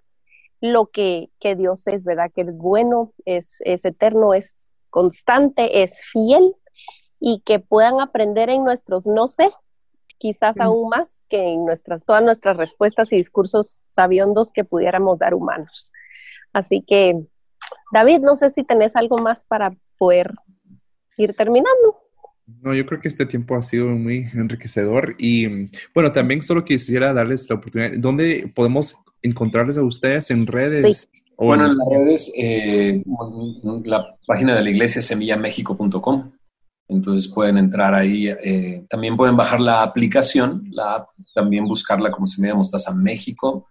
lo 0.61 0.87
que, 0.87 1.31
Dios 1.57 1.87
es, 1.87 2.05
¿verdad? 2.05 2.31
Que 2.35 2.43
es 2.43 2.57
bueno, 2.57 3.13
es, 3.25 3.63
es 3.65 3.85
eterno, 3.85 4.35
es 4.35 4.69
constante, 4.91 5.83
es 5.83 6.03
fiel 6.13 6.55
y 7.19 7.41
que 7.41 7.61
puedan 7.61 8.01
aprender 8.01 8.51
en 8.51 8.65
nuestros 8.65 9.07
no 9.07 9.29
sé, 9.29 9.51
quizás 10.19 10.59
aún 10.61 10.91
más 10.91 11.23
que 11.29 11.41
en 11.41 11.65
nuestras, 11.65 12.05
todas 12.05 12.23
nuestras 12.23 12.57
respuestas 12.57 13.11
y 13.11 13.17
discursos 13.17 13.83
sabiondos 13.87 14.53
que 14.53 14.65
pudiéramos 14.65 15.19
dar 15.19 15.35
humanos. 15.35 15.93
Así 16.53 16.83
que, 16.83 17.19
David, 17.93 18.21
no 18.21 18.37
sé 18.37 18.51
si 18.51 18.65
tenés 18.65 18.97
algo 18.97 19.17
más 19.17 19.47
para 19.47 19.75
poder 19.97 20.35
ir 21.17 21.35
terminando. 21.35 22.01
No, 22.63 22.75
yo 22.75 22.87
creo 22.87 23.01
que 23.01 23.09
este 23.09 23.27
tiempo 23.27 23.57
ha 23.57 23.63
sido 23.63 23.89
muy 23.89 24.27
enriquecedor 24.35 25.15
y 25.19 25.69
bueno, 25.95 26.13
también 26.13 26.43
solo 26.43 26.65
quisiera 26.65 27.13
darles 27.13 27.49
la 27.49 27.57
oportunidad, 27.57 27.93
¿dónde 27.99 28.51
podemos 28.55 28.97
encontrarles 29.23 29.79
a 29.79 29.83
ustedes 29.83 30.31
en 30.31 30.47
redes? 30.47 31.09
Bueno, 31.37 31.67
en 31.67 31.79
las 31.79 31.89
redes, 31.89 32.33
eh, 32.37 33.03
la 33.85 34.15
página 34.27 34.55
de 34.55 34.63
la 34.63 34.71
iglesia 34.71 34.99
es 34.99 35.07
semillamexico.com, 35.07 36.33
entonces 36.89 37.33
pueden 37.33 37.57
entrar 37.57 37.95
ahí, 37.95 38.29
eh, 38.29 38.85
también 38.91 39.17
pueden 39.17 39.37
bajar 39.37 39.61
la 39.61 39.83
aplicación, 39.83 40.65
la 40.71 41.07
también 41.35 41.65
buscarla 41.67 42.11
como 42.11 42.27
Semilla 42.27 42.55
Mostaza 42.55 42.95
México, 42.95 43.69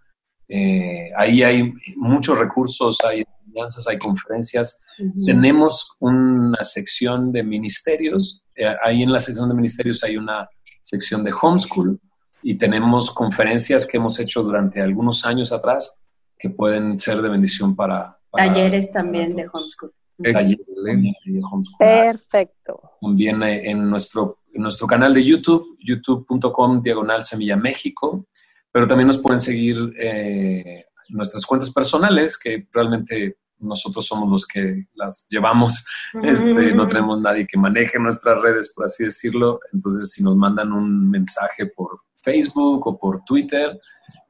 eh, 0.48 1.10
ahí 1.16 1.44
hay 1.44 1.72
muchos 1.96 2.36
recursos, 2.38 2.98
hay 3.08 3.24
enseñanzas, 3.46 3.86
hay 3.86 3.98
conferencias, 3.98 4.82
tenemos 5.24 5.92
una 6.00 6.62
sección 6.62 7.30
de 7.30 7.44
ministerios 7.44 8.42
eh, 8.60 8.76
ahí 8.82 9.02
en 9.02 9.12
la 9.12 9.20
sección 9.20 9.48
de 9.48 9.54
ministerios 9.54 10.04
hay 10.04 10.16
una 10.16 10.48
sección 10.82 11.24
de 11.24 11.32
homeschool 11.32 11.98
y 12.42 12.56
tenemos 12.56 13.10
conferencias 13.10 13.86
que 13.86 13.96
hemos 13.96 14.18
hecho 14.20 14.42
durante 14.42 14.80
algunos 14.80 15.24
años 15.24 15.52
atrás 15.52 16.02
que 16.38 16.50
pueden 16.50 16.98
ser 16.98 17.22
de 17.22 17.28
bendición 17.28 17.74
para... 17.74 18.18
talleres 18.32 18.92
también 18.92 19.34
de 19.34 19.46
homeschool. 19.50 19.92
Talleres 20.22 20.66
de 20.84 21.42
homeschool. 21.42 21.78
Perfecto. 21.78 22.78
También 23.00 23.42
eh, 23.42 23.70
en 23.70 23.88
nuestro, 23.88 24.38
en 24.52 24.62
nuestro 24.62 24.86
canal 24.86 25.14
de 25.14 25.24
YouTube, 25.24 25.76
youtube.com 25.80 26.82
diagonal 26.82 27.22
Semilla 27.22 27.56
México, 27.56 28.26
pero 28.72 28.86
también 28.86 29.06
nos 29.06 29.18
pueden 29.18 29.40
seguir 29.40 29.76
eh, 29.98 30.84
nuestras 31.08 31.44
cuentas 31.44 31.72
personales 31.72 32.38
que 32.38 32.66
realmente 32.72 33.36
nosotros 33.60 34.06
somos 34.06 34.30
los 34.30 34.46
que 34.46 34.86
las 34.94 35.26
llevamos, 35.28 35.84
este, 36.22 36.74
no 36.74 36.86
tenemos 36.86 37.20
nadie 37.20 37.46
que 37.46 37.58
maneje 37.58 37.98
nuestras 37.98 38.40
redes, 38.40 38.72
por 38.74 38.86
así 38.86 39.04
decirlo. 39.04 39.60
Entonces, 39.72 40.12
si 40.12 40.22
nos 40.22 40.36
mandan 40.36 40.72
un 40.72 41.10
mensaje 41.10 41.66
por 41.66 42.00
Facebook 42.22 42.86
o 42.86 42.98
por 42.98 43.22
Twitter, 43.24 43.78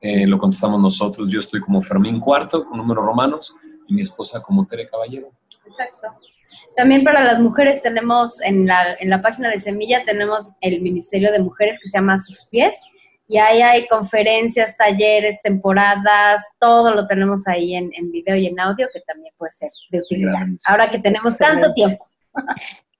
eh, 0.01 0.27
lo 0.27 0.39
contestamos 0.39 0.81
nosotros. 0.81 1.29
Yo 1.31 1.41
estoy 1.41 1.61
como 1.61 1.83
Fermín 1.83 2.21
Cuarto, 2.21 2.65
con 2.65 2.79
números 2.79 3.05
romanos, 3.05 3.55
y 3.89 3.95
mi 3.95 4.03
esposa 4.03 4.43
como 4.43 4.67
Tere 4.67 4.89
Caballero. 4.89 5.31
Exacto. 5.67 6.09
También 6.77 7.05
para 7.05 7.25
las 7.25 7.41
mujeres 7.41 7.83
tenemos 7.83 8.41
en 8.43 8.67
la, 8.67 8.95
en 8.99 9.11
la 9.11 9.21
página 9.23 9.51
de 9.51 9.59
Semilla, 9.59 10.05
tenemos 10.05 10.45
el 10.61 10.81
Ministerio 10.83 11.33
de 11.33 11.41
Mujeres 11.41 11.79
que 11.81 11.89
se 11.89 11.99
llama 11.99 12.19
Sus 12.19 12.47
Pies 12.51 12.77
y 13.31 13.39
ahí 13.39 13.63
hay 13.63 13.87
conferencias, 13.87 14.77
talleres, 14.77 15.41
temporadas, 15.41 16.43
todo 16.59 16.93
lo 16.93 17.07
tenemos 17.07 17.47
ahí 17.47 17.77
en, 17.77 17.89
en 17.95 18.11
video 18.11 18.35
y 18.35 18.49
en 18.49 18.59
audio 18.59 18.89
que 18.93 19.01
también 19.03 19.33
puede 19.39 19.53
ser 19.53 19.71
de 19.93 20.01
utilidad. 20.01 20.33
Ahora 20.67 20.91
que 20.91 20.99
tenemos 20.99 21.39
tanto 21.39 21.73
tiempo. 21.73 22.05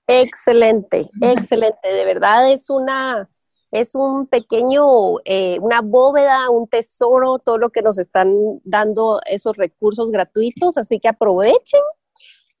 Excelente, 0.07 1.09
excelente. 1.21 1.85
De 1.85 2.05
verdad 2.05 2.49
es 2.49 2.69
una, 2.69 3.27
es 3.71 3.93
un 3.93 4.25
pequeño, 4.25 5.19
eh, 5.25 5.59
una 5.59 5.81
bóveda, 5.81 6.49
un 6.49 6.65
tesoro, 6.65 7.39
todo 7.39 7.57
lo 7.57 7.69
que 7.69 7.81
nos 7.81 7.97
están 7.97 8.33
dando 8.63 9.19
esos 9.25 9.57
recursos 9.57 10.11
gratuitos, 10.11 10.77
así 10.77 11.01
que 11.01 11.09
aprovechen. 11.09 11.81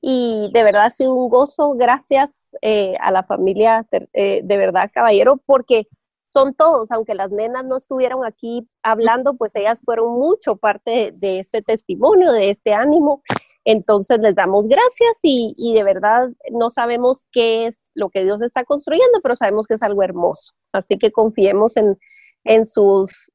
Y 0.01 0.49
de 0.51 0.63
verdad 0.65 0.87
ha 0.87 0.89
sido 0.89 1.13
un 1.13 1.29
gozo, 1.29 1.75
gracias 1.75 2.49
eh, 2.61 2.95
a 2.99 3.11
la 3.11 3.23
familia, 3.23 3.85
eh, 4.11 4.41
de 4.43 4.57
verdad, 4.57 4.91
caballero, 4.93 5.37
porque 5.45 5.87
son 6.31 6.53
todos, 6.53 6.91
aunque 6.91 7.13
las 7.13 7.29
nenas 7.29 7.65
no 7.65 7.75
estuvieron 7.75 8.25
aquí 8.25 8.65
hablando, 8.83 9.33
pues 9.33 9.53
ellas 9.55 9.81
fueron 9.83 10.13
mucho 10.13 10.55
parte 10.55 11.11
de, 11.19 11.39
este 11.39 11.61
testimonio, 11.61 12.31
de 12.31 12.51
este 12.51 12.73
ánimo. 12.73 13.21
Entonces 13.65 14.19
les 14.19 14.33
damos 14.33 14.67
gracias 14.67 15.19
y, 15.23 15.73
de 15.75 15.83
verdad 15.83 16.29
no 16.51 16.69
sabemos 16.69 17.27
qué 17.31 17.67
es 17.67 17.91
lo 17.95 18.09
que 18.09 18.23
Dios 18.23 18.41
está 18.41 18.63
construyendo, 18.63 19.19
pero 19.21 19.35
sabemos 19.35 19.67
que 19.67 19.73
es 19.73 19.83
algo 19.83 20.03
hermoso. 20.03 20.53
Así 20.71 20.97
que 20.97 21.11
confiemos 21.11 21.75
en, 21.75 21.97
en 22.45 22.65
sus 22.65 23.29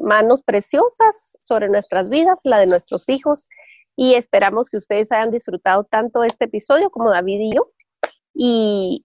manos 0.00 0.42
preciosas 0.42 1.38
sobre 1.40 1.70
nuestras 1.70 2.10
vidas, 2.10 2.40
la 2.44 2.58
de 2.58 2.66
nuestros 2.66 3.08
hijos, 3.08 3.46
y 3.96 4.14
esperamos 4.14 4.68
que 4.68 4.76
ustedes 4.76 5.10
hayan 5.10 5.30
disfrutado 5.30 5.84
tanto 5.84 6.22
este 6.22 6.44
episodio 6.44 6.90
como 6.90 7.10
David 7.10 7.40
y 7.40 7.54
yo. 7.54 7.70
Y 8.34 9.04